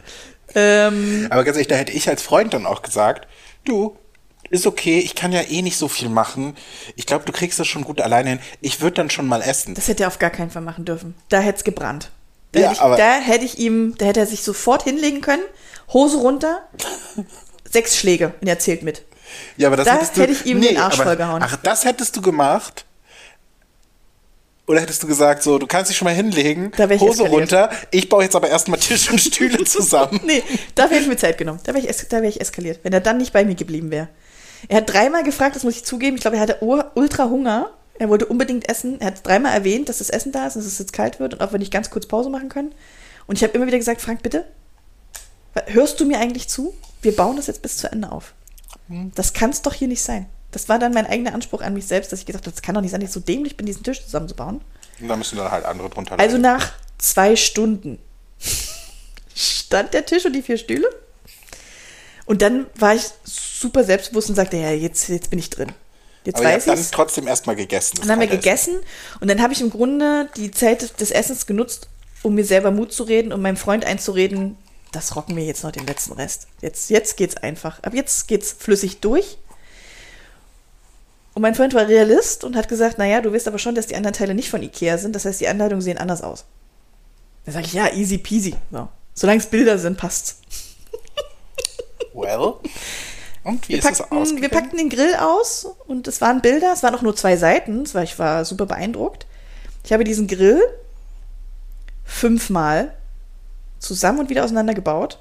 Ähm, 0.54 1.26
Aber 1.30 1.42
ganz 1.44 1.56
ehrlich, 1.56 1.68
da 1.68 1.74
hätte 1.76 1.92
ich 1.92 2.08
als 2.08 2.22
Freund 2.22 2.54
dann 2.54 2.64
auch 2.66 2.82
gesagt, 2.82 3.26
du, 3.64 3.96
ist 4.50 4.66
okay, 4.66 4.98
ich 5.00 5.14
kann 5.14 5.32
ja 5.32 5.40
eh 5.42 5.62
nicht 5.62 5.76
so 5.78 5.88
viel 5.88 6.08
machen. 6.08 6.56
Ich 6.96 7.06
glaube, 7.06 7.24
du 7.24 7.32
kriegst 7.32 7.58
das 7.58 7.66
schon 7.66 7.82
gut 7.82 8.00
alleine 8.00 8.30
hin. 8.30 8.38
Ich 8.60 8.80
würde 8.80 8.94
dann 8.96 9.10
schon 9.10 9.26
mal 9.26 9.42
essen. 9.42 9.74
das 9.74 9.88
hätte 9.88 10.04
er 10.04 10.08
auf 10.08 10.18
gar 10.18 10.30
keinen 10.30 10.50
Fall 10.50 10.62
machen 10.62 10.84
dürfen. 10.84 11.14
Da 11.28 11.40
hätte 11.40 11.58
es 11.58 11.64
gebrannt. 11.64 12.10
Da, 12.52 12.60
Ja, 12.60 12.66
hätte 12.66 12.74
ich, 12.76 12.80
aber- 12.82 12.96
da 12.96 13.14
hätte 13.14 13.44
ich 13.44 13.58
ihm, 13.58 13.94
da 13.98 14.04
hätte 14.06 14.20
er 14.20 14.26
sich 14.26 14.42
sofort 14.42 14.84
hinlegen 14.84 15.22
können, 15.22 15.42
Hose 15.92 16.18
runter, 16.18 16.62
sechs 17.68 17.96
Schläge 17.96 18.32
und 18.40 18.46
er 18.46 18.58
zählt 18.58 18.82
mit. 18.82 19.02
Ja, 19.56 19.68
aber 19.68 19.76
das 19.76 19.86
Da 19.86 19.94
hättest 19.94 20.16
du, 20.16 20.20
hätte 20.22 20.32
ich 20.32 20.46
ihm 20.46 20.60
den 20.60 20.76
Arsch 20.76 20.94
aber- 20.94 21.04
vollgehauen. 21.04 21.42
Ach, 21.44 21.56
das 21.56 21.84
hättest 21.84 22.14
du 22.16 22.22
gemacht? 22.22 22.83
Oder 24.66 24.80
hättest 24.80 25.02
du 25.02 25.06
gesagt, 25.06 25.42
so, 25.42 25.58
du 25.58 25.66
kannst 25.66 25.90
dich 25.90 25.98
schon 25.98 26.06
mal 26.06 26.14
hinlegen, 26.14 26.72
ich 26.74 27.00
Hose 27.00 27.24
eskaliert. 27.24 27.32
runter, 27.32 27.70
ich 27.90 28.08
baue 28.08 28.24
jetzt 28.24 28.34
aber 28.34 28.48
erstmal 28.48 28.78
Tisch 28.80 29.10
und 29.10 29.20
Stühle 29.20 29.62
zusammen. 29.64 30.20
Nee, 30.24 30.42
dafür 30.74 30.96
hätte 30.96 31.02
ich 31.04 31.08
mir 31.10 31.16
Zeit 31.18 31.36
genommen. 31.36 31.60
Da 31.64 31.74
wäre 31.74 31.86
ich, 31.86 32.08
da 32.08 32.22
wär 32.22 32.28
ich 32.28 32.40
eskaliert, 32.40 32.80
wenn 32.82 32.92
er 32.92 33.00
dann 33.00 33.18
nicht 33.18 33.32
bei 33.32 33.44
mir 33.44 33.54
geblieben 33.54 33.90
wäre. 33.90 34.08
Er 34.68 34.78
hat 34.78 34.90
dreimal 34.90 35.22
gefragt, 35.22 35.54
das 35.56 35.64
muss 35.64 35.76
ich 35.76 35.84
zugeben, 35.84 36.16
ich 36.16 36.22
glaube, 36.22 36.36
er 36.38 36.42
hatte 36.42 36.58
ultra 36.94 37.28
Hunger. 37.28 37.70
Er 37.96 38.08
wollte 38.08 38.26
unbedingt 38.26 38.68
essen. 38.68 39.00
Er 39.00 39.08
hat 39.08 39.24
dreimal 39.24 39.52
erwähnt, 39.52 39.88
dass 39.88 39.98
das 39.98 40.10
Essen 40.10 40.32
da 40.32 40.46
ist 40.46 40.56
und 40.56 40.64
dass 40.64 40.72
es 40.72 40.78
jetzt 40.80 40.92
kalt 40.92 41.20
wird 41.20 41.34
und 41.34 41.40
ob 41.42 41.52
wir 41.52 41.58
nicht 41.60 41.72
ganz 41.72 41.90
kurz 41.90 42.06
Pause 42.06 42.28
machen 42.30 42.48
können. 42.48 42.74
Und 43.26 43.36
ich 43.36 43.42
habe 43.44 43.52
immer 43.52 43.66
wieder 43.66 43.78
gesagt, 43.78 44.00
Frank, 44.00 44.22
bitte, 44.22 44.46
hörst 45.66 46.00
du 46.00 46.04
mir 46.06 46.18
eigentlich 46.18 46.48
zu? 46.48 46.74
Wir 47.02 47.14
bauen 47.14 47.36
das 47.36 47.46
jetzt 47.46 47.62
bis 47.62 47.76
zu 47.76 47.92
Ende 47.92 48.10
auf. 48.10 48.32
Das 49.14 49.32
kann 49.32 49.50
es 49.50 49.62
doch 49.62 49.74
hier 49.74 49.88
nicht 49.88 50.02
sein. 50.02 50.26
Das 50.54 50.68
war 50.68 50.78
dann 50.78 50.92
mein 50.94 51.06
eigener 51.06 51.34
Anspruch 51.34 51.60
an 51.62 51.74
mich 51.74 51.86
selbst, 51.86 52.12
dass 52.12 52.20
ich 52.20 52.26
gesagt 52.26 52.46
habe, 52.46 52.54
das 52.54 52.62
kann 52.62 52.74
doch 52.74 52.80
nicht 52.82 52.92
sein, 52.92 53.00
dass 53.00 53.10
ich 53.10 53.14
so 53.14 53.20
dämlich 53.20 53.56
bin, 53.56 53.66
diesen 53.66 53.82
Tisch 53.82 54.02
zusammenzubauen. 54.04 54.60
Und 55.00 55.08
da 55.08 55.16
müssen 55.16 55.36
dann 55.36 55.50
halt 55.50 55.64
andere 55.64 55.90
drunter 55.90 56.18
Also 56.18 56.36
leiden. 56.36 56.42
nach 56.42 56.72
zwei 56.98 57.34
Stunden 57.36 57.98
stand 59.34 59.92
der 59.94 60.06
Tisch 60.06 60.24
und 60.24 60.32
die 60.32 60.42
vier 60.42 60.58
Stühle. 60.58 60.88
Und 62.26 62.40
dann 62.40 62.66
war 62.76 62.94
ich 62.94 63.02
super 63.24 63.84
selbstbewusst 63.84 64.30
und 64.30 64.36
sagte, 64.36 64.56
ja, 64.56 64.70
jetzt, 64.70 65.08
jetzt 65.08 65.30
bin 65.30 65.38
ich 65.38 65.50
drin. 65.50 65.72
Jetzt 66.24 66.36
Aber 66.36 66.46
weiß 66.46 66.66
habt 66.66 66.68
dann 66.68 66.80
ich. 66.84 66.90
trotzdem 66.90 67.26
erstmal 67.26 67.56
gegessen. 67.56 67.98
Dann 68.00 68.10
haben 68.12 68.20
wir 68.20 68.26
gegessen 68.28 68.76
und 69.20 69.28
dann 69.28 69.42
habe 69.42 69.52
ich 69.52 69.60
im 69.60 69.68
Grunde 69.70 70.30
die 70.36 70.50
Zeit 70.50 71.00
des 71.00 71.10
Essens 71.10 71.44
genutzt, 71.46 71.88
um 72.22 72.34
mir 72.34 72.44
selber 72.44 72.70
Mut 72.70 72.92
zu 72.92 73.02
reden 73.02 73.32
und 73.32 73.42
meinem 73.42 73.58
Freund 73.58 73.84
einzureden, 73.84 74.56
das 74.92 75.16
rocken 75.16 75.36
wir 75.36 75.44
jetzt 75.44 75.64
noch 75.64 75.72
den 75.72 75.86
letzten 75.86 76.12
Rest. 76.12 76.46
Jetzt, 76.62 76.88
jetzt 76.88 77.16
geht's 77.18 77.36
einfach. 77.36 77.82
Ab 77.82 77.92
jetzt 77.94 78.26
geht's 78.28 78.54
flüssig 78.58 79.00
durch. 79.00 79.36
Und 81.34 81.42
mein 81.42 81.54
Freund 81.54 81.74
war 81.74 81.88
Realist 81.88 82.44
und 82.44 82.56
hat 82.56 82.68
gesagt, 82.68 82.96
naja, 82.96 83.20
du 83.20 83.32
weißt 83.32 83.48
aber 83.48 83.58
schon, 83.58 83.74
dass 83.74 83.88
die 83.88 83.96
anderen 83.96 84.14
Teile 84.14 84.34
nicht 84.34 84.50
von 84.50 84.62
Ikea 84.62 84.98
sind. 84.98 85.16
Das 85.16 85.24
heißt, 85.24 85.40
die 85.40 85.48
Anleitungen 85.48 85.82
sehen 85.82 85.98
anders 85.98 86.22
aus. 86.22 86.44
Da 87.44 87.52
sage 87.52 87.66
ich, 87.66 87.72
ja, 87.72 87.92
easy 87.92 88.18
peasy. 88.18 88.54
So. 88.70 88.88
Solange 89.14 89.40
es 89.40 89.46
Bilder 89.46 89.78
sind, 89.78 89.98
passt's. 89.98 90.40
Well. 92.14 92.54
Und 93.42 93.68
wie 93.68 93.72
Wir 93.74 93.78
ist 93.80 93.84
packten, 93.84 94.10
wir 94.10 94.22
ausgegangen? 94.22 94.50
packten 94.50 94.78
den 94.78 94.88
Grill 94.88 95.14
aus 95.16 95.66
und 95.86 96.06
es 96.08 96.20
waren 96.20 96.40
Bilder, 96.40 96.72
es 96.72 96.82
waren 96.82 96.94
auch 96.94 97.02
nur 97.02 97.14
zwei 97.16 97.36
Seiten, 97.36 97.84
das 97.84 97.94
war, 97.94 98.02
ich 98.04 98.18
war 98.18 98.44
super 98.44 98.66
beeindruckt. 98.66 99.26
Ich 99.84 99.92
habe 99.92 100.04
diesen 100.04 100.28
Grill 100.28 100.62
fünfmal 102.04 102.94
zusammen 103.80 104.20
und 104.20 104.30
wieder 104.30 104.44
auseinandergebaut, 104.44 105.18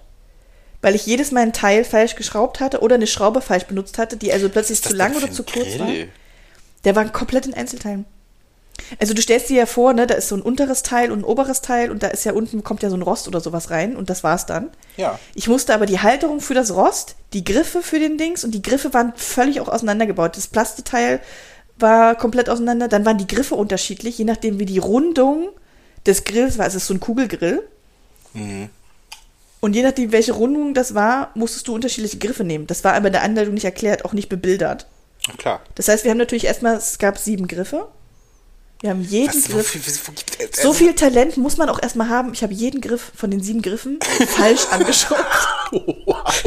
weil 0.84 0.96
ich 0.96 1.06
jedes 1.06 1.32
Mal 1.32 1.40
ein 1.40 1.54
Teil 1.54 1.86
falsch 1.86 2.16
geschraubt 2.16 2.60
hatte 2.60 2.82
oder 2.82 2.96
eine 2.96 3.08
Schraube 3.08 3.42
falsch 3.42 3.64
benutzt 3.64 3.98
hatte, 3.98 4.18
die 4.18 4.34
also 4.34 4.50
plötzlich 4.50 4.84
zu 4.84 4.94
lang 4.94 5.16
oder 5.16 5.32
zu 5.32 5.44
kurz 5.44 5.80
war. 5.80 5.88
Grill? 5.88 6.10
Der 6.84 6.96
war 6.96 7.06
komplett 7.06 7.46
in 7.46 7.54
Einzelteilen. 7.54 8.06
Also 9.00 9.14
du 9.14 9.22
stellst 9.22 9.50
dir 9.50 9.60
ja 9.60 9.66
vor, 9.66 9.94
ne, 9.94 10.08
da 10.08 10.16
ist 10.16 10.28
so 10.28 10.36
ein 10.36 10.42
unteres 10.42 10.84
Teil 10.84 11.12
und 11.12 11.20
ein 11.20 11.24
oberes 11.24 11.62
Teil 11.62 11.90
und 11.90 12.04
da 12.04 12.08
ist 12.08 12.26
ja 12.26 12.34
unten 12.34 12.66
kommt 12.66 12.84
ja 12.84 12.90
so 12.90 12.98
ein 12.98 13.02
Rost 13.02 13.30
oder 13.30 13.40
sowas 13.40 13.70
rein 13.70 13.96
und 13.96 14.10
das 14.10 14.26
war's 14.26 14.46
dann. 14.46 14.72
Ja. 14.98 15.18
Ich 15.36 15.48
musste 15.48 15.74
aber 15.74 15.86
die 15.86 16.02
Halterung 16.02 16.42
für 16.42 16.54
das 16.54 16.76
Rost, 16.76 17.16
die 17.32 17.46
Griffe 17.46 17.82
für 17.82 18.00
den 18.00 18.18
Dings 18.18 18.44
und 18.44 18.52
die 18.52 18.62
Griffe 18.62 18.94
waren 18.94 19.14
völlig 19.16 19.62
auch 19.62 19.70
auseinandergebaut. 19.70 20.36
Das 20.36 20.48
Plasteteil 20.48 21.22
war 21.78 22.16
komplett 22.16 22.50
auseinander. 22.50 22.90
Dann 22.90 23.06
waren 23.06 23.18
die 23.18 23.28
Griffe 23.28 23.56
unterschiedlich, 23.56 24.18
je 24.18 24.26
nachdem 24.26 24.60
wie 24.60 24.66
die 24.66 24.80
Rundung 24.80 25.48
des 26.06 26.26
Grills 26.26 26.58
war. 26.58 26.66
Also 26.66 26.76
es 26.76 26.84
ist 26.84 26.88
so 26.88 26.94
ein 26.94 27.00
Kugelgrill. 27.00 27.64
Mhm. 28.34 28.70
Und 29.64 29.78
je 29.78 29.82
nachdem, 29.82 30.12
welche 30.12 30.34
Rundung 30.34 30.74
das 30.74 30.94
war, 30.94 31.32
musstest 31.36 31.70
du 31.70 31.74
unterschiedliche 31.74 32.18
Griffe 32.18 32.44
nehmen. 32.44 32.68
Das 32.68 32.84
war 32.84 32.96
aber 32.96 33.08
in 33.08 33.14
der 33.14 33.24
Anleitung 33.24 33.54
nicht 33.54 33.64
erklärt, 33.64 34.04
auch 34.04 34.12
nicht 34.12 34.28
bebildert. 34.28 34.88
Klar. 35.38 35.62
Das 35.76 35.88
heißt, 35.88 36.04
wir 36.04 36.12
haben 36.12 36.18
natürlich 36.18 36.44
erstmal, 36.44 36.76
es 36.76 37.00
gab 37.00 37.18
sieben 37.18 37.48
Griffe. 37.48 37.88
Wir 38.84 38.90
haben 38.90 39.02
jeden 39.02 39.30
Was, 39.34 39.46
Griff. 39.46 39.68
viel, 39.70 39.80
gibt 40.14 40.56
es- 40.58 40.62
So 40.62 40.74
viel 40.74 40.94
Talent 40.94 41.38
muss 41.38 41.56
man 41.56 41.70
auch 41.70 41.82
erstmal 41.82 42.10
haben. 42.10 42.34
Ich 42.34 42.44
habe 42.44 42.54
jeden 42.54 42.82
Griff 42.82 43.14
von 43.16 43.32
den 43.32 43.42
sieben 43.42 43.62
Griffen 43.62 43.98
falsch 44.28 44.66
angeschraubt. 44.72 45.24
Wow. 46.06 46.44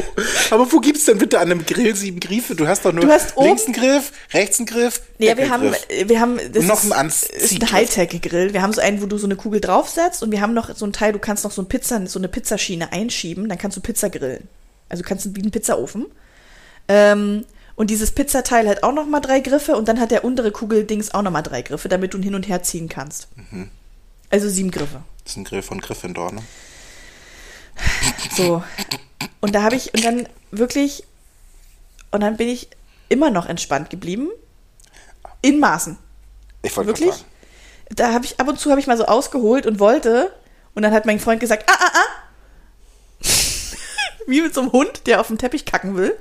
Aber 0.51 0.71
wo 0.71 0.79
gibt's 0.81 1.07
denn 1.07 1.17
bitte 1.17 1.39
an 1.41 1.51
einem 1.51 1.65
Grill 1.65 1.97
sieben 1.97 2.21
Griffe? 2.21 2.55
Du 2.55 2.69
hast 2.69 2.85
doch 2.85 2.93
nur 2.93 3.07
Du 3.07 3.11
hast 3.11 3.39
oben- 3.39 3.47
links 3.47 3.65
einen 3.65 3.73
Griff, 3.75 4.13
rechts 4.35 4.59
einen 4.59 4.67
Griff, 4.67 5.01
Nee, 5.19 5.35
wir 5.35 5.49
haben, 5.49 5.73
wir 6.05 6.21
haben, 6.21 6.39
das 6.53 6.65
noch 6.65 6.85
ist, 6.85 6.93
ein 6.93 7.07
ist 7.09 7.53
ein. 7.63 7.73
Hightech-Grill. 7.73 8.53
Wir 8.53 8.61
haben 8.61 8.75
so 8.75 8.83
einen, 8.83 9.01
wo 9.01 9.07
du 9.07 9.17
so 9.17 9.27
eine 9.27 9.37
Kugel 9.37 9.63
draufsetzt 9.63 10.23
und 10.23 10.31
wir 10.31 10.43
haben 10.43 10.53
noch 10.53 10.77
so 10.77 10.85
ein 10.85 10.93
Teil, 10.93 11.15
du 11.15 11.19
kannst 11.19 11.43
noch 11.43 11.53
so 11.53 11.63
ein 11.63 11.69
Pizza, 11.69 12.07
so 12.07 12.19
eine 12.19 12.29
Pizzaschiene 12.29 12.93
einschieben, 12.93 13.49
dann 13.49 13.57
kannst 13.57 13.79
du 13.79 13.81
Pizza 13.81 14.11
grillen. 14.11 14.47
Also 14.91 15.03
du 15.03 15.09
kannst 15.09 15.35
wie 15.35 15.41
einen 15.41 15.51
Pizzaofen. 15.53 16.05
Ähm, 16.89 17.47
und 17.77 17.91
dieses 17.91 18.11
Pizzateil 18.11 18.69
hat 18.69 18.83
auch 18.83 18.93
noch 18.93 19.07
mal 19.07 19.21
drei 19.21 19.41
Griffe 19.41 19.77
und 19.77 19.87
dann 19.87 20.01
hat 20.01 20.11
der 20.11 20.25
untere 20.25 20.51
Kugeldings 20.51 21.13
auch 21.13 21.23
noch 21.23 21.31
mal 21.31 21.43
drei 21.43 21.63
Griffe, 21.63 21.89
damit 21.89 22.15
du 22.15 22.19
ihn 22.19 22.25
hin 22.25 22.35
und 22.35 22.49
her 22.49 22.63
ziehen 22.63 22.89
kannst. 22.89 23.29
Mhm. 23.37 23.71
Also 24.31 24.49
sieben 24.49 24.71
Griffe. 24.71 25.03
Das 25.23 25.33
ist 25.33 25.37
ein 25.37 25.45
Grill 25.45 25.63
von 25.63 25.81
Gryffindor, 25.81 26.33
ne? 26.33 26.43
So. 28.37 28.63
Und 29.41 29.55
da 29.55 29.63
habe 29.63 29.77
ich, 29.77 29.93
und 29.95 30.05
dann 30.05 30.29
wirklich, 30.51 31.05
und 32.11 32.21
dann 32.21 32.39
bin 32.39 32.49
ich 32.49 32.71
immer 33.09 33.31
noch 33.31 33.47
entspannt 33.47 33.91
geblieben. 33.91 34.31
In 35.43 35.61
Maßen. 35.61 35.99
Ich 36.63 36.77
wollte 36.77 36.89
Wirklich? 36.89 37.25
Da 37.91 38.13
habe 38.13 38.25
ich 38.25 38.41
ab 38.41 38.49
und 38.49 38.59
zu 38.59 38.71
habe 38.71 38.81
ich 38.81 38.87
mal 38.87 38.97
so 38.97 39.05
ausgeholt 39.05 39.67
und 39.67 39.79
wollte. 39.79 40.33
Und 40.75 40.83
dann 40.83 40.93
hat 40.93 41.07
mein 41.07 41.21
Freund 41.21 41.41
gesagt, 41.41 41.71
ah, 41.71 41.77
ah, 41.79 41.91
ah. 41.95 43.27
Wie 44.27 44.41
mit 44.41 44.55
so 44.55 44.63
einem 44.63 44.73
Hund, 44.73 45.07
der 45.07 45.21
auf 45.21 45.29
dem 45.29 45.39
Teppich 45.39 45.67
kacken 45.67 45.95
will. 45.97 46.17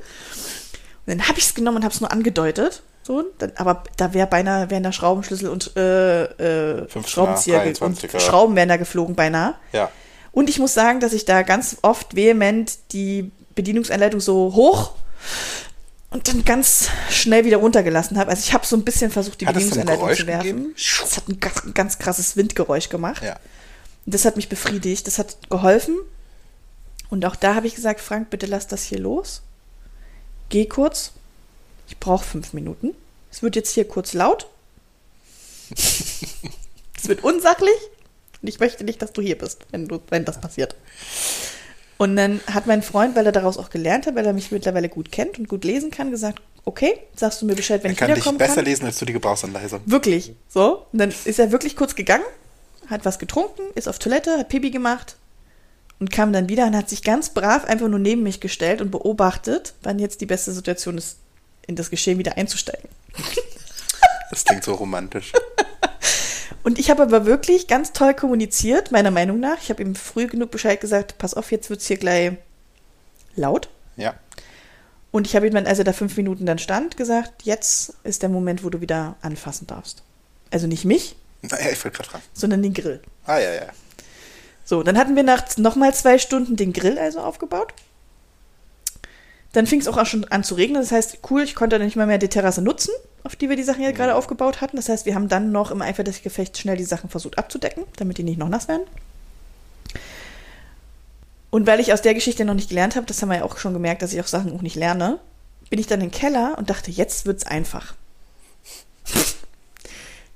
Dann 1.05 1.27
habe 1.27 1.37
ich 1.37 1.45
es 1.45 1.53
genommen 1.53 1.77
und 1.77 1.83
habe 1.83 1.93
es 1.93 2.01
nur 2.01 2.11
angedeutet. 2.11 2.81
So, 3.03 3.23
dann, 3.37 3.51
aber 3.57 3.83
da 3.97 4.13
wäre 4.15 4.25
beinahe, 4.25 4.71
wären 4.71 4.81
da 4.81 4.91
Schraubenschlüssel 4.91 5.47
und 5.49 5.75
äh, 5.77 6.23
äh, 6.23 6.87
15er, 6.87 7.07
Schraubenzieher 7.07 7.63
ge- 7.63 7.73
23er. 7.73 8.13
und 8.13 8.21
Schrauben 8.21 8.55
wären 8.55 8.69
da 8.69 8.77
geflogen 8.77 9.13
beinahe. 9.15 9.53
Ja. 9.73 9.91
Und 10.31 10.49
ich 10.49 10.57
muss 10.57 10.73
sagen, 10.73 10.99
dass 10.99 11.13
ich 11.13 11.25
da 11.25 11.43
ganz 11.43 11.77
oft 11.83 12.15
vehement 12.15 12.79
die 12.93 13.31
Bedienungsanleitung 13.53 14.19
so 14.19 14.53
hoch 14.55 14.93
und 16.09 16.27
dann 16.27 16.43
ganz 16.45 16.89
schnell 17.11 17.45
wieder 17.45 17.57
runtergelassen 17.57 18.17
habe. 18.17 18.31
Also 18.31 18.41
ich 18.43 18.53
habe 18.53 18.65
so 18.65 18.75
ein 18.75 18.83
bisschen 18.83 19.11
versucht, 19.11 19.39
die 19.41 19.45
Hat 19.47 19.53
Bedienungsanleitung 19.53 20.13
zu 20.15 20.27
werfen. 20.27 20.73
Es 20.75 21.17
hat 21.17 21.27
ein 21.29 21.39
ganz, 21.39 21.63
ein 21.63 21.73
ganz 21.75 21.99
krasses 21.99 22.35
Windgeräusch 22.35 22.89
gemacht. 22.89 23.23
Ja. 23.23 23.33
Und 24.05 24.13
das 24.15 24.25
hat 24.25 24.35
mich 24.35 24.49
befriedigt. 24.49 25.05
Das 25.07 25.19
hat 25.19 25.37
geholfen. 25.49 25.95
Und 27.09 27.23
auch 27.25 27.35
da 27.35 27.53
habe 27.55 27.67
ich 27.67 27.75
gesagt, 27.75 28.01
Frank, 28.01 28.29
bitte 28.31 28.45
lass 28.47 28.65
das 28.67 28.83
hier 28.83 28.99
los. 28.99 29.41
Geh 30.49 30.65
kurz. 30.65 31.11
Ich 31.87 31.97
brauche 31.99 32.23
fünf 32.23 32.53
Minuten. 32.53 32.95
Es 33.31 33.43
wird 33.43 33.55
jetzt 33.55 33.73
hier 33.73 33.87
kurz 33.87 34.13
laut. 34.13 34.47
es 35.71 37.07
wird 37.07 37.23
unsachlich. 37.23 37.75
Und 38.41 38.47
ich 38.47 38.59
möchte 38.59 38.83
nicht, 38.83 39.01
dass 39.01 39.13
du 39.13 39.21
hier 39.21 39.37
bist, 39.37 39.65
wenn, 39.71 39.87
du, 39.87 39.99
wenn 40.09 40.25
das 40.25 40.39
passiert. 40.39 40.75
Und 41.97 42.15
dann 42.15 42.41
hat 42.51 42.67
mein 42.67 42.83
Freund, 42.83 43.15
weil 43.15 43.25
er 43.25 43.31
daraus 43.31 43.57
auch 43.57 43.69
gelernt 43.69 44.05
hat, 44.05 44.15
weil 44.15 44.25
er 44.25 44.33
mich 44.33 44.51
mittlerweile 44.51 44.89
gut 44.89 45.11
kennt 45.11 45.39
und 45.39 45.47
gut 45.47 45.63
lesen 45.63 45.91
kann, 45.91 46.11
gesagt, 46.11 46.41
okay, 46.65 46.99
sagst 47.15 47.41
du 47.41 47.45
mir 47.45 47.55
Bescheid, 47.55 47.83
wenn 47.83 47.91
Er 47.91 47.93
ich 47.93 47.97
kann 47.97 48.07
dich 48.07 48.17
wiederkommen 48.17 48.37
besser 48.37 48.55
kann. 48.55 48.65
lesen 48.65 48.85
als 48.85 48.99
du 48.99 49.05
die 49.05 49.13
Gebrauchsanweisung. 49.13 49.81
Wirklich. 49.85 50.33
So. 50.49 50.85
Und 50.91 50.99
dann 50.99 51.13
ist 51.23 51.39
er 51.39 51.51
wirklich 51.51 51.75
kurz 51.75 51.95
gegangen, 51.95 52.25
hat 52.87 53.05
was 53.05 53.17
getrunken, 53.17 53.61
ist 53.75 53.87
auf 53.87 53.97
Toilette, 53.99 54.37
hat 54.37 54.49
Pipi 54.49 54.71
gemacht 54.71 55.15
und 55.99 56.11
kam 56.11 56.33
dann 56.33 56.49
wieder 56.49 56.65
und 56.65 56.75
hat 56.75 56.89
sich 56.89 57.03
ganz 57.03 57.29
brav 57.29 57.65
einfach 57.65 57.87
nur 57.87 57.99
neben 57.99 58.23
mich 58.23 58.39
gestellt 58.39 58.81
und 58.81 58.91
beobachtet, 58.91 59.73
wann 59.83 59.99
jetzt 59.99 60.21
die 60.21 60.25
beste 60.25 60.51
Situation 60.51 60.97
ist, 60.97 61.17
in 61.67 61.75
das 61.75 61.89
Geschehen 61.89 62.17
wieder 62.17 62.37
einzusteigen. 62.37 62.89
Das 64.31 64.43
klingt 64.43 64.63
so 64.63 64.73
romantisch. 64.73 65.31
Und 66.63 66.79
ich 66.79 66.89
habe 66.89 67.03
aber 67.03 67.27
wirklich 67.27 67.67
ganz 67.67 67.93
toll 67.93 68.15
kommuniziert, 68.15 68.91
meiner 68.91 69.11
Meinung 69.11 69.39
nach. 69.39 69.61
Ich 69.61 69.69
habe 69.69 69.83
ihm 69.83 69.93
früh 69.93 70.25
genug 70.25 70.49
Bescheid 70.49 70.81
gesagt, 70.81 71.19
pass 71.19 71.35
auf, 71.35 71.51
jetzt 71.51 71.69
wird 71.69 71.79
es 71.79 71.85
hier 71.87 71.97
gleich 71.97 72.31
laut. 73.35 73.69
Ja. 73.97 74.15
Und 75.11 75.27
ich 75.27 75.35
habe 75.35 75.45
ihm 75.47 75.53
dann, 75.53 75.67
als 75.67 75.77
er 75.77 75.85
da 75.85 75.93
fünf 75.93 76.17
Minuten 76.17 76.45
dann 76.47 76.57
stand, 76.57 76.97
gesagt, 76.97 77.43
jetzt 77.43 77.93
ist 78.03 78.23
der 78.23 78.29
Moment, 78.29 78.63
wo 78.63 78.69
du 78.71 78.81
wieder 78.81 79.15
anfassen 79.21 79.67
darfst. 79.67 80.01
Also 80.51 80.65
nicht 80.65 80.85
mich, 80.85 81.15
Naja, 81.43 81.69
ich 81.71 81.83
wollte 81.85 81.97
gerade 81.97 82.09
fragen. 82.09 82.23
sondern 82.33 82.63
den 82.63 82.73
Grill. 82.73 83.01
Ah, 83.25 83.37
ja, 83.37 83.53
ja. 83.53 83.67
So, 84.65 84.81
dann 84.81 84.97
hatten 84.97 85.15
wir 85.15 85.23
nach 85.23 85.45
nochmal 85.57 85.93
zwei 85.93 86.17
Stunden 86.17 86.55
den 86.55 86.73
Grill 86.73 86.97
also 86.97 87.19
aufgebaut. 87.19 87.73
Dann 89.53 89.67
fing 89.67 89.79
es 89.79 89.87
auch 89.87 90.05
schon 90.05 90.25
an 90.25 90.43
zu 90.43 90.55
regnen. 90.55 90.81
Das 90.81 90.91
heißt, 90.91 91.19
cool, 91.29 91.43
ich 91.43 91.55
konnte 91.55 91.77
dann 91.77 91.85
nicht 91.85 91.95
mal 91.95 92.07
mehr 92.07 92.17
die 92.17 92.27
Terrasse 92.27 92.61
nutzen, 92.61 92.91
auf 93.23 93.35
die 93.37 93.47
wir 93.47 93.55
die 93.55 93.63
Sachen 93.63 93.83
ja 93.83 93.91
gerade 93.91 94.15
aufgebaut 94.15 94.59
hatten. 94.59 94.75
Das 94.75 94.89
heißt, 94.89 95.05
wir 95.05 95.15
haben 95.15 95.29
dann 95.29 95.51
noch 95.51 95.71
im 95.71 95.81
Eifer 95.81 96.03
des 96.03 96.23
Gefechts 96.23 96.59
schnell 96.59 96.75
die 96.75 96.83
Sachen 96.83 97.09
versucht 97.09 97.37
abzudecken, 97.37 97.85
damit 97.95 98.17
die 98.17 98.23
nicht 98.23 98.39
noch 98.39 98.49
nass 98.49 98.67
werden. 98.67 98.85
Und 101.51 101.67
weil 101.67 101.79
ich 101.79 101.93
aus 101.93 102.01
der 102.01 102.15
Geschichte 102.15 102.43
noch 102.43 102.55
nicht 102.55 102.67
gelernt 102.67 102.97
habe, 102.97 103.05
das 103.05 103.21
haben 103.21 103.29
wir 103.29 103.37
ja 103.37 103.43
auch 103.43 103.57
schon 103.57 103.71
gemerkt, 103.71 104.01
dass 104.01 104.11
ich 104.11 104.19
auch 104.19 104.27
Sachen 104.27 104.53
auch 104.53 104.61
nicht 104.61 104.75
lerne, 104.75 105.19
bin 105.69 105.79
ich 105.79 105.87
dann 105.87 106.01
in 106.01 106.09
den 106.09 106.11
Keller 106.11 106.55
und 106.57 106.69
dachte, 106.69 106.91
jetzt 106.91 107.25
wird's 107.25 107.45
einfach. 107.45 107.93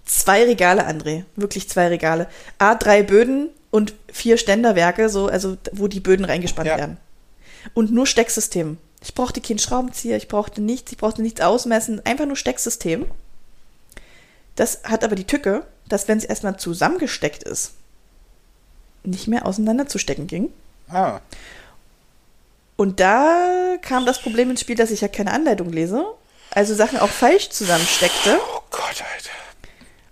zwei 0.05 0.45
Regale, 0.45 0.87
André. 0.87 1.25
Wirklich 1.35 1.67
zwei 1.67 1.89
Regale. 1.89 2.29
A, 2.57 2.75
drei 2.75 3.03
Böden 3.03 3.49
und 3.71 3.93
vier 4.11 4.37
Ständerwerke, 4.37 5.09
so, 5.09 5.27
also 5.27 5.57
wo 5.71 5.87
die 5.87 5.99
Böden 5.99 6.25
reingespannt 6.25 6.67
Ja. 6.67 6.77
werden. 6.77 6.97
Und 7.73 7.91
nur 7.91 8.07
Stecksystem. 8.07 8.77
Ich 9.01 9.13
brauchte 9.13 9.41
keinen 9.41 9.59
Schraubenzieher, 9.59 10.17
ich 10.17 10.27
brauchte 10.27 10.61
nichts, 10.61 10.91
ich 10.91 10.97
brauchte 10.97 11.21
nichts 11.21 11.41
ausmessen, 11.41 12.05
einfach 12.05 12.25
nur 12.25 12.35
Stecksystem. 12.35 13.05
Das 14.55 14.79
hat 14.83 15.03
aber 15.03 15.15
die 15.15 15.25
Tücke, 15.27 15.65
dass 15.87 16.07
wenn 16.07 16.17
es 16.17 16.25
erstmal 16.25 16.57
zusammengesteckt 16.59 17.43
ist, 17.43 17.73
nicht 19.03 19.27
mehr 19.27 19.45
auseinanderzustecken 19.45 20.27
ging. 20.27 20.51
Ah, 20.89 21.19
Und 22.75 22.99
da 22.99 23.75
kam 23.81 24.05
das 24.05 24.21
Problem 24.21 24.49
ins 24.49 24.61
Spiel, 24.61 24.75
dass 24.75 24.91
ich 24.91 25.01
ja 25.01 25.07
keine 25.07 25.31
Anleitung 25.31 25.69
lese, 25.71 26.05
also 26.51 26.73
Sachen 26.75 26.99
auch 26.99 27.09
falsch 27.09 27.49
zusammensteckte. 27.49 28.39
oh 28.55 28.61
Gott, 28.71 28.81
Alter. 29.13 29.29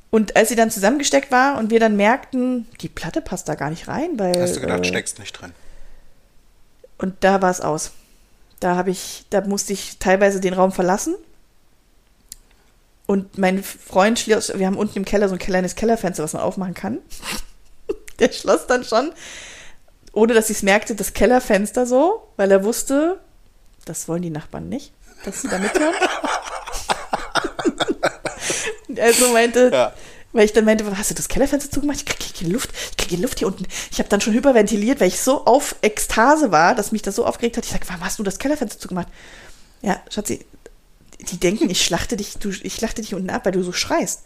Und 0.10 0.36
als 0.36 0.50
sie 0.50 0.56
dann 0.56 0.72
zusammengesteckt 0.72 1.32
war 1.32 1.58
und 1.58 1.70
wir 1.70 1.80
dann 1.80 1.98
merkten, 1.98 2.68
die 2.82 2.90
Platte 2.90 3.22
passt 3.22 3.50
da 3.50 3.56
gar 3.56 3.70
nicht 3.70 3.88
rein, 3.88 4.18
weil. 4.18 4.42
Hast 4.42 4.56
du 4.56 4.62
gedacht, 4.62 4.82
äh, 4.82 4.86
steckst 4.86 5.20
nicht 5.20 5.34
drin. 5.34 5.54
Und 6.98 7.24
da 7.24 7.42
war 7.42 7.52
es 7.52 7.62
aus. 7.62 7.92
Da 8.60 8.76
habe 8.76 8.90
ich, 8.90 9.26
da 9.30 9.42
musste 9.42 9.74
ich 9.74 10.00
teilweise 10.00 10.40
den 10.40 10.54
Raum 10.54 10.72
verlassen. 10.72 11.16
Und 13.06 13.38
mein 13.38 13.64
Freund 13.64 14.20
schloss, 14.20 14.52
wir 14.54 14.66
haben 14.66 14.78
unten 14.78 14.98
im 14.98 15.06
Keller 15.06 15.30
so 15.30 15.36
ein 15.36 15.40
kleines 15.40 15.76
Kellerfenster, 15.76 16.24
was 16.24 16.34
man 16.34 16.42
aufmachen 16.42 16.74
kann. 16.74 17.00
Der 18.20 18.32
schloss 18.32 18.68
dann 18.68 18.84
schon, 18.84 19.12
ohne 20.12 20.34
dass 20.34 20.50
ich 20.50 20.58
es 20.58 20.64
merkte, 20.64 20.96
das 20.96 21.14
Kellerfenster 21.14 21.86
so, 21.86 22.28
weil 22.36 22.52
er 22.52 22.64
wusste, 22.64 23.20
das 23.86 24.08
wollen 24.08 24.24
die 24.24 24.32
Nachbarn 24.32 24.68
nicht, 24.68 24.92
dass 25.24 25.44
sie 25.44 25.48
da 25.48 25.60
mithören. 25.60 25.94
Und 28.98 29.04
er 29.04 29.14
so 29.14 29.32
meinte, 29.34 29.70
Ja. 29.74 29.94
weil 30.34 30.46
ich 30.46 30.54
dann 30.54 30.66
meinte, 30.66 30.98
hast 30.98 31.10
du 31.12 31.16
das 31.16 31.28
Kellerfenster 31.28 31.72
zugemacht? 31.72 31.98
Ich 32.00 32.06
kriege 32.06 32.34
keine 32.40 32.52
Luft. 32.54 32.72
Ich 32.92 32.98
kriege 32.98 33.22
Luft 33.22 33.40
hier 33.40 33.48
unten. 33.48 33.66
Ich 33.92 34.00
habe 34.00 34.10
dann 34.10 34.22
schon 34.22 34.34
hyperventiliert, 34.34 35.00
weil 35.00 35.08
ich 35.08 35.20
so 35.22 35.46
auf 35.46 35.76
Ekstase 35.82 36.52
war, 36.52 36.76
dass 36.76 36.92
mich 36.92 37.02
das 37.02 37.16
so 37.16 37.26
aufgeregt 37.26 37.58
hat. 37.58 37.66
Ich 37.66 37.72
sage, 37.72 37.86
warum 37.88 38.04
hast 38.04 38.20
du 38.20 38.24
das 38.24 38.40
Kellerfenster 38.40 38.80
zugemacht? 38.80 39.08
Ja, 39.82 40.02
Schatzi, 40.10 40.46
die 41.20 41.38
denken, 41.40 41.70
ich 41.70 41.84
schlachte 41.84 42.18
dich, 42.18 42.38
du, 42.40 42.50
ich 42.50 42.76
schlachte 42.76 43.02
dich 43.02 43.14
unten 43.14 43.30
ab, 43.30 43.46
weil 43.46 43.52
du 43.52 43.64
so 43.64 43.72
schreist. 43.74 44.24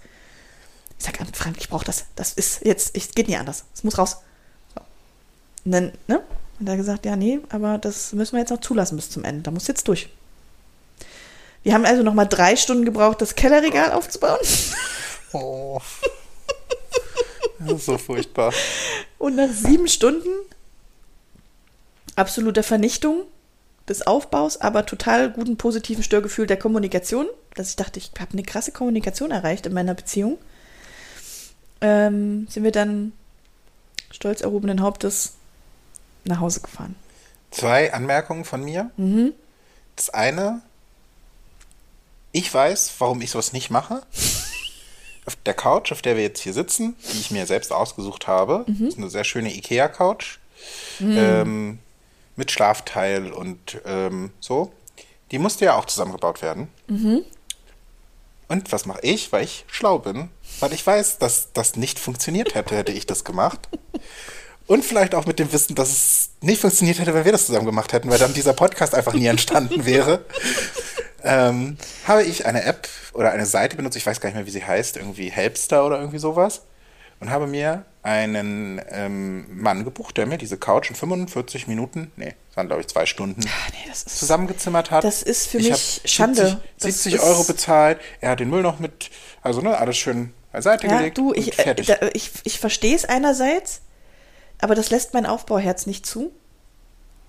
Ich 0.98 1.06
sage, 1.06 1.18
Frank, 1.34 1.58
ich 1.60 1.70
brauche 1.70 1.86
das. 1.86 2.06
Das 2.16 2.34
ist 2.34 2.64
jetzt, 2.66 2.96
es 2.96 3.12
geht 3.12 3.28
nicht 3.28 3.38
anders. 3.40 3.66
Es 3.74 3.84
muss 3.84 3.98
raus. 3.98 4.18
So. 4.76 4.82
Und 5.66 5.72
dann, 5.72 5.92
ne? 6.08 6.22
Und 6.60 6.68
er 6.70 6.78
gesagt, 6.78 7.06
ja, 7.06 7.16
nee, 7.16 7.40
aber 7.50 7.80
das 7.80 8.14
müssen 8.14 8.34
wir 8.34 8.40
jetzt 8.42 8.52
noch 8.52 8.62
zulassen 8.62 8.96
bis 8.96 9.10
zum 9.10 9.24
Ende. 9.24 9.42
Da 9.42 9.50
muss 9.52 9.68
jetzt 9.68 9.88
durch. 9.88 10.10
Wir 11.64 11.74
haben 11.74 11.86
also 11.86 12.04
noch 12.04 12.14
mal 12.14 12.26
drei 12.26 12.56
Stunden 12.56 12.86
gebraucht, 12.86 13.22
das 13.22 13.36
Kellerregal 13.36 13.92
aufzubauen. 13.92 14.40
Oh. 15.34 15.80
Das 17.60 17.72
ist 17.74 17.86
so 17.86 17.98
furchtbar. 17.98 18.52
Und 19.18 19.36
nach 19.36 19.50
sieben 19.50 19.88
Stunden 19.88 20.30
absoluter 22.16 22.64
Vernichtung 22.64 23.24
des 23.88 24.06
Aufbaus, 24.06 24.58
aber 24.58 24.86
total 24.86 25.32
guten 25.32 25.58
positiven 25.58 26.04
Störgefühl 26.04 26.48
der 26.48 26.58
Kommunikation, 26.58 27.28
dass 27.56 27.70
ich 27.70 27.76
dachte, 27.76 28.00
ich 28.00 28.12
habe 28.20 28.34
eine 28.34 28.44
krasse 28.44 28.72
Kommunikation 28.72 29.32
erreicht 29.32 29.66
in 29.66 29.74
meiner 29.74 29.94
Beziehung, 29.94 30.38
ähm, 31.82 32.48
sind 32.50 32.64
wir 32.64 32.72
dann 32.72 33.14
stolz 34.12 34.42
erhobenen 34.42 34.82
Hauptes 34.82 35.34
nach 36.26 36.40
Hause 36.40 36.62
gefahren. 36.62 36.96
Zwei 37.52 37.94
Anmerkungen 37.94 38.46
von 38.46 38.64
mir. 38.64 38.92
Mhm. 38.98 39.34
Das 39.96 40.10
eine, 40.10 40.62
ich 42.32 42.54
weiß, 42.54 42.92
warum 43.00 43.22
ich 43.22 43.32
sowas 43.32 43.54
nicht 43.54 43.70
mache. 43.70 44.02
Auf 45.26 45.36
der 45.46 45.54
Couch, 45.54 45.92
auf 45.92 46.02
der 46.02 46.16
wir 46.16 46.24
jetzt 46.24 46.42
hier 46.42 46.54
sitzen, 46.54 46.96
die 47.14 47.20
ich 47.20 47.32
mir 47.32 47.46
selbst 47.46 47.72
ausgesucht 47.72 48.28
habe, 48.28 48.66
Mhm. 48.68 48.88
ist 48.88 48.98
eine 48.98 49.10
sehr 49.10 49.24
schöne 49.24 49.54
Ikea-Couch 49.54 50.38
ähm, 51.00 51.80
mit 52.36 52.52
Schlafteil 52.52 53.32
und 53.32 53.80
ähm, 53.86 54.32
so. 54.40 54.72
Die 55.32 55.38
musste 55.40 55.66
ja 55.66 55.76
auch 55.76 55.86
zusammengebaut 55.86 56.42
werden. 56.42 56.68
Mhm. 56.88 57.22
Und 58.48 58.72
was 58.72 58.86
mache 58.86 59.00
ich, 59.04 59.32
weil 59.32 59.44
ich 59.46 59.64
schlau 59.68 60.00
bin? 60.00 60.30
Weil 60.60 60.74
ich 60.74 60.86
weiß, 60.86 61.20
dass 61.20 61.54
das 61.54 61.76
nicht 61.78 62.00
funktioniert 62.00 62.54
hätte, 62.54 62.76
hätte 62.76 62.92
ich 62.92 63.06
das 63.06 63.24
gemacht. 63.24 63.70
Und 64.68 64.84
vielleicht 64.84 65.16
auch 65.16 65.26
mit 65.26 65.40
dem 65.40 65.52
Wissen, 65.54 65.76
dass 65.76 65.90
es 65.90 66.30
nicht 66.42 66.62
funktioniert 66.62 67.00
hätte, 67.00 67.14
wenn 67.14 67.26
wir 67.26 67.32
das 67.32 67.46
zusammen 67.46 67.66
gemacht 67.66 67.94
hätten, 67.94 68.10
weil 68.10 68.20
dann 68.20 68.34
dieser 68.34 68.54
Podcast 68.54 68.94
einfach 68.94 69.14
nie 69.14 69.26
entstanden 69.28 69.86
wäre. 69.86 70.26
Ähm, 71.24 71.78
habe 72.08 72.24
ich 72.24 72.46
eine 72.46 72.64
App 72.64 72.88
oder 73.14 73.32
eine 73.32 73.46
Seite 73.46 73.76
benutzt, 73.76 73.98
ich 73.98 74.06
weiß 74.06 74.20
gar 74.22 74.30
nicht 74.30 74.36
mehr, 74.36 74.46
wie 74.46 74.52
sie 74.52 74.66
heißt, 74.66 74.98
irgendwie 74.98 75.30
Helpster 75.32 75.86
oder 75.86 75.98
irgendwie 76.00 76.20
sowas. 76.20 76.62
Und 77.20 77.30
habe 77.30 77.46
mir 77.46 77.86
einen 78.02 78.82
ähm, 78.90 79.46
Mann 79.62 79.84
gebucht, 79.84 80.18
der 80.18 80.26
mir 80.26 80.40
diese 80.40 80.58
Couch 80.58 80.90
in 80.90 80.96
45 80.96 81.68
Minuten, 81.68 82.12
nee, 82.16 82.34
das 82.50 82.58
waren 82.58 82.66
glaube 82.66 82.82
ich 82.82 82.88
zwei 82.88 83.06
Stunden, 83.06 83.42
Ah, 83.46 83.70
nee, 83.74 83.88
das 83.88 84.02
ist 84.04 84.18
zusammengezimmert 84.18 84.90
hat. 84.90 85.04
Das 85.04 85.22
ist 85.22 85.48
für 85.48 85.60
Ich 85.60 85.70
mich 85.70 86.02
Schande. 86.06 86.48
70, 86.48 86.60
Das 86.80 86.84
70 87.04 87.14
ist- 87.14 87.22
Euro 87.24 87.44
bezahlt. 87.44 88.00
Er 88.22 88.32
hat 88.32 88.40
den 88.40 88.50
Müll 88.50 88.64
noch 88.64 88.80
mit, 88.80 89.12
also 89.44 89.62
ne, 89.62 89.78
alles 89.78 89.98
schön 89.98 90.34
beiseite 90.52 90.88
Ja, 90.88 90.98
gelegt. 90.98 91.20
du, 91.20 91.32
ich, 91.34 91.60
äh, 91.60 91.76
da, 91.76 92.08
ich, 92.14 92.32
ich 92.44 92.60
verstehe 92.60 92.96
es 92.96 93.06
einerseits, 93.06 93.82
aber 94.60 94.74
das 94.74 94.90
lässt 94.90 95.14
mein 95.14 95.28
Aufbauherz 95.28 95.86
nicht 95.86 96.08
zu. 96.08 96.32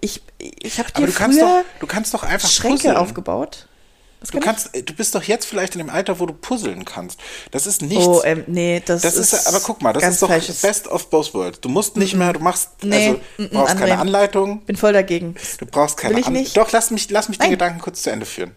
Ich, 0.00 0.22
ich 0.38 0.78
habe 0.78 0.88
Aber 0.94 1.06
dir 1.06 1.12
du 1.12 1.18
kannst, 1.18 1.38
früher 1.38 1.48
doch, 1.48 1.80
du 1.80 1.86
kannst 1.86 2.14
doch 2.14 2.22
einfach 2.22 2.48
Schränke 2.48 2.76
puzzeln. 2.78 2.96
aufgebaut. 2.96 3.68
Du, 4.30 4.38
kann 4.38 4.40
kannst, 4.42 4.74
äh, 4.74 4.82
du 4.82 4.92
bist 4.94 5.14
doch 5.14 5.22
jetzt 5.22 5.44
vielleicht 5.46 5.74
in 5.74 5.78
dem 5.78 5.90
Alter, 5.90 6.20
wo 6.20 6.26
du 6.26 6.32
puzzeln 6.34 6.84
kannst. 6.84 7.18
Das 7.50 7.66
ist 7.66 7.82
ich? 7.82 7.88
nichts. 7.88 8.06
Oh, 8.06 8.22
ähm, 8.24 8.44
nee, 8.46 8.80
das, 8.84 9.02
das 9.02 9.16
ist, 9.16 9.32
ja- 9.32 9.40
aber 9.46 9.60
guck 9.60 9.82
mal, 9.82 9.92
das 9.92 10.04
ist 10.04 10.22
doch 10.22 10.28
falsches. 10.28 10.60
best 10.62 10.86
of 10.88 11.08
both 11.10 11.32
worlds. 11.34 11.60
Du 11.60 11.68
musst 11.68 11.96
nicht 11.96 12.14
mehr, 12.14 12.32
du 12.32 12.40
machst, 12.40 12.70
Nee, 12.82 13.08
also 13.08 13.20
mm, 13.38 13.44
brauchst 13.52 13.78
keine. 13.78 13.98
Anleitung, 13.98 14.60
Bin 14.62 14.76
voll 14.76 14.92
dagegen. 14.92 15.34
du 15.58 15.66
brauchst 15.66 15.96
keine 15.96 16.14
Will 16.14 16.20
ich 16.20 16.26
An- 16.26 16.32
nicht. 16.34 16.56
Doch, 16.56 16.70
lass 16.72 16.90
mich, 16.90 17.10
lass 17.10 17.28
mich 17.28 17.38
den 17.38 17.44
Nein. 17.44 17.50
Gedanken 17.52 17.80
kurz 17.80 18.02
zu 18.02 18.10
Ende 18.10 18.26
führen. 18.26 18.52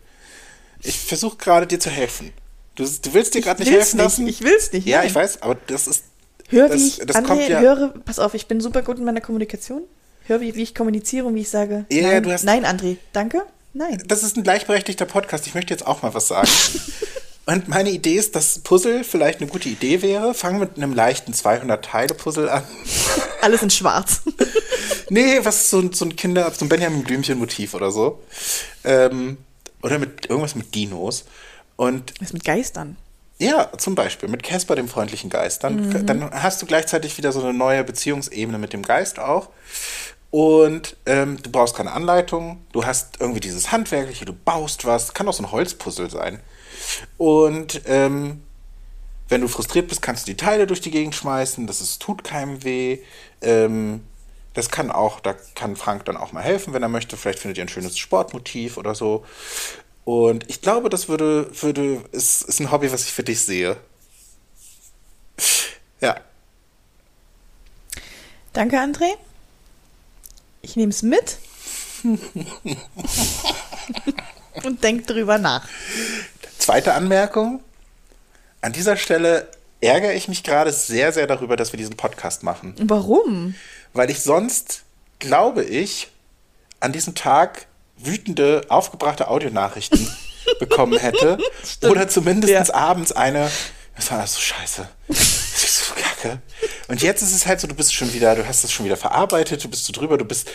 Ich 0.82 1.00
versuche 1.00 1.38
gerade 1.38 1.66
dir 1.68 1.80
zu 1.80 1.90
helfen. 1.90 2.32
Du, 2.76 2.84
du 2.84 3.14
willst 3.14 3.34
dir 3.34 3.42
gerade 3.42 3.62
nicht 3.62 3.72
helfen 3.72 3.98
nicht, 3.98 4.04
lassen? 4.04 4.28
ich 4.28 4.42
will's 4.44 4.72
nicht, 4.74 4.86
Ja, 4.86 5.00
nein. 5.00 5.08
ich 5.08 5.16
weiß, 5.16 5.42
aber 5.42 5.56
das 5.68 5.88
ist 5.88 6.04
Hör, 6.50 6.68
Das- 6.70 6.78
wie 6.80 6.88
ich, 6.88 6.98
das 6.98 7.16
André, 7.16 7.50
ja- 7.50 7.60
höre, 7.60 7.94
pass 8.06 8.20
auf, 8.20 8.34
ich 8.36 8.46
bin 8.48 8.62
super 8.62 8.84
gut 8.84 9.00
in 9.00 9.06
meiner 9.06 9.22
Kommunikation. 9.22 9.82
Hör, 10.28 10.42
wie, 10.42 10.54
wie 10.56 10.62
ich 10.64 10.76
kommuniziere 10.76 11.26
und 11.26 11.34
wie 11.36 11.42
ich 11.42 11.50
sage, 11.50 11.86
Ja, 11.92 12.04
nein, 12.08 12.24
du 12.24 12.32
hast- 12.32 12.44
nein, 12.44 12.66
André, 12.66 12.98
danke, 13.14 13.44
nein. 13.76 14.02
das 14.08 14.24
ist 14.24 14.36
ein 14.38 14.44
gleichberechtigter 14.44 15.06
Podcast. 15.06 15.46
Ich 15.46 15.54
möchte 15.54 15.74
jetzt 15.74 15.86
auch 15.86 16.02
mal 16.02 16.14
was 16.16 16.28
sagen. 16.28 16.50
Und 17.48 17.68
meine 17.68 17.92
Idee 17.92 18.16
ist, 18.16 18.36
dass 18.36 18.58
Puzzle 18.60 19.04
vielleicht 19.04 19.40
eine 19.40 19.48
gute 19.50 19.70
Idee 19.70 20.02
wäre. 20.02 20.34
Fang 20.34 20.58
mit 20.58 20.78
einem 20.78 20.94
leichten 20.94 21.32
200-Teile-Puzzle 21.32 22.50
an. 22.50 22.64
Alles 23.42 23.62
in 23.62 23.70
schwarz. 23.70 24.22
Nee, 25.12 25.40
was 25.44 25.58
ist 25.58 25.70
so, 25.70 25.80
ein- 25.82 25.94
so 25.94 26.04
ein 26.04 26.16
Kinder, 26.16 26.50
so 26.52 26.66
ein 26.66 26.70
Benjamin 26.70 27.04
Blümchen-Motiv 27.04 27.76
oder 27.76 27.92
so. 27.92 28.24
Ähm, 28.84 29.38
oder 29.84 30.00
mit 30.00 30.26
irgendwas 30.28 30.56
mit 30.56 30.74
Dinos. 30.74 31.26
Und 31.76 32.12
Was 32.20 32.34
mit 32.34 32.44
Geistern? 32.44 32.98
ja, 33.38 33.70
zum 33.78 33.94
Beispiel 33.94 34.30
mit 34.30 34.42
Casper, 34.42 34.76
dem 34.76 34.88
freundlichen 34.88 35.30
Geist. 35.30 35.64
Dann, 35.64 36.06
dann 36.08 36.32
hast 36.32 36.60
du 36.62 36.66
gleichzeitig 36.66 37.20
wieder 37.20 37.32
so 37.32 37.42
eine 37.44 37.54
neue 37.54 37.84
Beziehungsebene 37.84 38.58
mit 38.58 38.74
dem 38.74 38.82
Geist 38.82 39.20
auch. 39.20 39.50
Und 40.36 40.98
ähm, 41.06 41.42
du 41.42 41.50
brauchst 41.50 41.78
keine 41.78 41.94
Anleitung. 41.94 42.60
Du 42.74 42.86
hast 42.86 43.22
irgendwie 43.22 43.40
dieses 43.40 43.72
Handwerkliche, 43.72 44.26
du 44.26 44.34
baust 44.34 44.84
was. 44.84 45.14
Kann 45.14 45.30
auch 45.30 45.34
so 45.34 45.44
ein 45.44 45.52
Holzpuzzle 45.54 46.10
sein. 46.10 46.42
Und 47.18 47.84
ähm, 47.86 48.44
wenn 49.30 49.40
du 49.40 49.48
frustriert 49.48 49.88
bist, 49.88 50.02
kannst 50.02 50.28
du 50.28 50.32
die 50.34 50.36
Teile 50.36 50.68
durch 50.68 50.82
die 50.82 50.92
Gegend 50.92 51.16
schmeißen. 51.16 51.68
Das 51.68 51.80
ist, 51.80 52.02
tut 52.02 52.26
keinem 52.26 52.66
weh. 52.66 53.00
Ähm, 53.42 54.04
das 54.54 54.70
kann 54.70 54.92
auch, 54.92 55.22
da 55.22 55.36
kann 55.56 55.78
Frank 55.78 56.04
dann 56.04 56.18
auch 56.18 56.34
mal 56.34 56.44
helfen, 56.44 56.74
wenn 56.74 56.84
er 56.84 56.90
möchte. 56.90 57.16
Vielleicht 57.16 57.40
findet 57.40 57.58
ihr 57.58 57.64
ein 57.64 57.70
schönes 57.70 57.98
Sportmotiv 57.98 58.76
oder 58.76 58.94
so. 58.94 59.24
Und 60.04 60.50
ich 60.50 60.60
glaube, 60.60 60.90
das 60.90 61.08
würde, 61.08 61.50
würde, 61.62 62.04
ist, 62.12 62.42
ist 62.42 62.60
ein 62.60 62.74
Hobby, 62.74 62.92
was 62.92 63.06
ich 63.06 63.14
für 63.14 63.24
dich 63.24 63.40
sehe. 63.40 63.78
Ja. 66.02 66.18
Danke, 68.52 68.82
André. 68.82 69.14
Ich 70.66 70.76
nehme 70.76 70.90
es 70.90 71.02
mit. 71.04 71.38
Und 74.64 74.84
denk 74.84 75.06
drüber 75.08 75.38
nach. 75.38 75.68
Zweite 76.58 76.94
Anmerkung. 76.94 77.62
An 78.62 78.74
dieser 78.74 78.98
Stelle 78.98 79.48
ärgere 79.82 80.14
ich 80.14 80.28
mich 80.28 80.44
gerade 80.44 80.72
sehr, 80.72 81.12
sehr 81.14 81.28
darüber, 81.28 81.56
dass 81.56 81.72
wir 81.72 81.78
diesen 81.78 81.96
Podcast 81.98 82.42
machen. 82.44 82.74
Warum? 82.82 83.54
Weil 83.94 84.10
ich 84.10 84.22
sonst, 84.24 84.82
glaube 85.20 85.64
ich, 85.64 86.08
an 86.80 86.92
diesem 86.92 87.14
Tag 87.14 87.68
wütende, 87.98 88.66
aufgebrachte 88.70 89.28
Audionachrichten 89.28 90.10
bekommen 90.60 90.98
hätte. 90.98 91.38
Oder 91.84 92.08
zumindest 92.08 92.52
Ja. 92.52 92.74
abends 92.74 93.12
eine, 93.12 93.52
das 93.96 94.10
war 94.12 94.26
so 94.26 94.40
scheiße. 94.40 94.88
Kacke. 96.30 96.42
Und 96.88 97.02
jetzt 97.02 97.22
ist 97.22 97.34
es 97.36 97.46
halt 97.46 97.60
so, 97.60 97.68
du 97.68 97.76
bist 97.76 97.94
schon 97.94 98.14
wieder, 98.14 98.36
du 98.36 98.48
hast 98.48 98.64
das 98.64 98.72
schon 98.72 98.86
wieder 98.86 98.98
verarbeitet, 98.98 99.64
du 99.64 99.70
bist 99.70 99.86
so 99.86 99.94
drüber, 99.94 100.18
du 100.18 100.26
bist, 100.26 100.48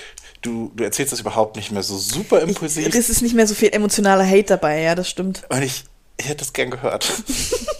du, 0.42 0.70
du 0.74 0.84
erzählst 0.84 1.12
das 1.12 1.20
überhaupt 1.20 1.56
nicht 1.56 1.70
mehr 1.72 1.82
so 1.82 1.96
super 1.98 2.40
impulsiv. 2.40 2.94
Es 2.94 3.08
ist 3.10 3.22
nicht 3.22 3.34
mehr 3.34 3.46
so 3.46 3.54
viel 3.54 3.70
emotionaler 3.72 4.26
Hate 4.26 4.44
dabei, 4.44 4.80
ja, 4.80 4.94
das 4.94 5.08
stimmt. 5.08 5.42
Und 5.48 5.62
ich, 5.62 5.84
ich 6.16 6.26
hätte 6.28 6.38
das 6.38 6.52
gern 6.52 6.70
gehört. 6.70 7.10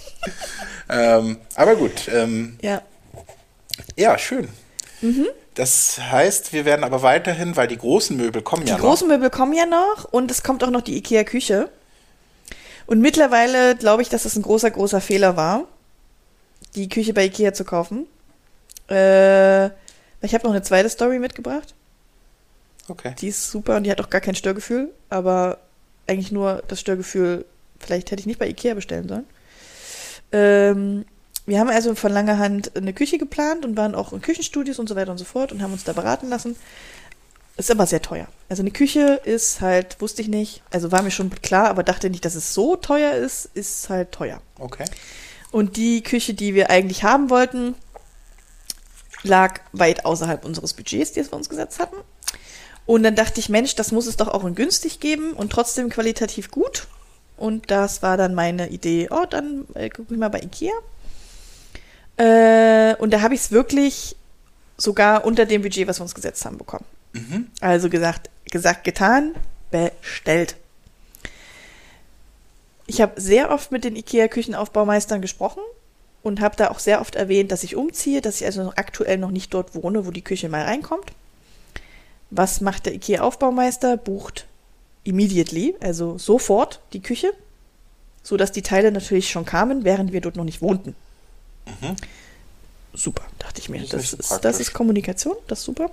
ähm, 0.89 1.39
aber 1.55 1.77
gut, 1.77 2.09
ähm, 2.13 2.59
Ja. 2.63 2.83
ja, 3.97 4.19
schön. 4.19 4.49
Das 5.55 5.99
heißt, 5.99 6.53
wir 6.53 6.65
werden 6.65 6.85
aber 6.85 7.03
weiterhin, 7.03 7.57
weil 7.57 7.69
die 7.69 7.79
großen 7.79 8.17
Möbel 8.17 8.43
kommen 8.43 8.67
ja 8.67 8.75
Die 8.77 8.83
noch. 8.83 8.89
großen 8.89 9.09
Möbel 9.09 9.31
kommen 9.31 9.53
ja 9.55 9.67
noch 9.67 10.05
und 10.11 10.31
es 10.31 10.43
kommt 10.43 10.63
auch 10.65 10.71
noch 10.71 10.83
die 10.83 10.97
IKEA-Küche. 10.99 11.71
Und 12.87 13.01
mittlerweile 13.01 13.77
glaube 13.77 14.03
ich, 14.03 14.09
dass 14.09 14.25
das 14.25 14.37
ein 14.37 14.43
großer, 14.43 14.71
großer 14.71 15.01
Fehler 15.01 15.37
war, 15.37 15.65
die 16.75 16.89
Küche 16.89 17.13
bei 17.13 17.27
IKEA 17.27 17.53
zu 17.53 17.65
kaufen. 17.65 18.07
Äh, 18.89 19.67
ich 20.23 20.35
habe 20.35 20.45
noch 20.45 20.51
eine 20.51 20.63
zweite 20.63 20.89
Story 20.89 21.19
mitgebracht. 21.19 21.75
Okay. 22.89 23.15
Die 23.19 23.29
ist 23.29 23.51
super 23.51 23.77
und 23.77 23.85
die 23.85 23.91
hat 23.91 24.01
auch 24.01 24.11
gar 24.11 24.21
kein 24.21 24.35
Störgefühl, 24.35 24.91
aber 25.09 25.59
eigentlich 26.07 26.33
nur 26.33 26.63
das 26.69 26.81
Störgefühl, 26.81 27.45
vielleicht 27.79 28.11
hätte 28.11 28.21
ich 28.21 28.27
nicht 28.27 28.39
bei 28.39 28.49
Ikea 28.49 28.75
bestellen 28.75 29.09
sollen. 29.09 29.27
Ähm, 30.33 31.05
wir 31.47 31.59
haben 31.59 31.69
also 31.69 31.95
von 31.95 32.13
langer 32.13 32.39
Hand 32.39 32.77
eine 32.77 32.93
Küche 32.93 33.19
geplant 33.19 33.65
und 33.65 33.77
waren 33.77 33.95
auch 33.95 34.13
in 34.13 34.21
Küchenstudios 34.21 34.79
und 34.79 34.89
so 34.89 34.97
weiter 34.97 35.13
und 35.13 35.19
so 35.19 35.25
fort 35.25 35.53
und 35.53 35.63
haben 35.63 35.73
uns 35.73 35.85
da 35.85 35.93
beraten 35.93 36.29
lassen. 36.29 36.57
Ist 37.57 37.71
aber 37.71 37.87
sehr 37.87 38.03
teuer. 38.03 38.27
Also 38.49 38.63
eine 38.63 38.71
Küche 38.71 39.21
ist 39.25 39.61
halt, 39.61 40.01
wusste 40.01 40.23
ich 40.23 40.29
nicht, 40.29 40.63
also 40.71 40.93
war 40.93 41.03
mir 41.03 41.11
schon 41.11 41.31
klar, 41.43 41.69
aber 41.69 41.83
dachte 41.83 42.09
nicht, 42.09 42.25
dass 42.25 42.35
es 42.35 42.55
so 42.55 42.77
teuer 42.77 43.13
ist, 43.13 43.51
ist 43.55 43.89
halt 43.89 44.13
teuer. 44.13 44.41
Okay. 44.59 44.85
Und 45.51 45.77
die 45.77 46.03
Küche, 46.03 46.35
die 46.35 46.55
wir 46.55 46.71
eigentlich 46.71 47.03
haben 47.05 47.31
wollten, 47.31 47.75
lag 49.23 49.61
weit 49.73 50.05
außerhalb 50.05 50.45
unseres 50.45 50.75
Budgets, 50.75 51.13
das 51.13 51.33
wir 51.33 51.37
uns 51.37 51.49
gesetzt 51.49 51.79
hatten. 51.79 51.97
Und 52.87 53.03
dann 53.03 53.15
dachte 53.15 53.41
ich, 53.41 53.49
Mensch, 53.49 53.75
das 53.75 53.93
muss 53.93 54.07
es 54.07 54.17
doch 54.17 54.29
auch 54.29 54.45
in 54.45 54.55
günstig 54.55 55.01
geben 55.01 55.33
und 55.33 55.53
trotzdem 55.53 55.91
qualitativ 55.91 56.51
gut. 56.51 56.89
Und 57.37 57.71
das 57.71 58.03
war 58.03 58.17
dann 58.17 58.35
meine 58.35 58.69
Idee, 58.69 59.09
oh, 59.11 59.27
dann 59.29 59.67
äh, 59.75 59.89
gucke 59.89 60.13
ich 60.13 60.19
mal 60.19 60.29
bei 60.29 60.41
Ikea. 60.41 60.73
Äh, 62.17 62.97
und 62.97 63.13
da 63.13 63.23
habe 63.23 63.35
ich 63.35 63.41
es 63.41 63.51
wirklich 63.51 64.17
sogar 64.77 65.25
unter 65.25 65.47
dem 65.47 65.63
Budget, 65.63 65.87
was 65.87 66.01
wir 66.01 66.03
uns 66.03 66.15
gesetzt 66.15 66.45
haben, 66.45 66.59
bekommen. 66.59 66.85
Also 67.61 67.89
gesagt, 67.89 68.29
gesagt, 68.51 68.85
getan, 68.85 69.35
bestellt. 69.71 70.57
Ich 72.91 73.01
habe 73.01 73.21
sehr 73.21 73.53
oft 73.53 73.71
mit 73.71 73.85
den 73.85 73.95
IKEA-Küchenaufbaumeistern 73.95 75.23
gesprochen 75.23 75.63
und 76.25 76.41
habe 76.41 76.57
da 76.57 76.71
auch 76.73 76.81
sehr 76.81 77.01
oft 77.01 77.15
erwähnt, 77.15 77.53
dass 77.53 77.63
ich 77.63 77.77
umziehe, 77.77 78.21
dass 78.21 78.41
ich 78.41 78.47
also 78.47 78.65
noch 78.65 78.77
aktuell 78.77 79.17
noch 79.17 79.31
nicht 79.31 79.55
dort 79.55 79.77
wohne, 79.77 80.07
wo 80.07 80.11
die 80.11 80.25
Küche 80.25 80.49
mal 80.49 80.65
reinkommt. 80.65 81.13
Was 82.31 82.61
macht 82.61 82.87
der 82.87 82.95
IKEA-Aufbaumeister? 82.95 83.97
Bucht 83.97 84.47
immediately, 85.05 85.77
also 85.79 86.19
sofort 86.19 86.81
die 86.93 87.01
Küche, 87.01 87.33
so 88.25 88.37
dass 88.37 88.51
die 88.51 88.63
Teile 88.63 88.91
natürlich 88.91 89.31
schon 89.31 89.45
kamen, 89.45 89.85
während 89.85 90.13
wir 90.13 90.21
dort 90.21 90.35
noch 90.35 90.45
nicht 90.45 90.61
wohnten. 90.61 90.97
Super, 92.93 93.23
dachte 93.39 93.61
ich 93.61 93.69
mir. 93.69 93.83
Das 93.83 94.03
ist 94.03 94.19
Das 94.19 94.31
ist, 94.33 94.45
das 94.45 94.59
ist 94.59 94.73
Kommunikation, 94.73 95.37
das 95.47 95.61
ist 95.61 95.65
super. 95.65 95.93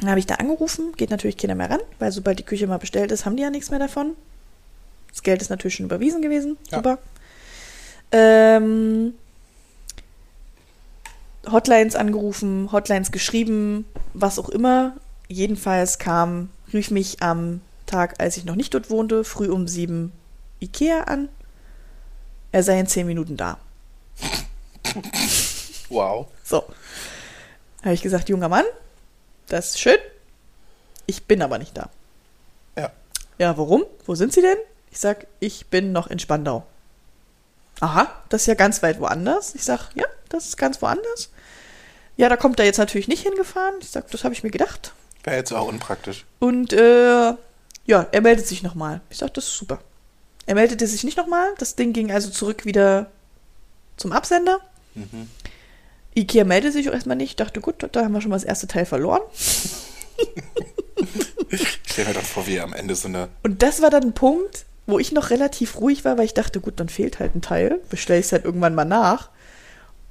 Dann 0.00 0.10
habe 0.10 0.18
ich 0.18 0.26
da 0.26 0.34
angerufen, 0.34 0.94
geht 0.96 1.10
natürlich 1.10 1.36
keiner 1.36 1.54
mehr 1.54 1.70
ran, 1.70 1.80
weil 2.00 2.10
sobald 2.10 2.40
die 2.40 2.42
Küche 2.42 2.66
mal 2.66 2.78
bestellt 2.78 3.12
ist, 3.12 3.24
haben 3.24 3.36
die 3.36 3.44
ja 3.44 3.50
nichts 3.50 3.70
mehr 3.70 3.78
davon. 3.78 4.16
Das 5.12 5.22
Geld 5.22 5.40
ist 5.42 5.50
natürlich 5.50 5.74
schon 5.76 5.86
überwiesen 5.86 6.22
gewesen. 6.22 6.58
Ja. 6.70 6.78
Super. 6.78 6.98
Ähm, 8.10 9.14
Hotlines 11.50 11.96
angerufen, 11.96 12.70
Hotlines 12.72 13.12
geschrieben, 13.12 13.86
was 14.14 14.38
auch 14.38 14.48
immer. 14.48 14.94
Jedenfalls 15.28 15.98
kam, 15.98 16.50
rief 16.72 16.90
mich 16.90 17.22
am 17.22 17.60
Tag, 17.86 18.20
als 18.20 18.36
ich 18.36 18.44
noch 18.44 18.56
nicht 18.56 18.74
dort 18.74 18.90
wohnte, 18.90 19.24
früh 19.24 19.48
um 19.48 19.68
sieben 19.68 20.12
Ikea 20.60 21.02
an. 21.02 21.28
Er 22.52 22.62
sei 22.62 22.78
in 22.78 22.86
zehn 22.86 23.06
Minuten 23.06 23.36
da. 23.36 23.58
Wow. 25.88 26.28
So. 26.44 26.64
Habe 27.82 27.94
ich 27.94 28.02
gesagt, 28.02 28.28
junger 28.28 28.48
Mann, 28.48 28.64
das 29.48 29.70
ist 29.70 29.80
schön. 29.80 29.98
Ich 31.06 31.24
bin 31.24 31.42
aber 31.42 31.58
nicht 31.58 31.76
da. 31.76 31.90
Ja. 32.76 32.92
Ja, 33.38 33.56
warum? 33.58 33.84
Wo 34.06 34.14
sind 34.14 34.32
Sie 34.32 34.42
denn? 34.42 34.58
Ich 34.92 35.00
sag, 35.00 35.26
ich 35.40 35.66
bin 35.66 35.90
noch 35.90 36.06
in 36.06 36.18
Spandau. 36.18 36.66
Aha, 37.80 38.12
das 38.28 38.42
ist 38.42 38.46
ja 38.46 38.54
ganz 38.54 38.82
weit 38.82 39.00
woanders. 39.00 39.54
Ich 39.54 39.64
sag, 39.64 39.88
ja, 39.94 40.04
das 40.28 40.46
ist 40.46 40.58
ganz 40.58 40.82
woanders. 40.82 41.30
Ja, 42.18 42.28
da 42.28 42.36
kommt 42.36 42.60
er 42.60 42.66
jetzt 42.66 42.76
natürlich 42.76 43.08
nicht 43.08 43.22
hingefahren. 43.22 43.74
Ich 43.80 43.88
sag, 43.88 44.10
das 44.10 44.22
habe 44.22 44.34
ich 44.34 44.42
mir 44.42 44.50
gedacht. 44.50 44.92
Wäre 45.24 45.36
jetzt 45.36 45.50
auch 45.52 45.66
unpraktisch. 45.66 46.26
Und 46.40 46.74
äh, 46.74 47.32
ja, 47.86 48.06
er 48.12 48.20
meldet 48.20 48.46
sich 48.46 48.62
nochmal. 48.62 49.00
Ich 49.08 49.16
sag, 49.18 49.32
das 49.32 49.46
ist 49.46 49.56
super. 49.56 49.80
Er 50.44 50.56
meldete 50.56 50.86
sich 50.86 51.04
nicht 51.04 51.16
nochmal. 51.16 51.54
Das 51.56 51.74
Ding 51.74 51.94
ging 51.94 52.12
also 52.12 52.28
zurück 52.28 52.66
wieder 52.66 53.10
zum 53.96 54.12
Absender. 54.12 54.60
Ikea 56.14 56.44
meldete 56.44 56.72
sich 56.72 56.90
auch 56.90 56.94
erstmal 56.94 57.16
nicht. 57.16 57.30
Ich 57.30 57.36
dachte, 57.36 57.62
gut, 57.62 57.88
da 57.92 58.04
haben 58.04 58.12
wir 58.12 58.20
schon 58.20 58.30
mal 58.30 58.36
das 58.36 58.44
erste 58.44 58.66
Teil 58.66 58.84
verloren. 58.84 59.22
Ich 61.50 61.80
stelle 61.86 62.08
mir 62.08 62.14
dann 62.14 62.24
vor, 62.24 62.46
wie 62.46 62.58
am 62.60 62.72
Ende 62.72 62.94
so 62.94 63.08
eine. 63.08 63.28
Und 63.42 63.62
das 63.62 63.82
war 63.82 63.90
dann 63.90 64.04
ein 64.04 64.14
Punkt, 64.14 64.64
wo 64.86 64.98
ich 64.98 65.12
noch 65.12 65.30
relativ 65.30 65.80
ruhig 65.80 66.04
war, 66.04 66.18
weil 66.18 66.24
ich 66.24 66.34
dachte, 66.34 66.60
gut, 66.60 66.80
dann 66.80 66.88
fehlt 66.88 67.18
halt 67.18 67.34
ein 67.34 67.42
Teil. 67.42 67.80
Bestelle 67.88 68.20
ich 68.20 68.26
es 68.26 68.32
halt 68.32 68.44
irgendwann 68.44 68.74
mal 68.74 68.84
nach. 68.84 69.30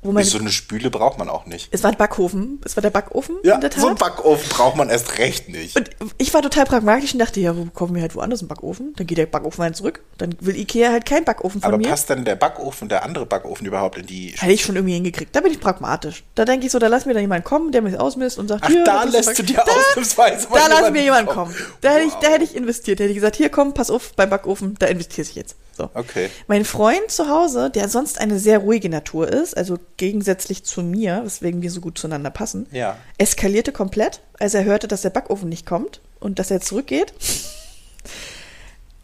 Meine, 0.03 0.25
So 0.25 0.39
eine 0.39 0.49
Spüle 0.51 0.89
braucht 0.89 1.19
man 1.19 1.29
auch 1.29 1.45
nicht. 1.45 1.69
es 1.71 1.83
war 1.83 1.91
ein 1.91 1.97
Backofen. 1.97 2.59
Es 2.65 2.75
war 2.75 2.81
der 2.81 2.89
Backofen 2.89 3.35
Ja, 3.43 3.55
in 3.55 3.61
der 3.61 3.69
Tat. 3.69 3.81
so 3.81 3.87
einen 3.87 3.97
Backofen 3.97 4.49
braucht 4.49 4.75
man 4.75 4.89
erst 4.89 5.19
recht 5.19 5.47
nicht. 5.49 5.75
Und 5.77 5.91
ich 6.17 6.33
war 6.33 6.41
total 6.41 6.65
pragmatisch 6.65 7.13
und 7.13 7.19
dachte, 7.19 7.39
ja, 7.39 7.55
wo 7.55 7.65
kaufen 7.65 7.93
wir 7.93 8.01
halt 8.01 8.15
woanders 8.15 8.39
einen 8.39 8.47
Backofen? 8.47 8.93
Dann 8.97 9.05
geht 9.05 9.19
der 9.19 9.27
Backofen 9.27 9.63
halt 9.63 9.75
zurück. 9.75 10.01
Dann 10.17 10.35
will 10.39 10.55
Ikea 10.55 10.91
halt 10.91 11.05
keinen 11.05 11.23
Backofen 11.23 11.61
von 11.61 11.67
Aber 11.67 11.77
mir. 11.77 11.87
passt 11.87 12.09
dann 12.09 12.25
der 12.25 12.35
Backofen, 12.35 12.89
der 12.89 13.03
andere 13.03 13.27
Backofen 13.27 13.67
überhaupt 13.67 13.99
in 13.99 14.07
die. 14.07 14.33
Hätte 14.39 14.51
ich 14.53 14.63
schon 14.63 14.75
irgendwie 14.75 14.95
hingekriegt. 14.95 15.35
Da 15.35 15.41
bin 15.41 15.51
ich 15.51 15.59
pragmatisch. 15.59 16.23
Da 16.33 16.45
denke 16.45 16.65
ich 16.65 16.71
so, 16.71 16.79
da 16.79 16.87
lass 16.87 17.05
mir 17.05 17.13
dann 17.13 17.21
jemand 17.21 17.45
kommen, 17.45 17.71
der 17.71 17.83
mich 17.83 17.99
ausmisst 17.99 18.39
und 18.39 18.47
sagt, 18.47 18.63
Ach, 18.65 18.69
hier, 18.69 18.83
da 18.83 19.03
lässt 19.03 19.37
du 19.37 19.43
dir 19.43 19.61
ausnahmsweise 19.63 20.49
mal 20.49 20.59
Da 20.59 20.67
lass 20.81 20.91
mir 20.91 21.03
jemand 21.03 21.27
kommen. 21.29 21.53
kommen. 21.53 21.65
Da 21.81 21.91
hätte, 21.91 22.05
ich, 22.07 22.13
da 22.13 22.27
Wow. 22.27 22.33
hätte 22.33 22.43
ich 22.45 22.55
investiert. 22.55 22.99
Da 22.99 23.03
hätte 23.03 23.11
ich 23.11 23.17
gesagt, 23.17 23.35
hier 23.35 23.49
komm, 23.49 23.73
pass 23.75 23.91
auf, 23.91 24.13
beim 24.15 24.29
Backofen, 24.31 24.75
da 24.79 24.87
investiere 24.87 25.27
ich 25.27 25.35
jetzt. 25.35 25.55
So. 25.81 25.89
Okay. 25.99 26.29
Mein 26.47 26.65
Freund 26.65 27.09
zu 27.09 27.27
Hause, 27.27 27.69
der 27.69 27.89
sonst 27.89 28.19
eine 28.19 28.39
sehr 28.39 28.59
ruhige 28.59 28.89
Natur 28.89 29.27
ist, 29.27 29.55
also 29.57 29.77
gegensätzlich 29.97 30.63
zu 30.63 30.81
mir, 30.83 31.21
weswegen 31.23 31.61
wir 31.61 31.71
so 31.71 31.81
gut 31.81 31.97
zueinander 31.97 32.29
passen, 32.29 32.67
Ja. 32.71 32.97
eskalierte 33.17 33.71
komplett, 33.71 34.21
als 34.39 34.53
er 34.53 34.63
hörte, 34.63 34.87
dass 34.87 35.01
der 35.01 35.09
Backofen 35.09 35.49
nicht 35.49 35.65
kommt 35.65 36.01
und 36.19 36.39
dass 36.39 36.51
er 36.51 36.61
zurückgeht. 36.61 37.13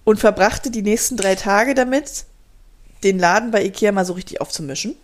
Und 0.03 0.19
verbrachte 0.19 0.71
die 0.71 0.81
nächsten 0.83 1.17
drei 1.17 1.35
Tage 1.35 1.73
damit, 1.75 2.25
den 3.03 3.19
Laden 3.19 3.51
bei 3.51 3.63
Ikea 3.63 3.91
mal 3.91 4.05
so 4.05 4.13
richtig 4.13 4.39
aufzumischen. 4.41 4.95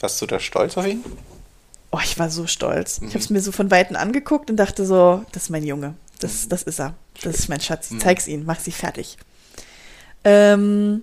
Warst 0.00 0.20
du 0.20 0.26
da 0.26 0.40
stolz 0.40 0.76
auf 0.76 0.86
ihn? 0.86 1.04
Oh, 1.92 1.98
ich 2.02 2.18
war 2.18 2.30
so 2.30 2.46
stolz. 2.46 2.98
Ich 3.02 3.10
habe 3.10 3.18
es 3.18 3.30
mir 3.30 3.40
so 3.40 3.52
von 3.52 3.70
Weitem 3.70 3.96
angeguckt 3.96 4.50
und 4.50 4.56
dachte 4.56 4.84
so, 4.86 5.24
das 5.32 5.44
ist 5.44 5.50
mein 5.50 5.64
Junge. 5.64 5.94
Das, 6.20 6.48
das 6.48 6.62
ist 6.62 6.78
er. 6.80 6.94
Das 7.22 7.36
ist 7.38 7.48
mein 7.48 7.60
Schatz. 7.60 7.90
Ich 7.90 8.00
zeig's 8.00 8.26
ihm. 8.28 8.44
Mach 8.46 8.60
sie 8.60 8.72
fertig. 8.72 9.16
Ähm, 10.24 11.02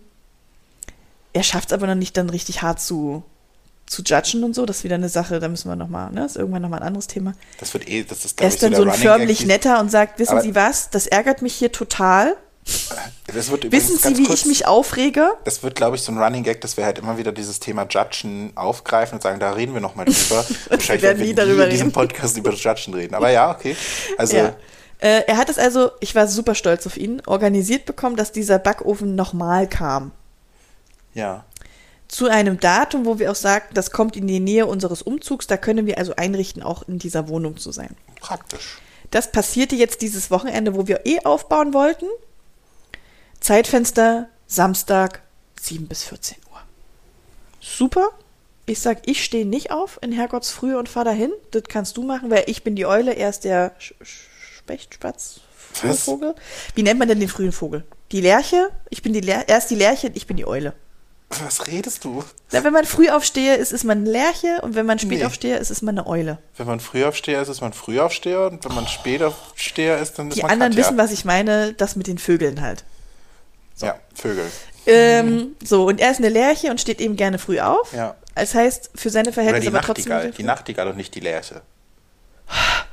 er 1.34 1.44
schafft 1.44 1.70
es 1.70 1.74
aber 1.74 1.88
noch 1.88 1.96
nicht 1.96 2.18
dann 2.18 2.30
richtig 2.30 2.62
hart 2.62 2.80
zu, 2.80 3.24
zu 3.86 4.02
judgen 4.04 4.44
und 4.44 4.54
so. 4.56 4.66
Das 4.66 4.78
ist 4.78 4.84
wieder 4.84 4.96
eine 4.96 5.10
Sache, 5.10 5.40
da 5.40 5.48
müssen 5.48 5.70
wir 5.70 5.76
nochmal, 5.76 6.12
ne? 6.12 6.22
Das 6.22 6.32
ist 6.32 6.38
irgendwann 6.38 6.62
nochmal 6.62 6.80
ein 6.82 6.88
anderes 6.88 7.08
Thema. 7.08 7.34
Das 7.60 7.74
wird 7.74 7.88
eh, 7.88 8.04
das 8.04 8.26
ist 8.26 8.42
Er 8.42 8.48
ist 8.48 8.62
dann 8.64 8.74
so 8.76 8.84
ein 8.84 8.92
förmlich 8.94 9.46
netter 9.46 9.80
und 9.80 9.90
sagt, 9.90 10.20
wissen 10.20 10.42
Sie 10.42 10.56
was, 10.56 10.90
das 10.90 11.08
ärgert 11.08 11.42
mich 11.42 11.54
hier 11.54 11.72
total. 11.72 12.36
Wissen 13.32 13.98
Sie, 13.98 14.18
wie 14.18 14.24
kurz- 14.26 14.42
ich 14.42 14.46
mich 14.46 14.68
aufrege? 14.68 15.30
Das 15.46 15.64
wird, 15.64 15.76
glaube 15.76 15.96
ich, 15.96 16.02
so 16.02 16.12
ein 16.12 16.18
Running 16.18 16.44
Gag, 16.44 16.60
dass 16.60 16.76
wir 16.76 16.84
halt 16.84 17.00
immer 17.00 17.18
wieder 17.18 17.32
dieses 17.32 17.60
Thema 17.62 17.88
Judgen 17.90 18.52
aufgreifen 18.56 19.16
und 19.16 19.22
sagen, 19.22 19.40
da 19.40 19.52
reden 19.52 19.74
wir 19.74 19.80
nochmal 19.80 20.06
drüber. 20.06 20.46
Wahrscheinlich 20.70 21.02
werden 21.02 21.02
werden 21.02 21.22
nie 21.22 21.28
wir 21.28 21.36
darüber 21.36 21.64
in 21.66 21.70
diesem. 21.70 21.92
Podcast 21.94 22.38
über 22.38 22.52
Judgen 22.54 22.94
reden. 22.94 23.16
Aber 23.16 23.30
ja, 23.30 23.52
okay. 23.52 23.76
Also, 24.18 24.36
Ja. 24.36 24.56
Äh, 25.00 25.24
er 25.28 25.38
hat 25.38 25.50
es 25.50 25.60
also, 25.60 25.92
ich 26.00 26.16
war 26.16 26.28
super 26.28 26.56
stolz 26.56 26.88
auf 26.88 26.98
ihn, 26.98 27.22
organisiert 27.26 27.86
bekommen, 27.86 28.16
dass 28.16 28.32
dieser 28.32 28.60
Backofen 28.60 29.16
nochmal 29.16 29.68
kam. 29.68 30.12
ja. 31.14 31.46
zu 32.08 32.28
einem 32.28 32.60
Datum, 32.60 33.06
wo 33.06 33.20
wir 33.20 33.32
auch 33.32 33.36
sagen, 33.36 33.66
das 33.74 33.92
kommt 33.92 34.16
in 34.16 34.28
die 34.28 34.40
Nähe 34.40 34.66
unseres 34.66 35.02
Umzugs. 35.02 35.46
Da 35.46 35.58
können 35.58 35.86
wir 35.86 35.98
also 35.98 36.16
einrichten, 36.16 36.64
auch 36.64 36.88
in 36.88 37.00
dieser 37.00 37.28
Wohnung 37.28 37.58
zu 37.58 37.72
sein. 37.72 37.96
Praktisch. 38.22 38.78
Das 39.12 39.32
passierte 39.32 39.76
jetzt 39.76 40.02
dieses 40.02 40.32
Wochenende, 40.32 40.76
wo 40.76 40.88
wir 40.88 41.06
eh 41.06 41.20
aufbauen 41.26 41.74
wollten. 41.74 42.06
Zeitfenster 43.40 44.30
Samstag 44.48 45.22
7 45.62 45.88
bis 45.88 46.04
14 46.04 46.38
Uhr. 46.52 46.62
Super. 47.60 48.10
Ich 48.66 48.80
sag, 48.80 49.08
ich 49.08 49.24
stehe 49.24 49.46
nicht 49.46 49.72
auf 49.72 50.00
in 50.02 50.12
Herrgottsfrühe 50.12 50.78
und 50.78 50.90
fahr 50.90 51.06
dahin. 51.06 51.32
Das 51.52 51.64
kannst 51.70 51.98
du 51.98 52.04
machen, 52.04 52.30
weil 52.30 52.44
ich 52.48 52.64
bin 52.64 52.76
die 52.76 52.86
Eule, 52.86 53.14
er 53.14 53.30
ist 53.30 53.44
der 53.44 53.74
Sch 53.80 53.94
Sch 54.02 54.27
Specht, 54.68 54.96
Spatz? 54.96 55.40
Vogel. 55.72 56.36
Wie 56.76 56.84
nennt 56.84 57.00
man 57.00 57.08
denn 57.08 57.22
den 57.22 57.30
frühen 57.30 57.54
Vogel? 57.54 57.86
Die 58.12 58.20
Lerche? 58.20 58.70
Ich 58.90 59.02
bin 59.02 59.14
die 59.14 59.22
Ler 59.22 59.48
er 59.48 59.60
ist 59.60 59.68
die 59.68 59.76
Lerche, 59.76 60.12
ich 60.14 60.28
bin 60.28 60.36
die 60.36 60.46
Eule. 60.46 60.74
Was 61.42 61.68
redest 61.68 62.04
du? 62.04 62.22
Na, 62.52 62.66
wenn 62.66 62.74
man 62.74 62.84
früh 62.84 63.08
aufstehe, 63.10 63.56
ist, 63.56 63.72
ist 63.72 63.86
man 63.86 64.00
eine 64.00 64.10
Lerche 64.12 64.60
und 64.64 64.76
wenn 64.76 64.86
man 64.86 65.00
spät 65.00 65.20
Nee. 65.20 65.26
aufstehe, 65.26 65.56
ist, 65.58 65.70
ist 65.72 65.84
man 65.84 65.98
eine 65.98 66.06
Eule. 66.08 66.38
Wenn 66.58 66.68
man 66.68 66.82
Frühaufsteher 66.82 67.42
ist, 67.42 67.48
ist 67.48 67.62
man 67.62 67.72
Frühaufsteher 67.72 68.48
und 68.48 68.66
wenn 68.66 68.76
man 68.76 68.88
Spätaufsteher 68.88 70.00
ist, 70.00 70.20
dann 70.20 70.28
ist 70.30 70.36
Die 70.38 70.42
man 70.42 70.52
anderen 70.52 70.74
Katja. 70.74 70.86
wissen, 70.86 70.98
was 70.98 71.12
ich 71.14 71.24
meine, 71.24 71.72
das 71.74 71.96
mit 71.96 72.08
den 72.08 72.18
Vögeln 72.18 72.60
halt. 72.62 72.84
Ja, 73.78 73.96
Vögel. 74.16 74.46
Ähm, 74.86 75.56
so, 75.64 75.86
und 75.88 76.02
er 76.02 76.12
ist 76.12 76.18
eine 76.18 76.30
Lerche 76.30 76.72
und 76.72 76.82
steht 76.82 77.00
eben 77.00 77.16
gerne 77.16 77.40
früh 77.40 77.62
auf. 77.62 77.94
Ja. 77.94 78.16
Das 78.36 78.54
heißt, 78.54 78.92
für 78.96 79.10
seine 79.10 79.28
Oder 79.30 79.34
Verhältnisse 79.34 79.70
die 79.72 79.76
aber 79.78 79.86
trotzdem. 79.86 80.10
Nachtigall. 80.12 80.32
Die 80.38 80.44
Nachtigall 80.44 80.88
und 80.90 80.98
nicht 80.98 81.16
die 81.16 81.20
Lerche. 81.22 81.62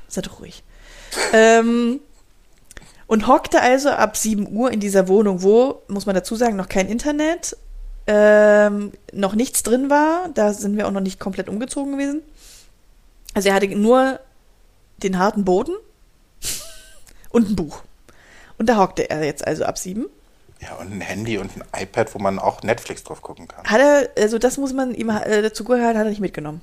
Sei 0.08 0.20
doch 0.20 0.38
ruhig. 0.40 0.62
Ähm, 1.32 2.00
und 3.06 3.26
hockte 3.26 3.60
also 3.60 3.90
ab 3.90 4.16
7 4.16 4.54
Uhr 4.54 4.70
in 4.70 4.80
dieser 4.80 5.08
Wohnung, 5.08 5.42
wo, 5.42 5.82
muss 5.88 6.06
man 6.06 6.14
dazu 6.14 6.36
sagen, 6.36 6.56
noch 6.56 6.68
kein 6.68 6.88
Internet, 6.88 7.56
ähm, 8.06 8.92
noch 9.12 9.34
nichts 9.34 9.62
drin 9.62 9.90
war. 9.90 10.28
Da 10.34 10.52
sind 10.52 10.76
wir 10.76 10.86
auch 10.86 10.92
noch 10.92 11.00
nicht 11.00 11.20
komplett 11.20 11.48
umgezogen 11.48 11.92
gewesen. 11.92 12.22
Also 13.34 13.48
er 13.48 13.54
hatte 13.54 13.68
nur 13.68 14.20
den 15.02 15.18
harten 15.18 15.44
Boden 15.44 15.74
und 17.30 17.50
ein 17.50 17.56
Buch. 17.56 17.82
Und 18.58 18.68
da 18.68 18.76
hockte 18.76 19.10
er 19.10 19.24
jetzt 19.24 19.46
also 19.46 19.64
ab 19.64 19.78
7. 19.78 20.06
Ja, 20.60 20.74
und 20.76 20.92
ein 20.92 21.00
Handy 21.00 21.36
und 21.38 21.50
ein 21.56 21.82
iPad, 21.82 22.14
wo 22.14 22.18
man 22.18 22.38
auch 22.38 22.62
Netflix 22.62 23.02
drauf 23.04 23.20
gucken 23.20 23.48
kann. 23.48 23.64
Hat 23.64 23.80
er, 23.80 24.08
also 24.16 24.38
das 24.38 24.56
muss 24.56 24.72
man 24.72 24.94
ihm 24.94 25.10
äh, 25.10 25.42
dazu 25.42 25.64
gehört, 25.64 25.96
hat 25.96 26.04
er 26.04 26.08
nicht 26.08 26.20
mitgenommen. 26.20 26.62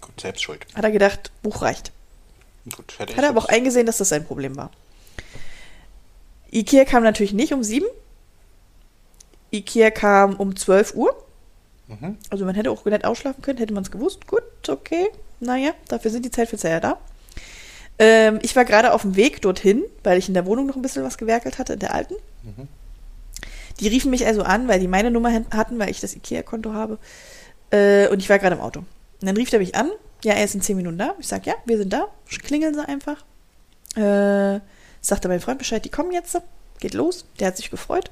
Gut, 0.00 0.20
selbst 0.20 0.42
schuld. 0.42 0.66
Hat 0.74 0.84
er 0.84 0.90
gedacht, 0.90 1.30
Buch 1.42 1.62
reicht. 1.62 1.92
Gut, 2.76 2.98
hätte 2.98 3.16
Hat 3.16 3.22
er 3.22 3.30
aber 3.30 3.40
auch 3.40 3.48
eingesehen, 3.48 3.86
dass 3.86 3.98
das 3.98 4.08
sein 4.08 4.24
Problem 4.24 4.56
war. 4.56 4.70
Ikea 6.52 6.84
kam 6.84 7.02
natürlich 7.02 7.32
nicht 7.32 7.52
um 7.52 7.62
sieben. 7.62 7.86
Ikea 9.52 9.90
kam 9.90 10.36
um 10.36 10.56
12 10.56 10.94
Uhr. 10.94 11.14
Mhm. 11.88 12.16
Also 12.30 12.44
man 12.44 12.54
hätte 12.54 12.70
auch 12.70 12.84
nett 12.84 13.04
ausschlafen 13.04 13.42
können, 13.42 13.58
hätte 13.58 13.74
man 13.74 13.82
es 13.82 13.90
gewusst. 13.90 14.26
Gut, 14.26 14.42
okay. 14.68 15.08
Naja, 15.40 15.72
dafür 15.88 16.10
sind 16.10 16.24
die 16.24 16.30
Zeitfenster 16.30 16.70
ja 16.70 16.80
da. 16.80 16.98
Ähm, 17.98 18.38
ich 18.42 18.54
war 18.56 18.64
gerade 18.64 18.92
auf 18.92 19.02
dem 19.02 19.16
Weg 19.16 19.42
dorthin, 19.42 19.84
weil 20.02 20.18
ich 20.18 20.28
in 20.28 20.34
der 20.34 20.46
Wohnung 20.46 20.66
noch 20.66 20.76
ein 20.76 20.82
bisschen 20.82 21.04
was 21.04 21.18
gewerkelt 21.18 21.58
hatte, 21.58 21.74
in 21.74 21.78
der 21.78 21.94
alten. 21.94 22.14
Die 23.80 23.88
riefen 23.88 24.10
mich 24.10 24.26
also 24.26 24.42
an, 24.42 24.68
weil 24.68 24.80
die 24.80 24.88
meine 24.88 25.10
Nummer 25.10 25.32
hatten, 25.32 25.78
weil 25.78 25.90
ich 25.90 26.00
das 26.00 26.14
Ikea-Konto 26.14 26.72
habe. 26.72 26.98
Äh, 27.70 28.08
und 28.08 28.18
ich 28.18 28.28
war 28.28 28.38
gerade 28.38 28.56
im 28.56 28.60
Auto. 28.60 28.80
Und 28.80 29.26
dann 29.26 29.36
rief 29.36 29.52
er 29.52 29.58
mich 29.58 29.74
an. 29.74 29.90
Ja, 30.24 30.34
er 30.34 30.44
ist 30.44 30.54
in 30.54 30.60
zehn 30.60 30.76
Minuten 30.76 30.98
da. 30.98 31.14
Ich 31.18 31.28
sag, 31.28 31.46
ja, 31.46 31.54
wir 31.64 31.78
sind 31.78 31.92
da. 31.92 32.08
Klingeln 32.28 32.74
sie 32.74 32.86
einfach. 32.86 33.24
Äh, 33.96 34.60
sagte 35.00 35.28
mein 35.28 35.40
Freund 35.40 35.58
Bescheid, 35.58 35.84
die 35.84 35.90
kommen 35.90 36.12
jetzt. 36.12 36.40
Geht 36.78 36.94
los. 36.94 37.24
Der 37.38 37.48
hat 37.48 37.56
sich 37.56 37.70
gefreut. 37.70 38.10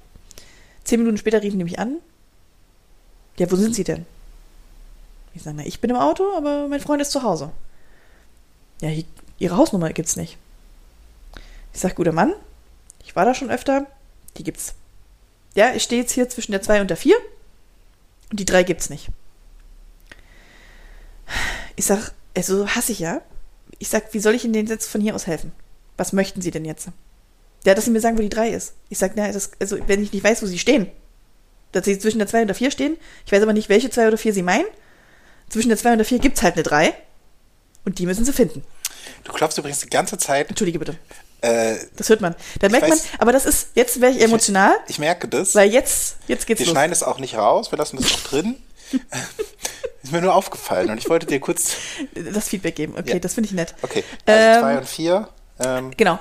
Zehn 0.84 1.00
Minuten 1.00 1.18
später 1.18 1.42
riefen 1.42 1.58
die 1.58 1.64
mich 1.64 1.78
an. 1.78 1.96
Ja, 3.36 3.50
wo 3.50 3.56
sind 3.56 3.74
sie 3.74 3.84
denn? 3.84 4.06
Ich 5.34 5.42
sage, 5.42 5.56
na, 5.56 5.66
ich 5.66 5.80
bin 5.80 5.90
im 5.90 5.96
Auto, 5.96 6.24
aber 6.36 6.66
mein 6.68 6.80
Freund 6.80 7.02
ist 7.02 7.12
zu 7.12 7.22
Hause. 7.22 7.50
Ja, 8.80 8.88
hier, 8.88 9.04
ihre 9.38 9.56
Hausnummer 9.56 9.92
gibt's 9.92 10.16
nicht. 10.16 10.38
Ich 11.72 11.80
sag, 11.80 11.94
guter 11.94 12.12
Mann, 12.12 12.34
ich 13.04 13.14
war 13.14 13.24
da 13.24 13.34
schon 13.34 13.50
öfter, 13.50 13.86
die 14.36 14.44
gibt's. 14.44 14.74
Ja, 15.54 15.74
ich 15.74 15.82
stehe 15.82 16.00
jetzt 16.00 16.12
hier 16.12 16.28
zwischen 16.28 16.52
der 16.52 16.62
2 16.62 16.80
und 16.80 16.90
der 16.90 16.96
4 16.96 17.16
und 18.30 18.40
die 18.40 18.44
3 18.44 18.62
gibt's 18.64 18.90
nicht. 18.90 19.08
Ich 21.78 21.86
sag, 21.86 22.12
also 22.36 22.66
hasse 22.68 22.92
ich 22.92 22.98
ja. 22.98 23.20
Ich 23.78 23.88
sag, 23.88 24.12
wie 24.12 24.18
soll 24.18 24.34
ich 24.34 24.44
Ihnen 24.44 24.52
denn 24.54 24.66
jetzt 24.66 24.88
von 24.90 25.00
hier 25.00 25.14
aus 25.14 25.26
helfen? 25.26 25.52
Was 25.96 26.12
möchten 26.12 26.42
Sie 26.42 26.50
denn 26.50 26.64
jetzt? 26.64 26.88
Ja, 27.64 27.74
dass 27.74 27.84
Sie 27.84 27.90
mir 27.92 28.00
sagen, 28.00 28.18
wo 28.18 28.22
die 28.22 28.28
3 28.28 28.48
ist. 28.50 28.72
Ich 28.88 28.98
sag, 28.98 29.12
na, 29.14 29.30
das, 29.30 29.52
also 29.60 29.78
wenn 29.86 30.02
ich 30.02 30.12
nicht 30.12 30.24
weiß, 30.24 30.42
wo 30.42 30.46
Sie 30.46 30.58
stehen, 30.58 30.90
dass 31.72 31.84
Sie 31.84 31.98
zwischen 31.98 32.18
der 32.18 32.26
2 32.26 32.42
und 32.42 32.46
der 32.48 32.56
4 32.56 32.70
stehen, 32.72 32.96
ich 33.26 33.30
weiß 33.32 33.42
aber 33.42 33.52
nicht, 33.52 33.68
welche 33.68 33.90
2 33.90 34.08
oder 34.08 34.18
4 34.18 34.32
Sie 34.34 34.42
meinen. 34.42 34.64
Zwischen 35.48 35.68
der 35.68 35.78
2 35.78 35.92
und 35.92 35.98
der 35.98 36.04
4 36.06 36.18
gibt's 36.18 36.42
halt 36.42 36.54
eine 36.54 36.62
3 36.64 36.94
und 37.84 37.98
die 38.00 38.06
müssen 38.06 38.24
Sie 38.24 38.32
finden. 38.32 38.64
Du 39.24 39.32
klopfst 39.32 39.56
übrigens 39.58 39.80
die 39.80 39.88
ganze 39.90 40.18
Zeit. 40.18 40.48
Entschuldige 40.48 40.78
bitte. 40.80 40.96
Äh, 41.42 41.76
Das 41.96 42.08
hört 42.08 42.20
man. 42.20 42.34
Da 42.60 42.68
merkt 42.68 42.88
man, 42.88 42.98
weiß- 42.98 43.04
aber 43.18 43.30
das 43.32 43.46
ist, 43.46 43.68
jetzt 43.74 44.00
wäre 44.00 44.10
ich 44.12 44.20
emotional, 44.20 44.74
ich 44.88 44.98
merke 44.98 45.28
das. 45.28 45.54
weil 45.54 45.70
jetzt, 45.70 46.16
jetzt 46.26 46.46
geht's 46.48 46.58
Wir 46.58 46.66
los. 46.66 46.72
schneiden 46.72 46.92
es 46.92 47.04
auch 47.04 47.18
nicht 47.20 47.36
raus, 47.36 47.70
wir 47.70 47.78
lassen 47.78 47.96
das 47.98 48.12
auch 48.12 48.20
drin. 48.20 48.56
ist 50.08 50.12
mir 50.12 50.20
nur 50.22 50.34
aufgefallen 50.34 50.90
und 50.90 50.98
ich 50.98 51.08
wollte 51.08 51.26
dir 51.26 51.40
kurz. 51.40 51.76
Das 52.14 52.48
Feedback 52.48 52.76
geben. 52.76 52.94
Okay, 52.98 53.14
Ja. 53.14 53.18
das 53.18 53.34
finde 53.34 53.48
ich 53.48 53.54
nett. 53.54 53.74
Okay, 53.82 54.04
also 54.26 54.40
Ähm, 54.40 54.60
zwei 54.60 54.78
und 54.78 54.88
vier. 54.88 55.28
Ähm, 55.64 55.90
Genau. 55.96 56.18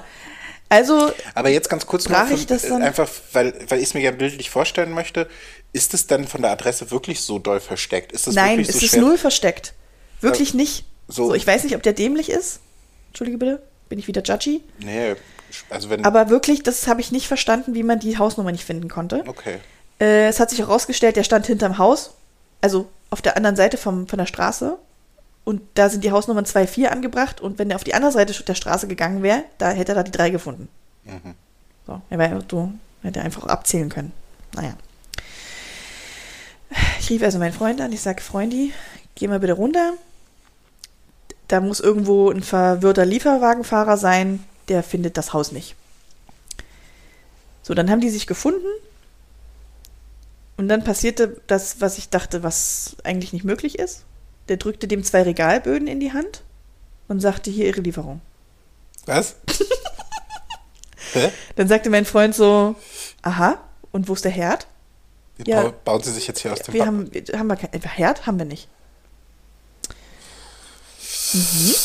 Also, 0.70 1.14
aber 1.34 1.48
jetzt 1.50 1.70
ganz 1.70 1.86
kurz 1.86 2.08
für, 2.08 2.34
ich 2.34 2.46
das 2.46 2.64
dann? 2.64 2.82
einfach, 2.84 3.08
weil, 3.32 3.54
weil 3.70 3.80
ich 3.80 3.86
es 3.86 3.94
mir 3.94 4.02
gerne 4.02 4.18
bildlich 4.18 4.50
vorstellen 4.50 4.92
möchte. 4.92 5.30
Ist 5.72 5.94
es 5.94 6.08
dann 6.08 6.28
von 6.28 6.42
der 6.42 6.52
Adresse 6.52 6.92
wirklich 6.92 7.22
so 7.22 7.40
doll 7.40 7.62
versteckt? 7.62 8.12
Ist 8.12 8.28
es 8.28 8.36
nein, 8.36 8.58
wirklich 8.58 8.70
es 8.70 8.80
so 8.82 8.86
ist 8.86 8.92
schwer? 8.92 9.02
null 9.02 9.18
versteckt. 9.18 9.74
Wirklich 10.20 10.54
Äh, 10.54 10.58
nicht. 10.58 10.84
so- 11.08 11.28
So. 11.30 11.34
ich 11.36 11.48
weiß 11.48 11.64
nicht, 11.64 11.76
ob 11.76 11.84
der 11.84 11.94
dämlich 11.94 12.30
ist. 12.30 12.60
Entschuldige 13.10 13.38
bitte, 13.38 13.62
bin 13.88 13.98
ich 13.98 14.08
wieder 14.10 14.22
judgy. 14.22 14.62
Nee, 14.80 15.16
also 15.70 15.90
wenn. 15.90 16.04
Aber 16.04 16.30
wirklich, 16.30 16.64
das 16.64 16.86
habe 16.88 17.00
ich 17.00 17.12
nicht 17.14 17.28
verstanden, 17.28 17.74
wie 17.74 17.84
man 17.84 18.00
die 18.00 18.18
Hausnummer 18.18 18.52
nicht 18.52 18.66
finden 18.66 18.90
konnte. 18.90 19.24
okay. 19.28 19.60
Äh, 20.02 20.28
es 20.28 20.40
hat 20.42 20.50
sich 20.50 20.62
auch 20.64 20.68
rausgestellt, 20.70 21.16
der 21.16 21.24
stand 21.24 21.48
hinterm 21.48 21.78
Haus, 21.78 22.12
also 22.62 22.90
auf 23.10 23.22
der 23.22 23.38
anderen 23.38 23.56
Seite 23.56 23.78
vom, 23.78 24.08
von 24.08 24.20
der 24.20 24.26
Straße. 24.26 24.78
Und 25.44 25.62
da 25.76 25.90
sind 25.90 26.04
die 26.04 26.12
Hausnummern 26.12 26.46
2, 26.46 26.68
4 26.68 26.92
angebracht. 26.92 27.40
Und 27.40 27.58
wenn 27.58 27.70
er 27.70 27.78
auf 27.78 27.84
die 27.84 27.94
andere 27.94 28.12
Seite 28.12 28.44
der 28.44 28.56
Straße 28.56 28.88
gegangen 28.88 29.24
wäre, 29.24 29.44
da 29.58 29.70
hätte 29.70 29.94
er 29.94 29.96
da 29.96 30.04
die 30.04 30.12
3 30.12 30.30
gefunden. 30.30 30.68
Mhm. 31.06 31.36
So, 31.86 32.02
er 32.10 32.20
wäre 32.20 32.44
so, 32.50 32.72
hätte 33.02 33.22
einfach 33.22 33.46
abzählen 33.46 33.90
können. 33.90 34.12
Naja. 34.54 34.74
Ich 37.00 37.10
rief 37.10 37.24
also 37.24 37.40
meinen 37.40 37.54
Freund 37.54 37.80
an, 37.80 37.94
ich 37.94 38.02
sage, 38.02 38.22
Freundi, 38.22 38.74
geh 39.16 39.28
mal 39.30 39.40
bitte 39.40 39.54
runter. 39.54 39.94
Da 41.48 41.62
muss 41.62 41.80
irgendwo 41.80 42.30
ein 42.30 42.44
verwirrter 42.44 43.06
Lieferwagenfahrer 43.06 43.96
sein, 43.96 44.44
der 44.68 44.84
findet 44.84 45.16
das 45.16 45.32
Haus 45.32 45.54
nicht. 45.54 45.76
So, 47.64 47.74
dann 47.74 47.90
haben 47.90 48.02
die 48.02 48.10
sich 48.10 48.28
gefunden. 48.28 48.68
Und 50.58 50.68
dann 50.70 50.84
passierte 50.84 51.40
das, 51.48 51.82
was 51.82 51.98
ich 51.98 52.10
dachte, 52.10 52.42
was 52.44 52.96
eigentlich 53.04 53.32
nicht 53.34 53.46
möglich 53.46 53.78
ist. 53.80 54.04
Der 54.50 54.58
drückte 54.58 54.88
dem 54.88 55.04
zwei 55.04 55.22
Regalböden 55.24 55.88
in 55.88 56.00
die 56.00 56.14
Hand 56.14 56.42
und 57.08 57.20
sagte, 57.20 57.52
hier 57.52 57.66
ihre 57.68 57.82
Lieferung. 57.82 58.22
Was? 59.06 59.36
Hä? 61.14 61.30
Dann 61.56 61.68
sagte 61.68 61.90
mein 61.90 62.06
Freund 62.06 62.34
so, 62.36 62.76
aha, 63.22 63.60
und 63.92 64.08
wo 64.10 64.14
ist 64.14 64.26
der 64.26 64.32
Herd? 64.32 64.68
Wie 65.38 65.50
Ja. 65.50 65.64
bau- 65.64 65.74
bauen 65.86 66.02
sie 66.04 66.12
sich 66.12 66.28
jetzt 66.28 66.40
hier 66.42 66.52
aus 66.52 66.60
dem 66.60 66.74
Wir 66.74 66.86
haben, 66.86 67.14
wir, 67.14 67.24
haben 67.38 67.48
wir 67.48 67.56
kein 67.56 67.80
Herd? 67.82 68.26
Haben 68.26 68.40
wir 68.40 68.46
nicht. 68.46 68.68
Mhm. 71.34 71.76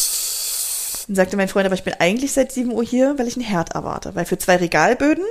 Dann 1.08 1.16
sagte 1.16 1.36
mein 1.36 1.48
Freund, 1.48 1.66
aber 1.66 1.74
ich 1.74 1.84
bin 1.84 1.94
eigentlich 1.98 2.32
seit 2.32 2.52
7 2.52 2.72
Uhr 2.72 2.84
hier, 2.84 3.18
weil 3.18 3.28
ich 3.28 3.36
einen 3.36 3.44
Herd 3.44 3.74
erwarte. 3.74 4.14
Weil 4.14 4.24
für 4.24 4.38
zwei 4.38 4.56
Regalböden 4.56 5.24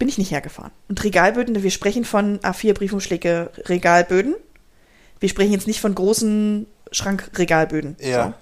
bin 0.00 0.08
ich 0.08 0.18
nicht 0.18 0.32
hergefahren. 0.32 0.72
Und 0.88 1.04
Regalböden, 1.04 1.62
wir 1.62 1.70
sprechen 1.70 2.04
von 2.04 2.40
A4 2.40 2.72
Briefumschläge 2.72 3.50
Regalböden. 3.66 4.34
Wir 5.20 5.28
sprechen 5.28 5.52
jetzt 5.52 5.66
nicht 5.66 5.80
von 5.80 5.94
großen 5.94 6.66
Schrankregalböden. 6.90 7.96
Ja. 8.00 8.28
So. 8.28 8.34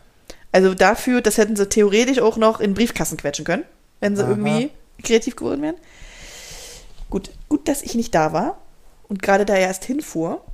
Also 0.52 0.74
dafür, 0.74 1.20
das 1.20 1.36
hätten 1.36 1.56
sie 1.56 1.68
theoretisch 1.68 2.20
auch 2.20 2.36
noch 2.36 2.60
in 2.60 2.74
Briefkasten 2.74 3.16
quetschen 3.16 3.44
können, 3.44 3.64
wenn 3.98 4.16
sie 4.16 4.22
Aha. 4.22 4.30
irgendwie 4.30 4.70
kreativ 5.02 5.34
geworden 5.34 5.60
wären. 5.60 5.74
Gut, 7.10 7.30
gut, 7.48 7.66
dass 7.66 7.82
ich 7.82 7.96
nicht 7.96 8.14
da 8.14 8.32
war 8.32 8.58
und 9.08 9.20
gerade 9.20 9.44
da 9.44 9.56
erst 9.56 9.84
hinfuhr, 9.84 10.44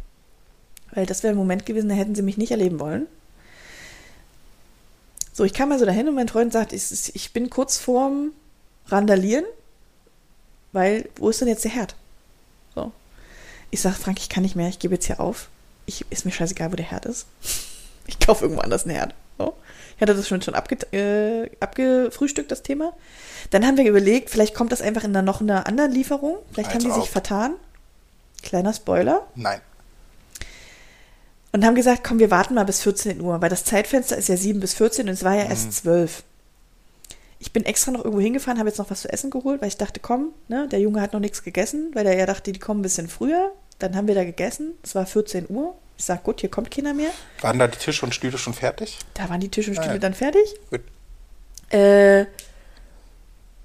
weil 0.92 1.04
das 1.04 1.22
wäre 1.22 1.34
ein 1.34 1.36
Moment 1.36 1.66
gewesen, 1.66 1.90
da 1.90 1.94
hätten 1.94 2.14
sie 2.14 2.22
mich 2.22 2.38
nicht 2.38 2.50
erleben 2.50 2.80
wollen. 2.80 3.06
So, 5.34 5.44
ich 5.44 5.52
kam 5.52 5.70
also 5.70 5.84
dahin 5.84 6.08
und 6.08 6.14
mein 6.14 6.28
Freund 6.28 6.52
sagt, 6.52 6.72
ich, 6.72 7.14
ich 7.14 7.32
bin 7.34 7.50
kurz 7.50 7.76
vorm 7.76 8.32
Randalieren, 8.86 9.44
weil, 10.74 11.08
wo 11.16 11.30
ist 11.30 11.40
denn 11.40 11.48
jetzt 11.48 11.64
der 11.64 11.70
Herd? 11.70 11.94
So. 12.74 12.92
Ich 13.70 13.80
sag, 13.80 13.94
Frank, 13.94 14.18
ich 14.18 14.28
kann 14.28 14.42
nicht 14.42 14.56
mehr, 14.56 14.68
ich 14.68 14.78
gebe 14.78 14.94
jetzt 14.94 15.06
hier 15.06 15.20
auf. 15.20 15.48
Ich, 15.86 16.04
ist 16.10 16.24
mir 16.24 16.32
scheißegal, 16.32 16.70
wo 16.72 16.76
der 16.76 16.90
Herd 16.90 17.06
ist. 17.06 17.26
Ich 18.06 18.18
kaufe 18.20 18.44
irgendwo 18.44 18.60
anders 18.60 18.84
einen 18.84 18.94
Herd. 18.94 19.14
So. 19.38 19.54
Ich 19.96 20.02
hatte 20.02 20.14
das 20.14 20.28
schon, 20.28 20.42
schon 20.42 20.54
abge, 20.54 20.76
äh, 20.92 21.48
abgefrühstückt, 21.58 22.50
das 22.50 22.62
Thema. 22.62 22.92
Dann 23.48 23.64
haben 23.64 23.78
wir 23.78 23.88
überlegt, 23.88 24.28
vielleicht 24.28 24.54
kommt 24.54 24.72
das 24.72 24.82
einfach 24.82 25.04
in 25.04 25.16
einer, 25.16 25.22
noch 25.22 25.40
einer 25.40 25.66
anderen 25.66 25.90
Lieferung. 25.90 26.36
Vielleicht 26.52 26.68
Als 26.68 26.74
haben 26.74 26.84
die 26.84 26.92
sich 26.94 27.04
ob. 27.04 27.08
vertan. 27.08 27.54
Kleiner 28.42 28.74
Spoiler. 28.74 29.26
Nein. 29.36 29.58
und 31.52 31.64
haben 31.64 31.76
gesagt, 31.76 32.04
komm, 32.04 32.18
wir 32.18 32.30
warten 32.30 32.52
mal 32.54 32.64
bis 32.64 32.82
14 32.82 33.22
Uhr, 33.22 33.40
weil 33.40 33.48
das 33.48 33.64
Zeitfenster 33.64 34.18
ist 34.18 34.28
ja 34.28 34.36
7 34.36 34.60
bis 34.60 34.74
14 34.74 35.06
und 35.08 35.14
es 35.14 35.24
war 35.24 35.34
ja 35.36 35.44
erst 35.44 35.72
12. 35.72 36.24
Ich 37.44 37.52
bin 37.52 37.66
extra 37.66 37.90
noch 37.90 38.00
irgendwo 38.04 38.22
hingefahren, 38.22 38.58
habe 38.58 38.70
jetzt 38.70 38.78
noch 38.78 38.88
was 38.90 39.02
zu 39.02 39.12
essen 39.12 39.30
geholt, 39.30 39.60
weil 39.60 39.68
ich 39.68 39.76
dachte, 39.76 40.00
komm, 40.00 40.30
ne, 40.48 40.66
der 40.66 40.80
Junge 40.80 41.02
hat 41.02 41.12
noch 41.12 41.20
nichts 41.20 41.42
gegessen, 41.42 41.90
weil 41.92 42.06
er 42.06 42.16
ja 42.16 42.24
dachte, 42.24 42.52
die 42.52 42.58
kommen 42.58 42.80
ein 42.80 42.82
bisschen 42.82 43.06
früher. 43.06 43.52
Dann 43.78 43.94
haben 43.96 44.08
wir 44.08 44.14
da 44.14 44.24
gegessen, 44.24 44.72
es 44.82 44.94
war 44.94 45.04
14 45.04 45.46
Uhr. 45.50 45.74
Ich 45.98 46.06
sag, 46.06 46.22
gut, 46.24 46.40
hier 46.40 46.50
kommt 46.50 46.70
keiner 46.70 46.94
mehr. 46.94 47.10
Waren 47.42 47.58
da 47.58 47.68
die 47.68 47.76
Tische 47.76 48.06
und 48.06 48.14
Stühle 48.14 48.38
schon 48.38 48.54
fertig? 48.54 48.98
Da 49.12 49.28
waren 49.28 49.40
die 49.40 49.50
Tische 49.50 49.70
und 49.72 49.78
Ah, 49.78 49.82
Stühle 49.82 49.96
ja. 49.96 50.00
dann 50.00 50.14
fertig. 50.14 50.54
Gut. 50.70 50.80
Äh, 51.70 52.24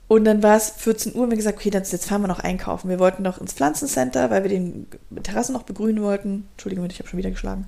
und 0.09 0.25
dann 0.25 0.43
war 0.43 0.57
es 0.57 0.71
14 0.71 1.13
Uhr 1.15 1.21
und 1.21 1.27
wir 1.29 1.33
haben 1.33 1.37
gesagt, 1.37 1.57
okay, 1.59 1.69
dann, 1.69 1.83
jetzt 1.83 2.05
fahren 2.05 2.21
wir 2.21 2.27
noch 2.27 2.39
einkaufen. 2.39 2.89
Wir 2.89 2.99
wollten 2.99 3.23
noch 3.23 3.39
ins 3.39 3.53
Pflanzencenter, 3.53 4.29
weil 4.29 4.43
wir 4.43 4.49
den 4.49 4.87
Terrasse 5.23 5.53
noch 5.53 5.63
begrünen 5.63 6.03
wollten. 6.03 6.49
Entschuldigung, 6.55 6.85
ich 6.89 6.99
habe 6.99 7.07
schon 7.07 7.17
wieder 7.19 7.31
geschlagen. 7.31 7.67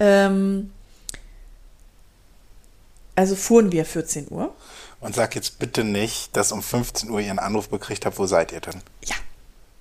Ähm, 0.00 0.72
also 3.14 3.36
fuhren 3.36 3.70
wir 3.72 3.84
14 3.84 4.26
Uhr. 4.30 4.54
Und 5.02 5.14
sag 5.16 5.34
jetzt 5.34 5.58
bitte 5.58 5.82
nicht, 5.84 6.36
dass 6.36 6.52
um 6.52 6.62
15 6.62 7.10
Uhr 7.10 7.20
ihr 7.20 7.30
einen 7.30 7.40
Anruf 7.40 7.68
bekriegt 7.68 8.06
habt, 8.06 8.18
wo 8.18 8.26
seid 8.26 8.52
ihr 8.52 8.60
denn? 8.60 8.80
Ja, 9.04 9.16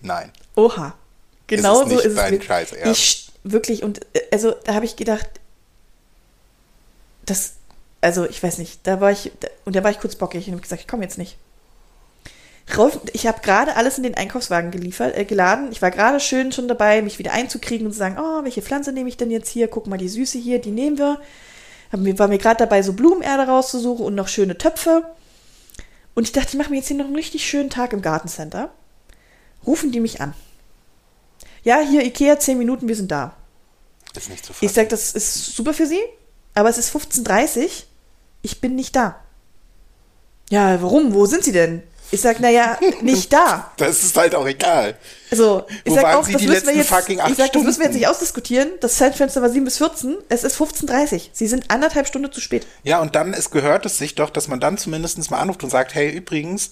Nein. 0.02 0.32
oha. 0.56 0.96
Genau 1.48 1.84
es 1.84 1.90
so 1.90 2.00
ist 2.00 2.06
es. 2.06 2.16
dein 2.16 2.32
wirklich. 2.32 2.48
Scheiß 2.48 2.72
Ernst? 2.74 3.00
Ich 3.00 3.32
wirklich, 3.44 3.84
und 3.84 4.02
äh, 4.16 4.22
also 4.32 4.56
da 4.64 4.74
habe 4.74 4.86
ich 4.86 4.96
gedacht, 4.96 5.28
das, 7.26 7.54
also 8.02 8.26
ich 8.26 8.42
weiß 8.42 8.58
nicht, 8.58 8.80
da 8.88 9.00
war 9.00 9.12
ich, 9.12 9.32
da- 9.40 9.50
und 9.66 9.76
da 9.76 9.84
war 9.84 9.92
ich 9.92 10.00
kurz 10.00 10.16
bockig 10.16 10.48
und 10.48 10.54
habe 10.54 10.62
gesagt, 10.62 10.82
ich 10.82 10.88
komme 10.88 11.04
jetzt 11.04 11.18
nicht. 11.18 11.38
Rolf, 12.76 13.00
ich 13.14 13.28
habe 13.28 13.42
gerade 13.42 13.76
alles 13.76 13.98
in 13.98 14.04
den 14.04 14.16
Einkaufswagen 14.16 14.72
geliefert, 14.72 15.16
äh, 15.16 15.26
geladen. 15.26 15.72
Ich 15.72 15.82
war 15.82 15.92
gerade 15.92 16.20
schön 16.20 16.52
schon 16.52 16.68
dabei, 16.68 17.02
mich 17.02 17.20
wieder 17.20 17.34
einzukriegen 17.34 17.86
und 17.86 17.92
zu 17.94 18.00
sagen, 18.00 18.18
oh, 18.20 18.44
welche 18.44 18.62
Pflanze 18.62 18.92
nehme 18.92 19.10
ich 19.10 19.18
denn 19.18 19.30
jetzt 19.30 19.50
hier? 19.50 19.68
Guck 19.68 19.88
mal, 19.88 19.98
die 19.98 20.10
Süße 20.10 20.38
hier, 20.40 20.60
die 20.60 20.72
nehmen 20.72 20.98
wir. 20.98 21.20
War 21.92 22.28
mir 22.28 22.38
gerade 22.38 22.58
dabei, 22.58 22.82
so 22.82 22.94
Blumenerde 22.94 23.44
rauszusuchen 23.52 24.06
und 24.06 24.16
noch 24.16 24.28
schöne 24.28 24.58
Töpfe. 24.58 25.04
Und 26.14 26.24
ich 26.24 26.32
dachte, 26.32 26.50
ich 26.50 26.58
mache 26.58 26.70
mir 26.70 26.78
jetzt 26.78 26.88
hier 26.88 26.98
noch 26.98 27.06
einen 27.06 27.16
richtig 27.16 27.46
schönen 27.46 27.70
Tag 27.70 27.94
im 27.94 28.02
Gartencenter. 28.02 28.72
Rufen 29.66 29.92
die 29.92 30.00
mich 30.00 30.22
an. 30.22 30.34
Ja, 31.64 31.80
hier 31.80 32.04
Ikea, 32.04 32.40
10 32.40 32.58
Minuten, 32.58 32.88
wir 32.88 32.96
sind 32.96 33.12
da. 33.12 33.34
Ist 34.16 34.30
nicht 34.30 34.46
zu 34.46 34.52
Ich 34.54 34.58
fassen. 34.58 34.74
sage, 34.74 34.88
das 34.90 35.14
ist 35.14 35.56
super 35.56 35.74
für 35.74 35.86
Sie, 35.86 36.02
aber 36.54 36.70
es 36.70 36.78
ist 36.78 36.96
15.30 36.96 37.64
Uhr. 37.64 37.70
Ich 38.42 38.60
bin 38.62 38.76
nicht 38.76 38.96
da. 38.96 39.18
Ja, 40.50 40.82
warum? 40.82 41.14
Wo 41.14 41.26
sind 41.26 41.44
Sie 41.44 41.52
denn? 41.52 41.84
Ich 42.12 42.22
sag, 42.22 42.40
naja, 42.42 42.78
nicht 43.02 43.32
da. 43.32 43.72
Das 43.78 44.04
ist 44.04 44.18
halt 44.18 44.36
auch 44.36 44.46
egal. 44.46 44.98
Also, 45.32 45.66
ich 45.84 45.92
Wo 45.92 45.96
sag 45.96 46.04
waren 46.04 46.16
auch, 46.18 46.26
Sie 46.26 46.34
das 46.34 46.42
die 46.42 46.48
müssen 46.48 46.68
wir 46.68 46.74
letzten 46.74 46.78
jetzt, 46.78 46.90
fucking 46.90 47.20
acht 47.22 47.32
ich 47.32 47.38
sag, 47.38 47.52
das 47.54 47.64
müssen 47.64 47.80
wir 47.80 47.86
jetzt 47.86 47.96
nicht 47.96 48.08
ausdiskutieren. 48.08 48.70
Das 48.82 48.98
Zeitfenster 48.98 49.42
war 49.42 49.50
7 49.50 49.64
bis 49.64 49.78
14. 49.78 50.18
Es 50.28 50.44
ist 50.44 50.60
15.30 50.60 51.14
Uhr. 51.14 51.22
Sie 51.32 51.48
sind 51.48 51.72
anderthalb 51.72 52.08
Stunden 52.08 52.32
zu 52.32 52.42
spät. 52.42 52.68
Ja, 52.84 53.00
und 53.00 53.16
dann 53.16 53.34
ist, 53.34 53.52
gehört 53.52 53.86
es 53.86 53.98
sich 53.98 54.16
doch, 54.16 54.30
dass 54.30 54.48
man 54.50 54.60
dann 54.60 54.78
zumindest 54.78 55.32
mal 55.32 55.40
anruft 55.40 55.64
und 55.64 55.70
sagt, 55.70 55.96
hey, 55.96 56.10
übrigens, 56.10 56.72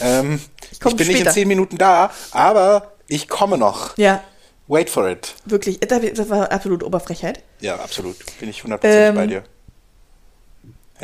ähm, 0.00 0.40
ich, 0.72 0.80
komm 0.80 0.96
bin 0.96 1.06
nicht 1.06 1.16
in 1.16 1.22
später. 1.22 1.34
10 1.34 1.48
Minuten 1.48 1.78
da, 1.78 2.10
aber 2.32 2.92
ich 3.06 3.28
komme 3.28 3.58
noch. 3.58 3.96
Ja, 3.96 4.22
Wait 4.68 4.88
for 4.90 5.08
it. 5.08 5.34
wirklich. 5.44 5.80
Das 5.80 6.30
war 6.30 6.50
absolute 6.50 6.86
Oberfrechheit. 6.86 7.42
Ja, 7.60 7.76
absolut. 7.76 8.16
Bin 8.40 8.48
ich 8.48 8.62
100% 8.62 8.78
Ähm, 8.84 9.14
bei 9.14 9.26
dir. 9.26 9.44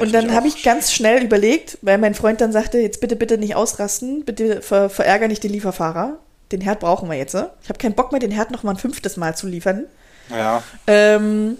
Und 0.00 0.12
dann 0.12 0.34
habe 0.34 0.48
ich 0.48 0.62
ganz 0.62 0.92
schnell 0.92 1.22
überlegt, 1.22 1.78
weil 1.82 1.98
mein 1.98 2.14
Freund 2.14 2.40
dann 2.40 2.52
sagte, 2.52 2.78
jetzt 2.78 3.00
bitte, 3.00 3.16
bitte 3.16 3.38
nicht 3.38 3.54
ausrasten, 3.54 4.24
bitte 4.24 4.62
ver 4.62 4.90
verärger 4.90 5.28
nicht 5.28 5.42
den 5.44 5.52
Lieferfahrer. 5.52 6.18
Den 6.52 6.60
Herd 6.60 6.80
brauchen 6.80 7.10
wir 7.10 7.16
jetzt. 7.16 7.34
ne? 7.34 7.50
Ich 7.62 7.68
habe 7.68 7.78
keinen 7.78 7.94
Bock 7.94 8.12
mehr, 8.12 8.20
den 8.20 8.30
Herd 8.30 8.50
noch 8.50 8.62
mal 8.62 8.72
ein 8.72 8.78
fünftes 8.78 9.16
Mal 9.16 9.36
zu 9.36 9.46
liefern. 9.46 9.84
Ja, 10.30 10.62
Ähm, 10.86 11.58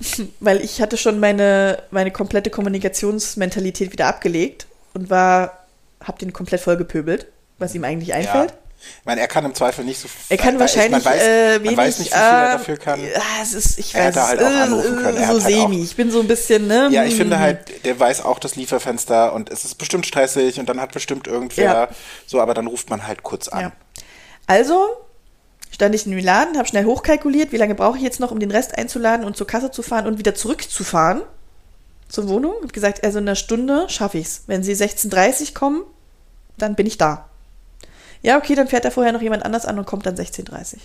weil 0.40 0.62
ich 0.62 0.80
hatte 0.80 0.96
schon 0.96 1.20
meine, 1.20 1.82
meine 1.90 2.10
komplette 2.10 2.50
Kommunikationsmentalität 2.50 3.92
wieder 3.92 4.06
abgelegt 4.06 4.66
und 4.94 5.10
war, 5.10 5.66
hab 6.02 6.18
den 6.18 6.32
komplett 6.32 6.60
vollgepöbelt, 6.60 7.26
was 7.58 7.74
ihm 7.74 7.84
eigentlich 7.84 8.14
einfällt. 8.14 8.50
ja. 8.50 8.56
Ich 9.00 9.06
meine, 9.06 9.20
er 9.20 9.28
kann 9.28 9.44
im 9.44 9.54
Zweifel 9.54 9.84
nicht 9.84 10.00
so 10.00 10.08
Er 10.28 10.36
kann 10.36 10.58
wahrscheinlich 10.58 11.04
man 11.04 11.12
weiß, 11.14 11.22
äh, 11.22 11.52
man 11.54 11.62
wenig, 11.64 11.76
weiß 11.76 11.98
nicht, 12.00 12.10
wie 12.12 12.14
viel 12.14 12.22
er 12.22 12.48
äh, 12.48 12.52
dafür 12.52 12.76
kann. 12.76 13.00
Ja, 13.02 13.20
es 13.42 13.52
ist, 13.52 13.78
ich 13.78 13.94
Er 13.94 14.00
weiß, 14.00 14.06
hätte 14.16 14.26
halt 14.26 14.40
es 14.40 14.46
auch 14.46 14.50
anrufen 14.50 14.96
können. 14.96 15.16
Er 15.18 15.26
So 15.26 15.44
halt 15.44 15.54
auch- 15.54 15.68
semi. 15.68 15.82
Ich 15.82 15.96
bin 15.96 16.10
so 16.10 16.20
ein 16.20 16.28
bisschen, 16.28 16.66
ne? 16.66 16.88
Ja, 16.92 17.04
ich 17.04 17.14
finde 17.16 17.36
mm, 17.36 17.40
halt, 17.40 17.84
der 17.84 17.98
weiß 17.98 18.24
auch 18.24 18.38
das 18.38 18.56
Lieferfenster 18.56 19.32
und 19.32 19.50
es 19.50 19.64
ist 19.64 19.76
bestimmt 19.76 20.06
stressig 20.06 20.58
und 20.60 20.68
dann 20.68 20.80
hat 20.80 20.92
bestimmt 20.92 21.26
irgendwer 21.26 21.64
Ja. 21.64 21.88
so, 22.26 22.40
aber 22.40 22.54
dann 22.54 22.66
ruft 22.66 22.90
man 22.90 23.06
halt 23.06 23.22
kurz 23.22 23.48
an. 23.48 23.60
Ja. 23.60 23.72
Also 24.46 24.86
stand 25.70 25.94
ich 25.94 26.06
in 26.06 26.18
Laden, 26.18 26.58
habe 26.58 26.68
schnell 26.68 26.84
hochkalkuliert, 26.84 27.52
wie 27.52 27.56
lange 27.56 27.74
brauche 27.74 27.96
ich 27.96 28.02
jetzt 28.02 28.20
noch, 28.20 28.30
um 28.30 28.38
den 28.40 28.50
Rest 28.50 28.76
einzuladen 28.78 29.24
und 29.24 29.36
zur 29.36 29.46
Kasse 29.46 29.70
zu 29.70 29.82
fahren 29.82 30.06
und 30.06 30.18
wieder 30.18 30.34
zurückzufahren 30.34 31.22
zur 32.08 32.28
Wohnung. 32.28 32.52
Und 32.60 32.72
gesagt, 32.72 33.02
also 33.04 33.18
in 33.18 33.24
einer 33.26 33.36
Stunde 33.36 33.88
schaffe 33.88 34.18
ich's. 34.18 34.42
Wenn 34.46 34.62
Sie 34.62 34.74
16.30 34.74 35.54
kommen, 35.54 35.82
dann 36.58 36.74
bin 36.74 36.86
ich 36.86 36.98
da. 36.98 37.28
Ja, 38.22 38.38
okay, 38.38 38.54
dann 38.54 38.68
fährt 38.68 38.84
da 38.84 38.90
vorher 38.90 39.12
noch 39.12 39.22
jemand 39.22 39.44
anders 39.44 39.66
an 39.66 39.78
und 39.78 39.84
kommt 39.84 40.06
dann 40.06 40.16
16.30 40.16 40.76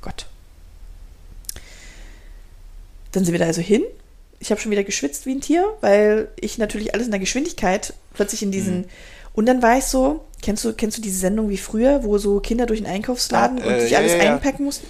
Gott. 0.00 0.26
Dann 3.12 3.24
sind 3.24 3.32
wir 3.32 3.38
da 3.38 3.46
also 3.46 3.60
hin. 3.60 3.82
Ich 4.38 4.50
habe 4.50 4.60
schon 4.60 4.70
wieder 4.70 4.84
geschwitzt 4.84 5.26
wie 5.26 5.34
ein 5.34 5.40
Tier, 5.40 5.66
weil 5.80 6.28
ich 6.36 6.58
natürlich 6.58 6.94
alles 6.94 7.06
in 7.06 7.10
der 7.10 7.20
Geschwindigkeit 7.20 7.94
plötzlich 8.12 8.42
in 8.42 8.52
diesen. 8.52 8.86
Und 9.32 9.46
dann 9.46 9.62
war 9.62 9.78
ich 9.78 9.84
so, 9.84 10.24
kennst 10.42 10.64
du, 10.64 10.72
kennst 10.74 10.98
du 10.98 11.02
diese 11.02 11.18
Sendung 11.18 11.48
wie 11.48 11.56
früher, 11.56 12.04
wo 12.04 12.18
so 12.18 12.40
Kinder 12.40 12.66
durch 12.66 12.80
den 12.80 12.88
Einkaufsladen 12.88 13.60
Ah, 13.60 13.66
und 13.66 13.72
äh, 13.72 13.80
sich 13.80 13.92
ja, 13.92 13.98
alles 13.98 14.12
ja, 14.12 14.34
einpacken 14.34 14.64
mussten? 14.64 14.86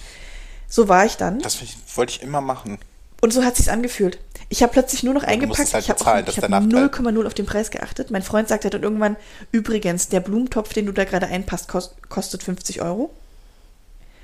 So 0.68 0.88
war 0.88 1.07
ich 1.07 1.16
dann. 1.16 1.38
Das 1.40 1.62
ich, 1.62 1.76
wollte 1.94 2.12
ich 2.12 2.22
immer 2.22 2.40
machen. 2.40 2.78
Und 3.20 3.32
so 3.32 3.44
hat 3.44 3.57
sich's 3.57 3.68
angefühlt. 3.68 4.18
Ich 4.49 4.62
habe 4.62 4.72
plötzlich 4.72 5.03
nur 5.03 5.14
noch 5.14 5.24
eingepackt. 5.24 5.59
es 5.61 5.74
halt 5.74 5.84
ich 5.84 5.90
habe 5.90 6.05
hab 6.05 6.34
der 6.34 6.49
Nachteil. 6.49 6.86
0,0 6.86 7.26
auf 7.26 7.34
den 7.34 7.47
Preis 7.47 7.70
geachtet. 7.70 8.11
Mein 8.11 8.22
Freund 8.22 8.49
sagte 8.49 8.70
dann 8.70 8.82
irgendwann, 8.82 9.16
übrigens, 9.51 10.09
der 10.09 10.20
Blumentopf, 10.20 10.72
den 10.72 10.86
du 10.86 10.92
da 10.92 11.05
gerade 11.05 11.26
einpasst, 11.26 11.68
kost, 11.68 11.97
kostet 12.09 12.42
50 12.42 12.82
Euro. 12.82 13.11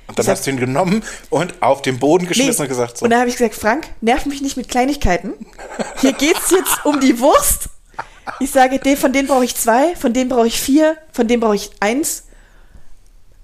Und 0.06 0.18
dann 0.18 0.24
Ich 0.24 0.30
hast 0.30 0.46
du 0.46 0.50
ihn 0.50 0.58
genommen 0.58 1.02
und 1.30 1.62
auf 1.62 1.82
den 1.82 1.98
Boden 1.98 2.26
geschmissen 2.26 2.62
und 2.62 2.68
gesagt 2.68 2.98
so. 2.98 3.04
Und 3.04 3.10
da 3.10 3.20
habe 3.20 3.30
ich 3.30 3.36
gesagt, 3.36 3.54
Frank, 3.54 3.88
nerv 4.00 4.26
mich 4.26 4.42
nicht 4.42 4.56
mit 4.56 4.68
Kleinigkeiten. 4.68 5.32
Hier 6.00 6.12
geht's 6.12 6.50
jetzt 6.50 6.84
um 6.84 7.00
die 7.00 7.18
Wurst. 7.18 7.68
Ich 8.38 8.50
sage, 8.50 8.78
den, 8.78 8.96
von 8.96 9.12
denen 9.12 9.26
brauche 9.26 9.44
ich 9.44 9.56
zwei, 9.56 9.96
von 9.96 10.12
denen 10.12 10.28
brauche 10.28 10.46
ich 10.46 10.60
vier, 10.60 10.96
von 11.12 11.26
denen 11.26 11.40
brauche 11.40 11.56
ich 11.56 11.70
eins. 11.80 12.24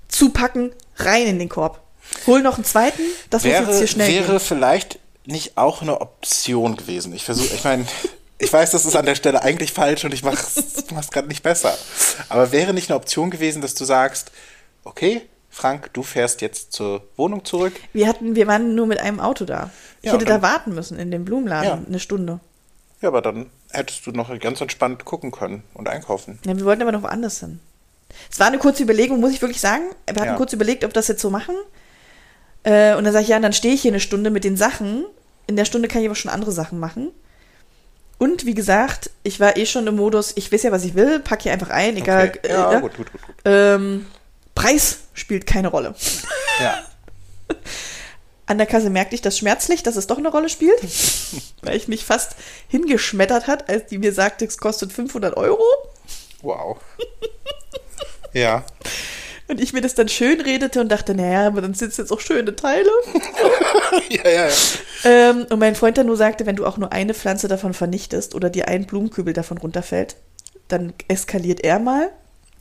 Zupacken, 0.09 0.73
rein 0.97 1.27
in 1.27 1.39
den 1.39 1.49
Korb. 1.49 1.81
Hol 2.27 2.43
noch 2.43 2.57
einen 2.57 2.65
zweiten, 2.65 3.03
das 3.31 3.45
muss 3.45 3.53
wäre, 3.53 3.67
jetzt 3.67 3.79
hier 3.79 3.87
schnell 3.87 4.09
wäre 4.09 4.33
gehen. 4.33 4.41
vielleicht 4.41 4.99
nicht 5.29 5.57
auch 5.59 5.83
eine 5.83 6.01
Option 6.01 6.77
gewesen. 6.77 7.13
Ich 7.13 7.25
versuche, 7.25 7.55
ich 7.55 7.63
meine, 7.65 7.87
ich 8.39 8.53
weiß, 8.53 8.71
das 8.71 8.87
ist 8.87 8.97
an 8.97 9.05
der 9.07 9.15
Stelle 9.15 9.43
eigentlich 9.43 9.73
falsch 9.73 10.05
und 10.05 10.15
ich 10.15 10.23
mache 10.25 10.39
es 10.57 11.11
gerade 11.11 11.29
nicht 11.29 11.43
besser. 11.43 11.77
Aber 12.29 12.51
wäre 12.51 12.73
nicht 12.73 12.91
eine 12.91 12.97
Option 12.97 13.31
gewesen, 13.31 13.61
dass 13.63 13.75
du 13.75 13.85
sagst, 13.85 14.33
okay, 14.85 15.23
Frank, 15.51 15.91
du 15.93 16.03
fährst 16.03 16.41
jetzt 16.41 16.73
zur 16.73 17.03
Wohnung 17.17 17.45
zurück. 17.45 17.75
Wir 17.93 18.07
hatten, 18.07 18.37
wir 18.37 18.47
waren 18.47 18.75
nur 18.75 18.87
mit 18.87 19.01
einem 19.01 19.21
Auto 19.21 19.45
da. 19.45 19.71
Ich 20.01 20.07
Ja, 20.07 20.13
hätte 20.13 20.25
und 20.25 20.29
da 20.29 20.35
dann- 20.35 20.43
warten 20.43 20.75
müssen 20.75 20.99
in 20.99 21.11
dem 21.11 21.25
Blumenladen, 21.25 21.69
Ja. 21.69 21.81
eine 21.87 21.99
Stunde. 22.01 22.41
Ja, 23.01 23.09
aber 23.09 23.21
dann 23.23 23.47
hättest 23.71 24.07
du 24.07 24.13
noch 24.13 24.37
ganz 24.41 24.61
entspannt 24.61 25.05
gucken 25.05 25.31
können 25.31 25.63
und 25.75 25.89
einkaufen. 25.89 26.39
Ja, 26.47 26.57
wir 26.57 26.65
wollten 26.65 26.83
aber 26.83 26.93
noch 26.93 27.03
woanders 27.03 27.41
hin. 27.41 27.61
Es 28.31 28.41
war 28.41 28.47
eine 28.47 28.59
kurze 28.59 28.83
Überlegung, 28.83 29.21
muss 29.21 29.33
ich 29.33 29.43
wirklich 29.43 29.61
sagen. 29.61 29.83
Wir 30.07 30.17
hatten 30.17 30.25
Ja. 30.31 30.37
kurz 30.37 30.53
überlegt, 30.53 30.85
ob 30.85 30.93
das 30.95 31.09
jetzt 31.09 31.21
so 31.21 31.29
machen. 31.31 31.55
Äh, 32.65 32.95
und 32.97 33.05
dann 33.05 33.13
sage 33.13 33.23
ich, 33.25 33.29
ja, 33.29 33.39
dann 33.39 33.53
stehe 33.53 33.75
ich 33.75 33.83
hier 33.83 33.91
eine 33.91 34.01
Stunde 34.01 34.31
mit 34.31 34.45
den 34.45 34.57
Sachen. 34.57 35.05
In 35.49 35.57
der 35.57 35.65
Stunde 35.65 35.89
kann 35.89 36.03
ich 36.03 36.07
aber 36.07 36.15
schon 36.15 36.31
andere 36.31 36.53
Sachen 36.53 36.79
machen. 36.79 37.11
Und 38.19 38.47
wie 38.47 38.55
gesagt, 38.55 39.11
ich 39.23 39.41
war 39.41 39.57
eh 39.57 39.65
schon 39.67 39.87
im 39.87 39.97
Modus, 39.97 40.33
ich 40.37 40.53
weiß 40.53 40.65
ja, 40.65 40.73
was 40.73 40.85
ich 40.85 40.95
will, 40.95 41.21
pack 41.21 41.43
hier 41.43 41.53
einfach 41.53 41.71
ein, 41.71 41.97
egal. 41.97 42.29
Okay. 42.29 42.49
äh, 42.49 42.53
Ja, 42.53 42.73
ne? 42.75 42.81
gut, 42.81 42.97
gut, 42.97 43.13
gut, 43.13 43.23
gut. 43.23 43.35
Ähm, 43.45 44.07
Preis 44.55 44.99
spielt 45.15 45.47
keine 45.47 45.69
Rolle. 45.69 45.95
Ja. 46.61 46.85
An 48.47 48.59
der 48.59 48.67
Kasse 48.67 48.91
merkte 48.91 49.15
ich 49.15 49.23
das 49.23 49.39
schmerzlich, 49.39 49.83
dass 49.83 49.97
es 49.97 50.07
doch 50.07 50.19
eine 50.19 50.31
Rolle 50.31 50.49
spielt, 50.49 50.81
weil 51.63 51.77
ich 51.77 51.87
mich 51.89 52.05
fast 52.05 52.35
hingeschmettert 52.69 53.47
hat, 53.47 53.69
als 53.69 53.87
die 53.87 53.99
mir 53.99 54.13
sagte, 54.13 54.45
es 54.45 54.59
kostet 54.59 54.93
500 54.93 55.37
Euro. 55.37 55.63
Wow. 56.43 56.79
ja. 58.33 58.65
Und 59.49 59.63
ich 59.63 59.73
mir 59.73 59.81
das 59.81 59.95
dann 59.95 60.09
schön 60.09 60.43
redete 60.43 60.81
und 60.81 60.91
dachte, 60.91 61.15
naja, 61.15 61.47
aber 61.47 61.63
dann 61.63 61.73
sind 61.73 61.91
es 61.91 61.97
jetzt 61.97 62.13
auch 62.13 62.21
schöne 62.21 62.55
Teile. 62.55 62.91
ja, 64.11 64.29
ja, 64.29 64.47
ja. 64.47 64.53
ähm, 65.05 65.47
und 65.49 65.59
mein 65.59 65.75
Freund 65.75 65.97
dann 65.97 66.07
nur 66.07 66.19
sagte, 66.19 66.45
wenn 66.45 66.57
du 66.57 66.67
auch 66.67 66.77
nur 66.77 66.93
eine 66.93 67.15
Pflanze 67.15 67.49
davon 67.49 67.73
vernichtest 67.73 68.35
oder 68.35 68.51
dir 68.51 68.69
ein 68.69 68.87
Blumenkübel 68.87 69.33
davon 69.33 69.57
runterfällt, 69.57 70.17
dann 70.69 70.93
eskaliert 71.09 71.65
er 71.65 71.79
mal, 71.79 72.11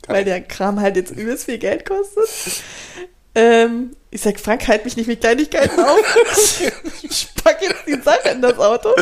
weil 0.08 0.24
der 0.24 0.40
Kram 0.40 0.80
halt 0.80 0.96
jetzt 0.96 1.12
übelst 1.12 1.46
viel 1.46 1.58
Geld 1.58 1.86
kostet. 1.86 2.64
Ähm, 3.36 3.96
ich 4.10 4.22
sag, 4.22 4.40
Frank, 4.40 4.68
halt 4.68 4.86
mich 4.86 4.96
nicht 4.96 5.08
mit 5.08 5.20
Kleinigkeiten 5.20 5.80
auf. 5.80 6.60
ich 7.04 7.28
pack 7.44 7.62
jetzt 7.62 7.86
die 7.86 8.02
Sache 8.02 8.30
in 8.30 8.42
das 8.42 8.58
Auto. 8.58 8.96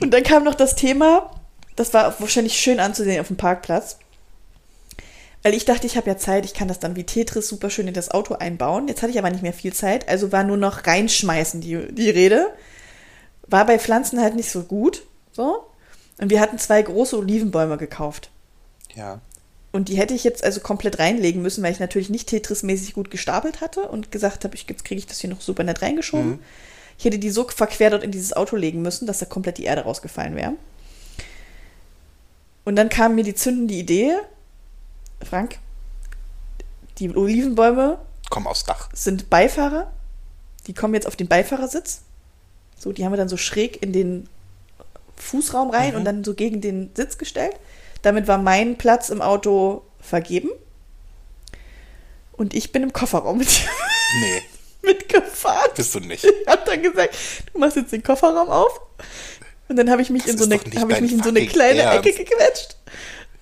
Und 0.00 0.12
dann 0.12 0.22
kam 0.22 0.44
noch 0.44 0.54
das 0.54 0.74
Thema, 0.74 1.30
das 1.76 1.94
war 1.94 2.18
wahrscheinlich 2.18 2.54
schön 2.54 2.80
anzusehen 2.80 3.20
auf 3.20 3.28
dem 3.28 3.36
Parkplatz. 3.36 3.98
Weil 5.42 5.54
ich 5.54 5.64
dachte, 5.64 5.86
ich 5.86 5.96
habe 5.96 6.08
ja 6.08 6.18
Zeit, 6.18 6.44
ich 6.44 6.52
kann 6.52 6.68
das 6.68 6.80
dann 6.80 6.96
wie 6.96 7.04
Tetris 7.04 7.48
super 7.48 7.70
schön 7.70 7.88
in 7.88 7.94
das 7.94 8.10
Auto 8.10 8.34
einbauen. 8.34 8.88
Jetzt 8.88 9.02
hatte 9.02 9.12
ich 9.12 9.18
aber 9.18 9.30
nicht 9.30 9.42
mehr 9.42 9.54
viel 9.54 9.72
Zeit, 9.72 10.08
also 10.08 10.32
war 10.32 10.44
nur 10.44 10.58
noch 10.58 10.86
reinschmeißen 10.86 11.60
die, 11.60 11.92
die 11.92 12.10
Rede. 12.10 12.48
War 13.46 13.64
bei 13.64 13.78
Pflanzen 13.78 14.20
halt 14.20 14.36
nicht 14.36 14.50
so 14.50 14.62
gut. 14.62 15.02
So. 15.32 15.64
Und 16.18 16.30
wir 16.30 16.40
hatten 16.40 16.58
zwei 16.58 16.82
große 16.82 17.16
Olivenbäume 17.16 17.78
gekauft. 17.78 18.30
Ja. 18.94 19.20
Und 19.72 19.88
die 19.88 19.96
hätte 19.96 20.14
ich 20.14 20.24
jetzt 20.24 20.44
also 20.44 20.60
komplett 20.60 20.98
reinlegen 20.98 21.42
müssen, 21.42 21.62
weil 21.62 21.72
ich 21.72 21.80
natürlich 21.80 22.10
nicht 22.10 22.28
Tetris-mäßig 22.28 22.92
gut 22.92 23.10
gestapelt 23.10 23.60
hatte 23.60 23.82
und 23.82 24.10
gesagt 24.10 24.44
habe, 24.44 24.54
ich, 24.54 24.66
jetzt 24.68 24.84
kriege 24.84 24.98
ich 24.98 25.06
das 25.06 25.20
hier 25.20 25.30
noch 25.30 25.40
super 25.40 25.62
nett 25.62 25.80
reingeschoben. 25.80 26.32
Mhm. 26.32 26.38
Ich 26.98 27.04
hätte 27.04 27.18
die 27.18 27.30
so 27.30 27.48
verquer 27.48 27.88
dort 27.88 28.02
in 28.02 28.10
dieses 28.10 28.34
Auto 28.34 28.56
legen 28.56 28.82
müssen, 28.82 29.06
dass 29.06 29.20
da 29.20 29.26
komplett 29.26 29.58
die 29.58 29.64
Erde 29.64 29.82
rausgefallen 29.82 30.36
wäre. 30.36 30.54
Und 32.64 32.76
dann 32.76 32.90
kam 32.90 33.14
mir 33.14 33.24
die 33.24 33.34
zündende 33.34 33.74
Idee, 33.74 34.16
Frank, 35.28 35.58
die 36.98 37.14
Olivenbäume 37.14 37.98
Komm 38.30 38.46
aufs 38.46 38.64
Dach. 38.64 38.88
sind 38.92 39.30
Beifahrer. 39.30 39.90
Die 40.66 40.74
kommen 40.74 40.94
jetzt 40.94 41.06
auf 41.06 41.16
den 41.16 41.28
Beifahrersitz. 41.28 42.02
So, 42.78 42.92
die 42.92 43.04
haben 43.04 43.12
wir 43.12 43.16
dann 43.16 43.28
so 43.28 43.36
schräg 43.36 43.82
in 43.82 43.92
den 43.92 44.28
Fußraum 45.16 45.70
rein 45.70 45.90
Mhm. 45.92 45.96
und 45.96 46.04
dann 46.04 46.24
so 46.24 46.34
gegen 46.34 46.60
den 46.60 46.90
Sitz 46.94 47.18
gestellt. 47.18 47.54
Damit 48.02 48.26
war 48.28 48.38
mein 48.38 48.76
Platz 48.78 49.08
im 49.10 49.20
Auto 49.20 49.82
vergeben. 50.00 50.50
Und 52.32 52.54
ich 52.54 52.72
bin 52.72 52.82
im 52.82 52.92
Kofferraum 52.92 53.38
mit, 53.38 53.48
Nee, 54.20 54.42
mitgefahren. 54.82 55.70
bist 55.74 55.94
du 55.94 56.00
nicht. 56.00 56.24
Ich 56.24 56.46
habe 56.46 56.62
dann 56.64 56.82
gesagt, 56.82 57.14
du 57.52 57.58
machst 57.58 57.76
jetzt 57.76 57.92
den 57.92 58.02
Kofferraum 58.02 58.48
auf. 58.48 58.80
Und 59.68 59.76
dann 59.76 59.90
habe 59.90 60.02
ich 60.02 60.10
mich 60.10 60.22
Das 60.24 60.32
in 60.32 60.38
so 60.38 60.44
eine, 60.44 60.56
habe 60.80 60.92
ich 60.92 61.00
mich 61.00 61.12
in 61.12 61.22
so 61.22 61.28
eine 61.28 61.46
kleine 61.46 61.80
Ernst. 61.82 62.06
Ecke 62.08 62.24
gequetscht. 62.24 62.76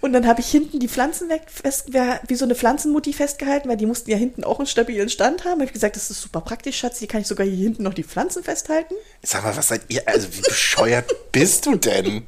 Und 0.01 0.13
dann 0.13 0.27
habe 0.29 0.41
ich 0.41 0.49
hinten 0.49 0.79
die 0.79 0.89
Pflanzen 0.89 1.29
weg, 1.29 1.43
fest, 1.49 1.87
wie 2.29 2.35
so 2.37 2.45
eine 2.45 2.55
Pflanzenmutti 2.55 3.13
festgehalten, 3.13 3.69
weil 3.69 3.77
die 3.77 3.87
mussten 3.87 4.11
ja 4.11 4.17
hinten 4.17 4.45
auch 4.45 4.59
einen 4.59 4.69
stabilen 4.69 5.09
Stand 5.09 5.45
haben. 5.45 5.55
Habe 5.55 5.65
ich 5.65 5.73
gesagt, 5.73 5.97
das 5.97 6.09
ist 6.11 6.21
super 6.23 6.41
praktisch, 6.41 6.79
Schatz. 6.79 6.99
Hier 7.01 7.09
kann 7.09 7.21
ich 7.21 7.27
sogar 7.27 7.45
hier 7.45 7.57
hinten 7.57 7.83
noch 7.83 7.95
die 7.95 8.05
Pflanzen 8.05 8.45
festhalten. 8.45 8.95
Sag 9.23 9.43
mal, 9.43 9.57
was 9.57 9.69
seid 9.69 9.83
ihr? 9.89 10.07
Also, 10.07 10.29
wie 10.33 10.43
bescheuert 10.43 11.13
bist 11.33 11.67
du 11.67 11.75
denn? 11.75 12.27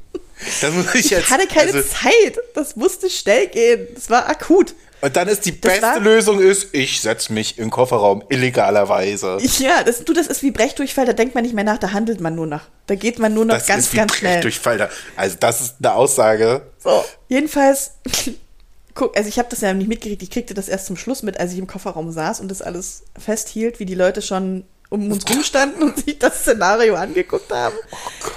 Ich 0.95 1.11
jetzt. 1.11 1.29
hatte 1.29 1.47
keine 1.47 1.71
also, 1.71 1.81
Zeit. 1.87 2.39
Das 2.55 2.75
musste 2.75 3.09
schnell 3.09 3.47
gehen. 3.47 3.87
Das 3.93 4.09
war 4.09 4.27
akut. 4.27 4.73
Und 5.01 5.15
dann 5.15 5.27
ist 5.27 5.45
die 5.45 5.59
Das 5.59 5.71
beste 5.71 5.81
war- 5.85 5.99
Lösung 5.99 6.39
ist, 6.39 6.73
ich 6.73 7.01
setze 7.01 7.33
mich 7.33 7.57
im 7.57 7.69
Kofferraum 7.71 8.23
illegalerweise. 8.29 9.37
Ja, 9.59 9.83
das, 9.83 10.03
du, 10.05 10.13
das 10.13 10.27
ist 10.27 10.43
wie 10.43 10.51
Brechdurchfall. 10.51 11.05
Da 11.05 11.13
denkt 11.13 11.33
man 11.35 11.43
nicht 11.43 11.53
mehr 11.55 11.63
nach, 11.63 11.77
da 11.79 11.91
handelt 11.91 12.21
man 12.21 12.35
nur 12.35 12.47
nach. 12.47 12.65
Da 12.87 12.95
geht 12.95 13.19
man 13.19 13.33
nur 13.33 13.45
noch 13.45 13.55
Das 13.55 13.67
ganz, 13.67 13.85
ist 13.85 13.93
wie 13.93 13.97
ganz 13.97 14.15
schnell. 14.15 14.41
Durchfall. 14.41 14.77
Da. 14.77 14.89
Also 15.15 15.37
das 15.39 15.61
ist 15.61 15.75
eine 15.79 15.93
Aussage. 15.95 16.61
So, 16.83 17.03
jedenfalls, 17.29 17.91
guck, 18.93 19.15
also 19.17 19.27
ich 19.29 19.39
habe 19.39 19.49
das 19.49 19.61
ja 19.61 19.73
nicht 19.73 19.87
mitgekriegt, 19.87 20.21
ich 20.23 20.29
kriegte 20.29 20.53
das 20.53 20.67
erst 20.69 20.85
zum 20.85 20.97
Schluss 20.97 21.23
mit, 21.23 21.39
als 21.39 21.53
ich 21.53 21.59
im 21.59 21.67
Kofferraum 21.67 22.11
saß 22.11 22.39
und 22.39 22.49
das 22.49 22.61
alles 22.61 23.03
festhielt, 23.17 23.79
wie 23.79 23.85
die 23.85 23.95
Leute 23.95 24.21
schon 24.21 24.65
um 24.89 25.09
uns 25.09 25.23
rumstanden 25.29 25.81
und 25.83 26.03
sich 26.05 26.19
das 26.19 26.41
Szenario 26.41 26.95
angeguckt 26.95 27.49
haben. 27.51 27.75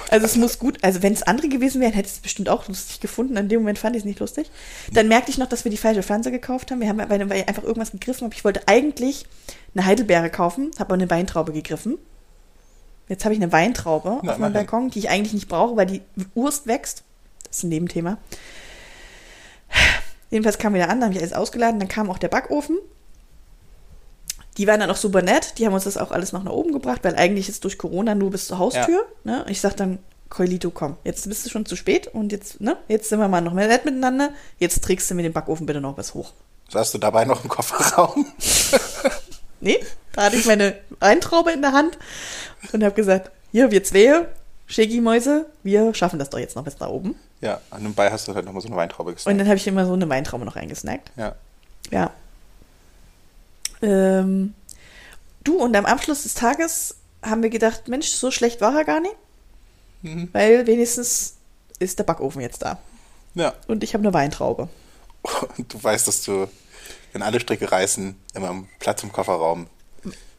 Also 0.09 0.25
es 0.25 0.35
muss 0.35 0.59
gut, 0.59 0.77
also 0.83 1.03
wenn 1.03 1.13
es 1.13 1.23
andere 1.23 1.49
gewesen 1.49 1.81
wären, 1.81 1.93
hätte 1.93 2.07
ich 2.07 2.15
es 2.15 2.19
bestimmt 2.19 2.49
auch 2.49 2.67
lustig 2.67 2.99
gefunden. 2.99 3.37
In 3.37 3.49
dem 3.49 3.61
Moment 3.61 3.79
fand 3.79 3.95
ich 3.95 4.01
es 4.01 4.05
nicht 4.05 4.19
lustig. 4.19 4.49
Dann 4.91 5.07
merkte 5.07 5.31
ich 5.31 5.37
noch, 5.37 5.47
dass 5.47 5.63
wir 5.63 5.71
die 5.71 5.77
falsche 5.77 6.03
Pflanze 6.03 6.31
gekauft 6.31 6.71
haben. 6.71 6.81
Wir 6.81 6.89
haben 6.89 6.97
weil, 6.97 7.29
weil 7.29 7.39
ich 7.39 7.47
einfach 7.47 7.63
irgendwas 7.63 7.91
gegriffen 7.91 8.25
habe. 8.25 8.35
Ich 8.35 8.43
wollte 8.43 8.67
eigentlich 8.67 9.25
eine 9.73 9.85
Heidelbeere 9.85 10.29
kaufen, 10.29 10.71
habe 10.75 10.93
aber 10.93 10.93
eine 10.95 11.09
Weintraube 11.09 11.53
gegriffen. 11.53 11.97
Jetzt 13.07 13.25
habe 13.25 13.35
ich 13.35 13.41
eine 13.41 13.51
Weintraube 13.51 14.19
Na, 14.23 14.33
auf 14.33 14.37
meinem. 14.37 14.53
Balkon, 14.53 14.89
die 14.89 14.99
ich 14.99 15.09
eigentlich 15.09 15.33
nicht 15.33 15.47
brauche, 15.47 15.75
weil 15.75 15.85
die 15.85 16.01
Urst 16.33 16.67
wächst. 16.67 17.03
Das 17.47 17.57
ist 17.57 17.63
ein 17.63 17.69
Nebenthema. 17.69 18.17
Jedenfalls 20.31 20.57
kam 20.57 20.73
wieder 20.73 20.89
an, 20.89 20.99
dann 20.99 21.09
habe 21.09 21.13
ich 21.13 21.19
alles 21.19 21.33
ausgeladen, 21.33 21.79
dann 21.79 21.87
kam 21.87 22.09
auch 22.09 22.17
der 22.17 22.29
Backofen. 22.29 22.77
Die 24.57 24.67
waren 24.67 24.79
dann 24.79 24.89
auch 24.89 24.95
super 24.95 25.21
nett, 25.21 25.57
die 25.57 25.65
haben 25.65 25.73
uns 25.73 25.83
das 25.83 25.97
auch 25.97 26.11
alles 26.11 26.31
noch 26.31 26.43
nach 26.43 26.51
oben 26.51 26.71
gebracht, 26.71 26.99
weil 27.03 27.15
eigentlich 27.15 27.49
ist 27.49 27.63
durch 27.63 27.77
Corona 27.77 28.15
nur 28.15 28.31
bis 28.31 28.47
zur 28.47 28.57
Haustür. 28.59 29.05
Ne? 29.23 29.43
Und 29.43 29.49
ich 29.51 29.59
sag 29.61 29.75
dann, 29.75 29.99
Keulito, 30.29 30.71
komm, 30.71 30.97
jetzt 31.03 31.27
bist 31.27 31.45
du 31.45 31.49
schon 31.49 31.65
zu 31.65 31.75
spät 31.75 32.07
und 32.07 32.31
jetzt, 32.31 32.59
ne, 32.59 32.77
jetzt 32.87 33.09
sind 33.09 33.19
wir 33.19 33.27
mal 33.27 33.41
noch 33.41 33.53
mehr 33.53 33.67
nett 33.67 33.85
miteinander. 33.85 34.31
Jetzt 34.57 34.83
trägst 34.83 35.09
du 35.09 35.15
mir 35.15 35.23
den 35.23 35.33
Backofen 35.33 35.65
bitte 35.65 35.81
noch 35.81 35.97
was 35.97 36.13
hoch. 36.13 36.33
Saßt 36.69 36.93
du 36.93 36.97
dabei 36.97 37.25
noch 37.25 37.43
im 37.43 37.49
Kofferraum? 37.49 38.25
Nee, 39.61 39.79
da 40.13 40.23
hatte 40.23 40.35
ich 40.35 40.45
meine 40.45 40.75
Weintraube 40.99 41.51
in 41.51 41.61
der 41.61 41.71
Hand 41.71 41.97
und 42.73 42.83
habe 42.83 42.93
gesagt, 42.93 43.31
hier, 43.51 43.71
wir 43.71 43.83
zwei, 43.83 44.25
Schägi-Mäuse, 44.67 45.45
wir 45.63 45.93
schaffen 45.93 46.19
das 46.19 46.29
doch 46.29 46.39
jetzt 46.39 46.55
noch 46.55 46.63
bis 46.63 46.75
da 46.75 46.87
oben. 46.87 47.15
Ja, 47.41 47.61
an 47.71 47.83
dem 47.83 47.93
Bei 47.93 48.11
hast 48.11 48.27
du 48.27 48.35
halt 48.35 48.45
nochmal 48.45 48.61
so 48.61 48.67
eine 48.67 48.75
Weintraube 48.75 49.11
Und 49.11 49.15
gesnackt. 49.15 49.39
dann 49.39 49.47
habe 49.47 49.57
ich 49.57 49.65
immer 49.65 49.85
so 49.85 49.93
eine 49.93 50.07
Weintraube 50.09 50.45
noch 50.45 50.55
reingesnackt. 50.55 51.11
Ja. 51.15 51.35
Ja. 51.91 52.11
Ähm, 53.85 54.53
du, 55.43 55.57
und 55.57 55.75
am 55.75 55.85
Abschluss 55.85 56.23
des 56.23 56.33
Tages 56.33 56.95
haben 57.21 57.43
wir 57.43 57.49
gedacht, 57.49 57.87
Mensch, 57.87 58.07
so 58.07 58.31
schlecht 58.31 58.61
war 58.61 58.75
er 58.75 58.83
gar 58.85 58.99
nicht. 58.99 59.15
Weil 60.33 60.67
wenigstens 60.67 61.35
ist 61.79 61.97
der 61.97 62.03
Backofen 62.03 62.41
jetzt 62.41 62.61
da. 62.61 62.77
Ja. 63.33 63.53
Und 63.67 63.83
ich 63.83 63.93
habe 63.93 64.03
eine 64.03 64.13
Weintraube. 64.13 64.69
Und 65.57 65.73
du 65.73 65.83
weißt, 65.83 66.07
dass 66.07 66.21
du, 66.23 66.47
wenn 67.11 67.23
alle 67.23 67.39
Stricke 67.39 67.71
reißen, 67.71 68.15
immer 68.35 68.49
einen 68.51 68.69
Platz 68.79 69.01
im 69.03 69.11
Kofferraum. 69.11 69.67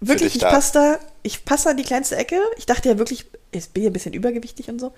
Wirklich, 0.01 0.37
ich 0.37 0.41
da. 0.41 0.51
passe 0.51 0.73
da, 0.73 0.99
ich 1.23 1.45
passe 1.45 1.71
an 1.71 1.77
die 1.77 1.83
kleinste 1.83 2.17
Ecke. 2.17 2.41
Ich 2.57 2.67
dachte 2.67 2.89
ja 2.89 2.99
wirklich, 2.99 3.27
ich 3.51 3.69
bin 3.71 3.83
ja 3.83 3.91
ein 3.91 3.93
bisschen 3.93 4.15
übergewichtig 4.15 4.69
und 4.69 4.79
so. 4.79 4.93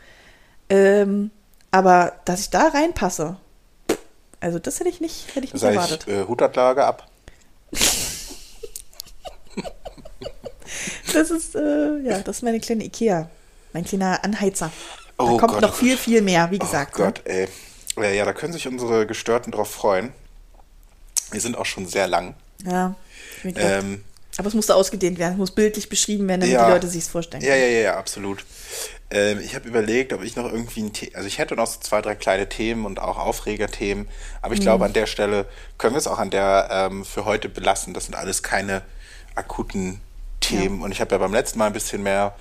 Ähm, 0.68 1.30
aber 1.70 2.12
dass 2.26 2.40
ich 2.40 2.51
da 2.51 2.68
reinpasse, 2.68 3.36
also 4.40 4.59
das 4.59 4.80
hätte 4.80 4.90
ich 4.90 5.01
nicht, 5.01 5.34
hätte 5.34 5.46
ich 5.46 5.55
nicht 5.55 5.62
erwartet. 5.62 6.05
ich, 6.07 6.12
äh, 6.12 6.24
Hutablager 6.24 6.86
ab. 6.86 7.09
Das 11.12 11.31
ist, 11.31 11.55
äh, 11.55 11.99
ja, 12.05 12.19
das 12.21 12.37
ist 12.39 12.43
meine 12.43 12.61
kleine 12.61 12.85
Ikea. 12.85 13.29
Mein 13.73 13.85
kleiner 13.85 14.23
Anheizer. 14.25 14.71
Da 15.19 15.25
Oh 15.25 15.37
kommt 15.37 15.55
Gott, 15.55 15.62
noch 15.62 15.73
oh 15.73 15.77
viel, 15.77 15.97
viel 15.97 16.23
mehr, 16.23 16.51
wie 16.51 16.59
gesagt. 16.59 16.95
oh 16.99 17.05
Gott, 17.05 17.23
ey. 17.25 17.49
Ja, 17.97 18.25
da 18.25 18.33
können 18.33 18.53
sich 18.53 18.69
unsere 18.69 19.07
Gestörten 19.07 19.51
drauf 19.53 19.71
freuen. 19.71 20.12
Wir 21.33 21.41
sind 21.41 21.57
auch 21.59 21.66
schon 21.66 21.87
sehr 21.89 22.07
lang. 22.07 22.35
Ne? 22.62 22.95
Ja. 23.45 23.51
Ähm, 23.57 24.05
aber 24.37 24.47
es 24.49 24.55
musste 24.55 24.75
ausgedehnt 24.77 25.19
werden, 25.19 25.33
es 25.33 25.39
muss 25.39 25.51
bildlich 25.51 25.89
beschrieben 25.89 26.29
werden, 26.29 26.43
damit 26.43 26.55
Ja. 26.55 26.66
die 26.66 26.73
Leute 26.73 26.87
sich 26.89 27.03
es 27.03 27.09
vorstellen. 27.09 27.43
ja, 27.43 27.57
ja, 27.57 27.66
ja, 27.66 27.81
ja, 27.81 27.97
absolut. 27.99 28.45
Ähm, 29.11 29.41
ich 29.41 29.55
habe 29.57 29.66
überlegt, 29.69 30.12
ob 30.12 30.23
ich 30.23 30.37
noch 30.37 30.45
irgendwie 30.51 30.83
ein 30.83 30.93
Thema, 30.93 31.16
also 31.16 31.27
ich 31.27 31.39
hätte 31.39 31.57
noch 31.57 31.66
so 31.66 31.81
zwei, 31.81 32.01
drei 32.03 32.14
kleine 32.14 32.49
Themen 32.49 32.85
und 32.87 33.01
auch 33.01 33.19
Aufregerthemen, 33.19 34.09
aber 34.43 34.55
ich 34.55 34.61
Mhm. 34.61 34.64
glaube, 34.64 34.85
an 34.85 34.93
der 34.93 35.07
Stelle 35.07 35.47
können 35.77 35.95
wir 35.95 35.99
es 35.99 36.07
auch 36.07 36.19
an 36.19 36.31
der 36.31 36.69
ähm, 36.71 37.05
für 37.05 37.25
heute 37.25 37.49
belassen. 37.49 37.95
Das 37.95 38.05
sind 38.05 38.14
alles 38.14 38.43
keine 38.45 38.83
akuten 39.35 40.01
Themen 40.49 40.82
und 40.82 40.92
ich 40.92 41.01
habe 41.01 41.12
ja 41.12 41.18
beim 41.18 41.32
letzten 41.32 41.59
Mal 41.59 41.66
ein 41.66 41.72
bisschen 41.72 42.03
mehr 42.03 42.34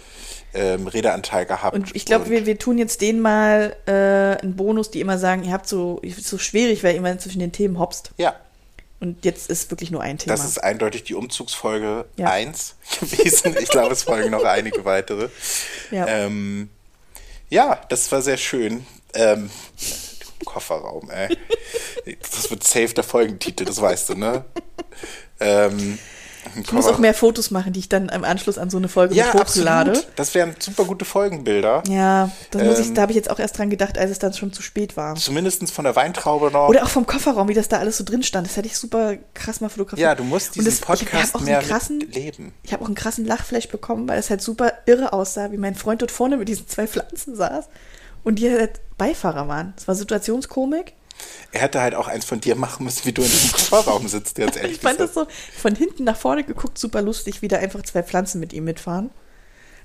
ähm, 0.54 0.88
Redeanteil 0.88 1.46
gehabt. 1.46 1.76
Und 1.76 1.96
ich 1.96 2.06
glaube, 2.06 2.30
wir, 2.30 2.46
wir 2.46 2.58
tun 2.58 2.78
jetzt 2.78 3.02
denen 3.02 3.20
mal 3.22 3.76
äh, 3.86 4.42
einen 4.42 4.56
Bonus, 4.56 4.90
die 4.92 5.02
immer 5.02 5.18
sagen, 5.18 5.44
ihr 5.44 5.52
habt 5.52 5.68
so, 5.68 6.02
so 6.22 6.38
schwierig, 6.38 6.84
weil 6.84 6.94
ihr 6.94 6.98
immer 6.98 7.18
zwischen 7.20 7.40
den 7.40 7.52
Themen 7.52 7.78
hopst. 7.80 8.12
Ja, 8.18 8.36
Und 9.00 9.26
jetzt 9.26 9.50
ist 9.50 9.70
wirklich 9.70 9.92
nur 9.92 10.02
ein 10.02 10.18
Thema. 10.18 10.36
Das 10.36 10.46
ist 10.46 10.58
eindeutig 10.58 11.04
die 11.04 11.14
Umzugsfolge 11.16 12.06
Ja. 12.16 12.30
1 12.32 12.76
gewesen. 13.00 13.56
Ich 13.62 13.70
glaube, 13.70 13.94
es 13.94 14.04
folgen 14.04 14.32
noch 14.32 14.44
einige 14.46 14.86
weitere. 14.86 15.30
Ja. 15.92 16.08
Ähm, 16.08 16.70
ja, 17.50 17.80
das 17.90 18.12
war 18.12 18.22
sehr 18.22 18.38
schön. 18.38 18.86
Ähm, 19.14 19.50
Kofferraum, 20.46 21.10
ey. 21.10 21.38
Das 22.32 22.50
wird 22.50 22.64
safe 22.64 22.94
der 22.94 23.04
Folgentitel, 23.04 23.66
das 23.66 23.82
weißt 23.82 24.10
du, 24.10 24.16
ne? 24.16 24.46
Ähm, 25.40 26.00
ich 26.62 26.72
muss 26.72 26.86
auch 26.88 26.98
mehr 26.98 27.14
Fotos 27.14 27.52
machen, 27.52 27.74
die 27.74 27.80
ich 27.80 27.90
dann 27.90 28.10
im 28.10 28.24
Anschluss 28.24 28.58
an 28.58 28.70
so 28.70 28.78
eine 28.78 28.88
Folge 28.88 29.16
ja, 29.16 29.26
mit 29.26 29.34
hochlade. 29.36 29.92
absolut. 29.92 30.12
Das 30.16 30.34
wären 30.36 30.56
super 30.60 30.86
gute 30.86 31.06
Folgenbilder. 31.06 31.84
Ja, 31.88 32.32
das 32.52 32.64
muss 32.64 32.80
ich, 32.80 32.88
Ähm, 32.88 32.96
da 32.96 33.02
habe 33.04 33.12
ich 33.12 33.16
jetzt 33.16 33.30
auch 33.30 33.40
erst 33.40 33.58
dran 33.58 33.70
gedacht, 33.70 33.98
als 33.98 34.12
es 34.12 34.20
dann 34.20 34.34
schon 34.34 34.54
zu 34.54 34.62
spät 34.62 34.98
war. 34.98 35.16
Zumindest 35.16 35.72
von 35.72 35.84
der 35.86 35.96
Weintraube 35.96 36.52
noch. 36.52 36.70
Oder 36.70 36.84
auch 36.84 36.90
vom 36.90 37.06
Kofferraum, 37.06 37.48
wie 37.48 37.54
das 37.54 37.68
da 37.68 37.78
alles 37.80 37.98
so 37.98 38.04
drin 38.04 38.24
stand. 38.24 38.48
Das 38.48 38.58
hätte 38.58 38.68
ich 38.68 38.78
super 38.78 39.16
krass 39.34 39.62
mal 39.62 39.70
fotografiert. 39.70 40.04
ja, 40.04 40.16
du 40.16 40.24
musst 40.24 40.56
diesen 40.56 40.66
das- 40.66 40.76
ich 40.76 40.82
Podcast 40.82 41.36
auch 41.36 41.40
so 41.40 41.46
mehr 41.46 41.60
krassen, 41.62 42.00
leben. 42.00 42.54
Ich 42.64 42.74
habe 42.74 42.84
auch 42.84 42.88
einen 42.88 42.96
krassen 42.96 43.26
Lachflash 43.26 43.68
bekommen, 43.70 44.08
weil 44.08 44.20
es 44.20 44.30
halt 44.30 44.42
super 44.42 44.74
irre 44.86 45.14
aussah, 45.14 45.52
wie 45.52 45.58
mein 45.58 45.76
Freund 45.76 46.02
dort 46.02 46.12
vorne 46.12 46.38
mit 46.38 46.48
diesen 46.48 46.68
zwei 46.68 46.88
Pflanzen 46.88 47.36
saß 47.36 47.66
und 48.24 48.40
die 48.40 48.50
halt 48.50 48.80
Beifahrer 48.98 49.48
waren. 49.48 49.74
Das 49.76 49.88
war 49.88 49.96
Situationskomik. 49.96 50.94
Er 51.52 51.62
hätte 51.62 51.82
halt 51.82 51.96
auch 51.96 52.08
eins 52.08 52.26
von 52.26 52.42
dir 52.42 52.56
machen 52.56 52.84
müssen, 52.84 53.06
wie 53.06 53.14
du 53.14 53.22
in 53.22 53.30
diesem 53.30 53.52
Kofferraum 53.54 54.08
sitzt, 54.08 54.38
jetzt 54.38 54.58
ehrlich 54.58 54.74
Ich 54.78 54.82
fand 54.82 54.98
gesagt. 54.98 55.16
das 55.18 55.24
so 55.26 55.60
von 55.62 55.76
hinten 55.76 56.04
nach 56.04 56.18
vorne 56.18 56.44
geguckt 56.44 56.78
super 56.78 57.02
lustig, 57.02 57.42
wie 57.42 57.48
da 57.48 57.58
einfach 57.58 57.82
zwei 57.84 58.04
Pflanzen 58.04 58.40
mit 58.40 58.52
ihm 58.54 58.66
mitfahren. 58.66 59.10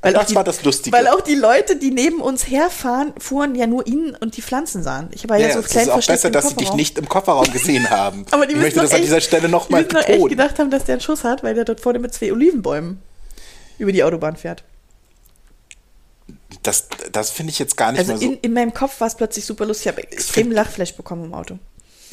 das 0.00 0.14
auch 0.16 0.24
die, 0.24 0.34
war 0.34 0.42
das 0.44 0.64
Lustige. 0.64 0.96
Weil 0.96 1.06
auch 1.06 1.20
die 1.20 1.36
Leute, 1.36 1.76
die 1.76 1.92
neben 1.92 2.20
uns 2.20 2.48
herfahren, 2.48 3.12
fuhren 3.18 3.54
ja 3.54 3.68
nur 3.68 3.86
ihn 3.86 4.16
und 4.20 4.36
die 4.36 4.42
Pflanzen 4.42 4.82
sahen. 4.82 5.08
Ich 5.12 5.28
war 5.28 5.36
ja, 5.38 5.48
Ja, 5.48 5.54
so 5.54 5.60
es 5.60 5.66
klein 5.68 5.84
ist 5.84 5.90
auch 5.92 6.04
besser, 6.04 6.30
dass 6.30 6.48
sie 6.48 6.56
dich 6.56 6.72
nicht 6.74 6.98
im 6.98 7.08
Kofferraum 7.08 7.50
gesehen 7.52 7.88
haben. 7.90 8.26
Aber 8.32 8.44
die 8.46 8.52
ich 8.52 8.56
müssen 8.58 8.64
möchte 8.64 8.80
das 8.80 8.90
an 8.90 8.96
echt- 8.96 9.06
dieser 9.06 9.20
Stelle 9.20 9.48
nochmal 9.48 9.84
Die 9.84 9.86
müssen 9.86 9.94
doch 9.94 10.00
echt 10.08 10.12
betonen. 10.14 10.28
gedacht 10.30 10.58
haben, 10.58 10.70
dass 10.70 10.84
der 10.84 10.94
einen 10.94 11.00
Schuss 11.02 11.22
hat, 11.22 11.44
weil 11.44 11.54
der 11.54 11.64
dort 11.64 11.80
vorne 11.80 12.00
mit 12.00 12.12
zwei 12.12 12.32
Olivenbäumen 12.32 13.00
über 13.78 13.92
die 13.92 14.02
Autobahn 14.02 14.36
fährt. 14.36 14.64
Das, 16.62 16.88
das 17.12 17.30
finde 17.30 17.50
ich 17.50 17.58
jetzt 17.58 17.76
gar 17.76 17.92
nicht 17.92 17.98
Also 18.00 18.12
mehr 18.12 18.18
so. 18.20 18.24
in, 18.26 18.34
in 18.40 18.52
meinem 18.52 18.74
Kopf 18.74 19.00
war 19.00 19.06
es 19.08 19.14
plötzlich 19.16 19.44
super 19.44 19.64
lustig. 19.66 19.86
Ich 19.86 19.92
habe 19.92 20.02
extrem 20.12 20.50
Lachflash 20.52 20.94
bekommen 20.94 21.24
im 21.24 21.34
Auto. 21.34 21.58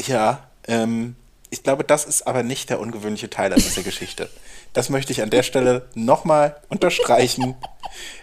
ja, 0.06 0.48
ähm, 0.68 1.16
ich 1.52 1.64
glaube, 1.64 1.84
das 1.84 2.06
ist 2.06 2.28
aber 2.28 2.44
nicht 2.44 2.70
der 2.70 2.80
ungewöhnliche 2.80 3.30
Teil 3.30 3.52
an 3.52 3.60
dieser 3.60 3.82
Geschichte. 3.82 4.30
Das 4.74 4.90
möchte 4.90 5.12
ich 5.12 5.24
an 5.24 5.32
der 5.32 5.42
Stelle 5.42 5.88
nochmal 5.96 6.56
unterstreichen. 6.70 7.56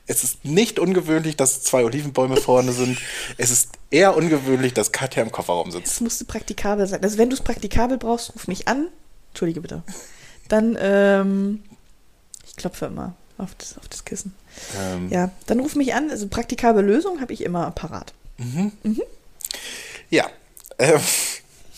Es 0.07 0.23
ist 0.23 0.45
nicht 0.45 0.79
ungewöhnlich, 0.79 1.37
dass 1.37 1.63
zwei 1.65 1.85
Olivenbäume 1.85 2.37
vorne 2.37 2.71
sind. 2.71 2.99
Es 3.37 3.51
ist 3.51 3.71
eher 3.91 4.17
ungewöhnlich, 4.17 4.75
dass 4.75 4.93
Katja 4.93 5.25
im 5.25 5.33
Kofferraum 5.33 5.73
sitzt. 5.73 5.95
Es 5.95 6.01
musste 6.01 6.25
praktikabel 6.25 6.87
sein. 6.87 7.03
Also 7.03 7.19
wenn 7.19 7.29
du 7.29 7.35
es 7.35 7.43
praktikabel 7.43 7.99
brauchst, 7.99 8.33
ruf 8.33 8.47
mich 8.47 8.69
an. 8.69 8.87
Entschuldige 9.31 9.61
bitte. 9.61 9.83
Dann, 10.49 10.79
ähm, 10.81 11.65
ich 12.47 12.55
klopfe 12.55 12.87
immer 12.87 13.17
auf 13.39 13.55
das, 13.57 13.77
auf 13.79 13.89
das 13.89 14.05
Kissen. 14.05 14.35
Ähm, 14.79 15.09
Ja, 15.11 15.31
dann 15.47 15.61
ruf 15.61 15.75
mich 15.75 15.95
an. 15.95 16.11
Also 16.11 16.29
praktikable 16.29 16.83
Lösung 16.83 17.21
habe 17.21 17.33
ich 17.33 17.43
immer 17.43 17.71
parat. 17.71 18.13
Ja. 20.11 20.27
Ähm, 20.79 21.01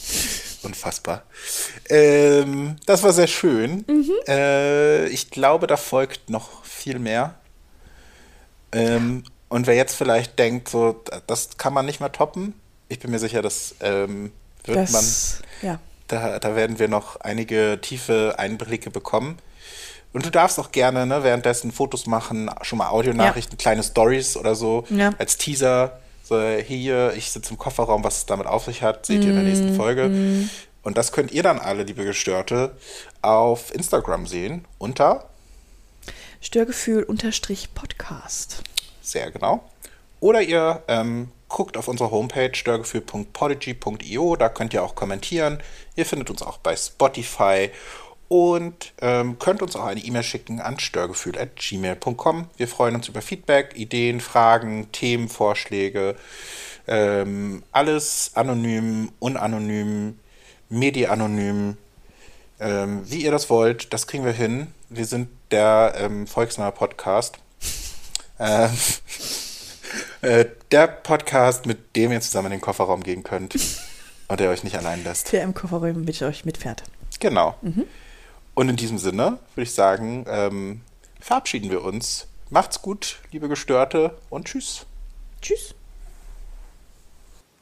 unfassbar. 0.62 1.22
Ähm, 1.88 2.76
das 2.86 3.02
war 3.02 3.12
sehr 3.12 3.26
schön. 3.26 3.84
Äh, 4.26 5.06
ich 5.08 5.30
glaube, 5.30 5.66
da 5.66 5.76
folgt 5.76 6.30
noch 6.30 6.64
viel 6.64 6.98
mehr. 6.98 7.34
Ähm, 8.72 9.24
und 9.48 9.66
wer 9.66 9.74
jetzt 9.74 9.94
vielleicht 9.94 10.38
denkt, 10.38 10.68
so, 10.68 11.02
das 11.26 11.56
kann 11.56 11.72
man 11.72 11.86
nicht 11.86 12.00
mehr 12.00 12.12
toppen, 12.12 12.54
ich 12.88 12.98
bin 12.98 13.10
mir 13.10 13.18
sicher, 13.18 13.42
das 13.42 13.74
ähm, 13.80 14.32
wird 14.64 14.76
man. 14.76 14.86
Das, 14.86 15.42
ja. 15.62 15.78
Da, 16.08 16.38
da 16.38 16.56
werden 16.56 16.78
wir 16.78 16.88
noch 16.88 17.20
einige 17.20 17.78
tiefe 17.82 18.34
Einblicke 18.38 18.90
bekommen. 18.90 19.38
Und 20.12 20.24
du 20.24 20.30
darfst 20.30 20.58
auch 20.58 20.72
gerne 20.72 21.06
ne, 21.06 21.22
währenddessen 21.22 21.70
Fotos 21.70 22.06
machen, 22.06 22.50
schon 22.62 22.78
mal 22.78 22.88
Audionachrichten, 22.88 23.58
kleine 23.58 23.82
Stories 23.82 24.36
oder 24.36 24.54
so 24.54 24.84
Ja. 24.90 25.12
als 25.18 25.36
Teaser. 25.36 25.98
So, 26.24 26.40
hier, 26.40 27.12
ich 27.16 27.30
sitze 27.30 27.50
im 27.50 27.58
Kofferraum, 27.58 28.04
was 28.04 28.18
es 28.18 28.26
damit 28.26 28.46
auf 28.46 28.64
sich 28.64 28.82
hat, 28.82 29.06
seht 29.06 29.24
ihr 29.24 29.30
in 29.30 29.36
der 29.36 29.44
Mm, 29.44 29.48
nächsten 29.48 29.74
Folge. 29.74 30.10
Und 30.82 30.96
das 30.98 31.12
könnt 31.12 31.32
ihr 31.32 31.42
dann 31.42 31.58
alle, 31.58 31.82
liebe 31.84 32.04
Gestörte, 32.04 32.76
auf 33.22 33.74
Instagram 33.74 34.26
sehen 34.26 34.64
unter 34.78 35.28
Störgefühl 36.40 37.02
unterstrich 37.02 37.74
Podcast. 37.74 38.62
Sehr 39.02 39.30
genau. 39.30 39.62
Oder 40.20 40.42
ihr 40.42 40.82
ähm, 40.88 41.28
guckt 41.48 41.76
auf 41.76 41.88
unserer 41.88 42.10
Homepage 42.10 42.54
störgefühl.podigy.io, 42.54 44.36
da 44.36 44.48
könnt 44.48 44.74
ihr 44.74 44.82
auch 44.82 44.94
kommentieren. 44.94 45.60
Ihr 45.96 46.06
findet 46.06 46.30
uns 46.30 46.42
auch 46.42 46.58
bei 46.58 46.76
Spotify 46.76 47.70
und 48.28 48.92
ähm, 49.00 49.38
könnt 49.38 49.62
uns 49.62 49.74
auch 49.74 49.86
eine 49.86 50.00
E-Mail 50.00 50.22
schicken 50.22 50.60
an 50.60 50.78
störgefühl.gmail.com. 50.78 52.50
Wir 52.56 52.68
freuen 52.68 52.94
uns 52.94 53.08
über 53.08 53.22
Feedback, 53.22 53.72
Ideen, 53.74 54.20
Fragen, 54.20 54.92
Themenvorschläge. 54.92 56.14
Ähm, 56.86 57.62
alles 57.72 58.32
anonym, 58.34 59.12
unanonym, 59.18 60.18
medi-anonym. 60.68 61.78
Ähm, 62.60 63.10
wie 63.10 63.22
ihr 63.22 63.30
das 63.30 63.48
wollt, 63.50 63.92
das 63.92 64.06
kriegen 64.06 64.24
wir 64.24 64.32
hin. 64.32 64.68
Wir 64.90 65.06
sind 65.06 65.28
der 65.50 65.94
ähm, 65.96 66.26
volksnahe 66.26 66.72
Podcast. 66.72 67.38
Ähm, 68.40 68.70
äh, 70.20 70.44
der 70.70 70.86
Podcast, 70.86 71.66
mit 71.66 71.96
dem 71.96 72.12
ihr 72.12 72.20
zusammen 72.20 72.46
in 72.46 72.52
den 72.52 72.60
Kofferraum 72.60 73.02
gehen 73.02 73.24
könnt 73.24 73.56
und 74.28 74.38
der 74.38 74.50
euch 74.50 74.62
nicht 74.62 74.76
allein 74.76 75.02
lässt. 75.02 75.32
Der 75.32 75.42
im 75.42 75.54
Kofferraum 75.54 76.04
mit 76.04 76.22
euch 76.22 76.44
mitfährt. 76.44 76.84
Genau. 77.18 77.56
Und 78.58 78.68
in 78.68 78.74
diesem 78.74 78.98
Sinne 78.98 79.38
würde 79.54 79.62
ich 79.62 79.72
sagen, 79.72 80.24
ähm, 80.28 80.80
verabschieden 81.20 81.70
wir 81.70 81.84
uns. 81.84 82.26
Macht's 82.50 82.82
gut, 82.82 83.20
liebe 83.30 83.48
Gestörte, 83.48 84.18
und 84.30 84.48
tschüss. 84.48 84.84
Tschüss. 85.40 85.76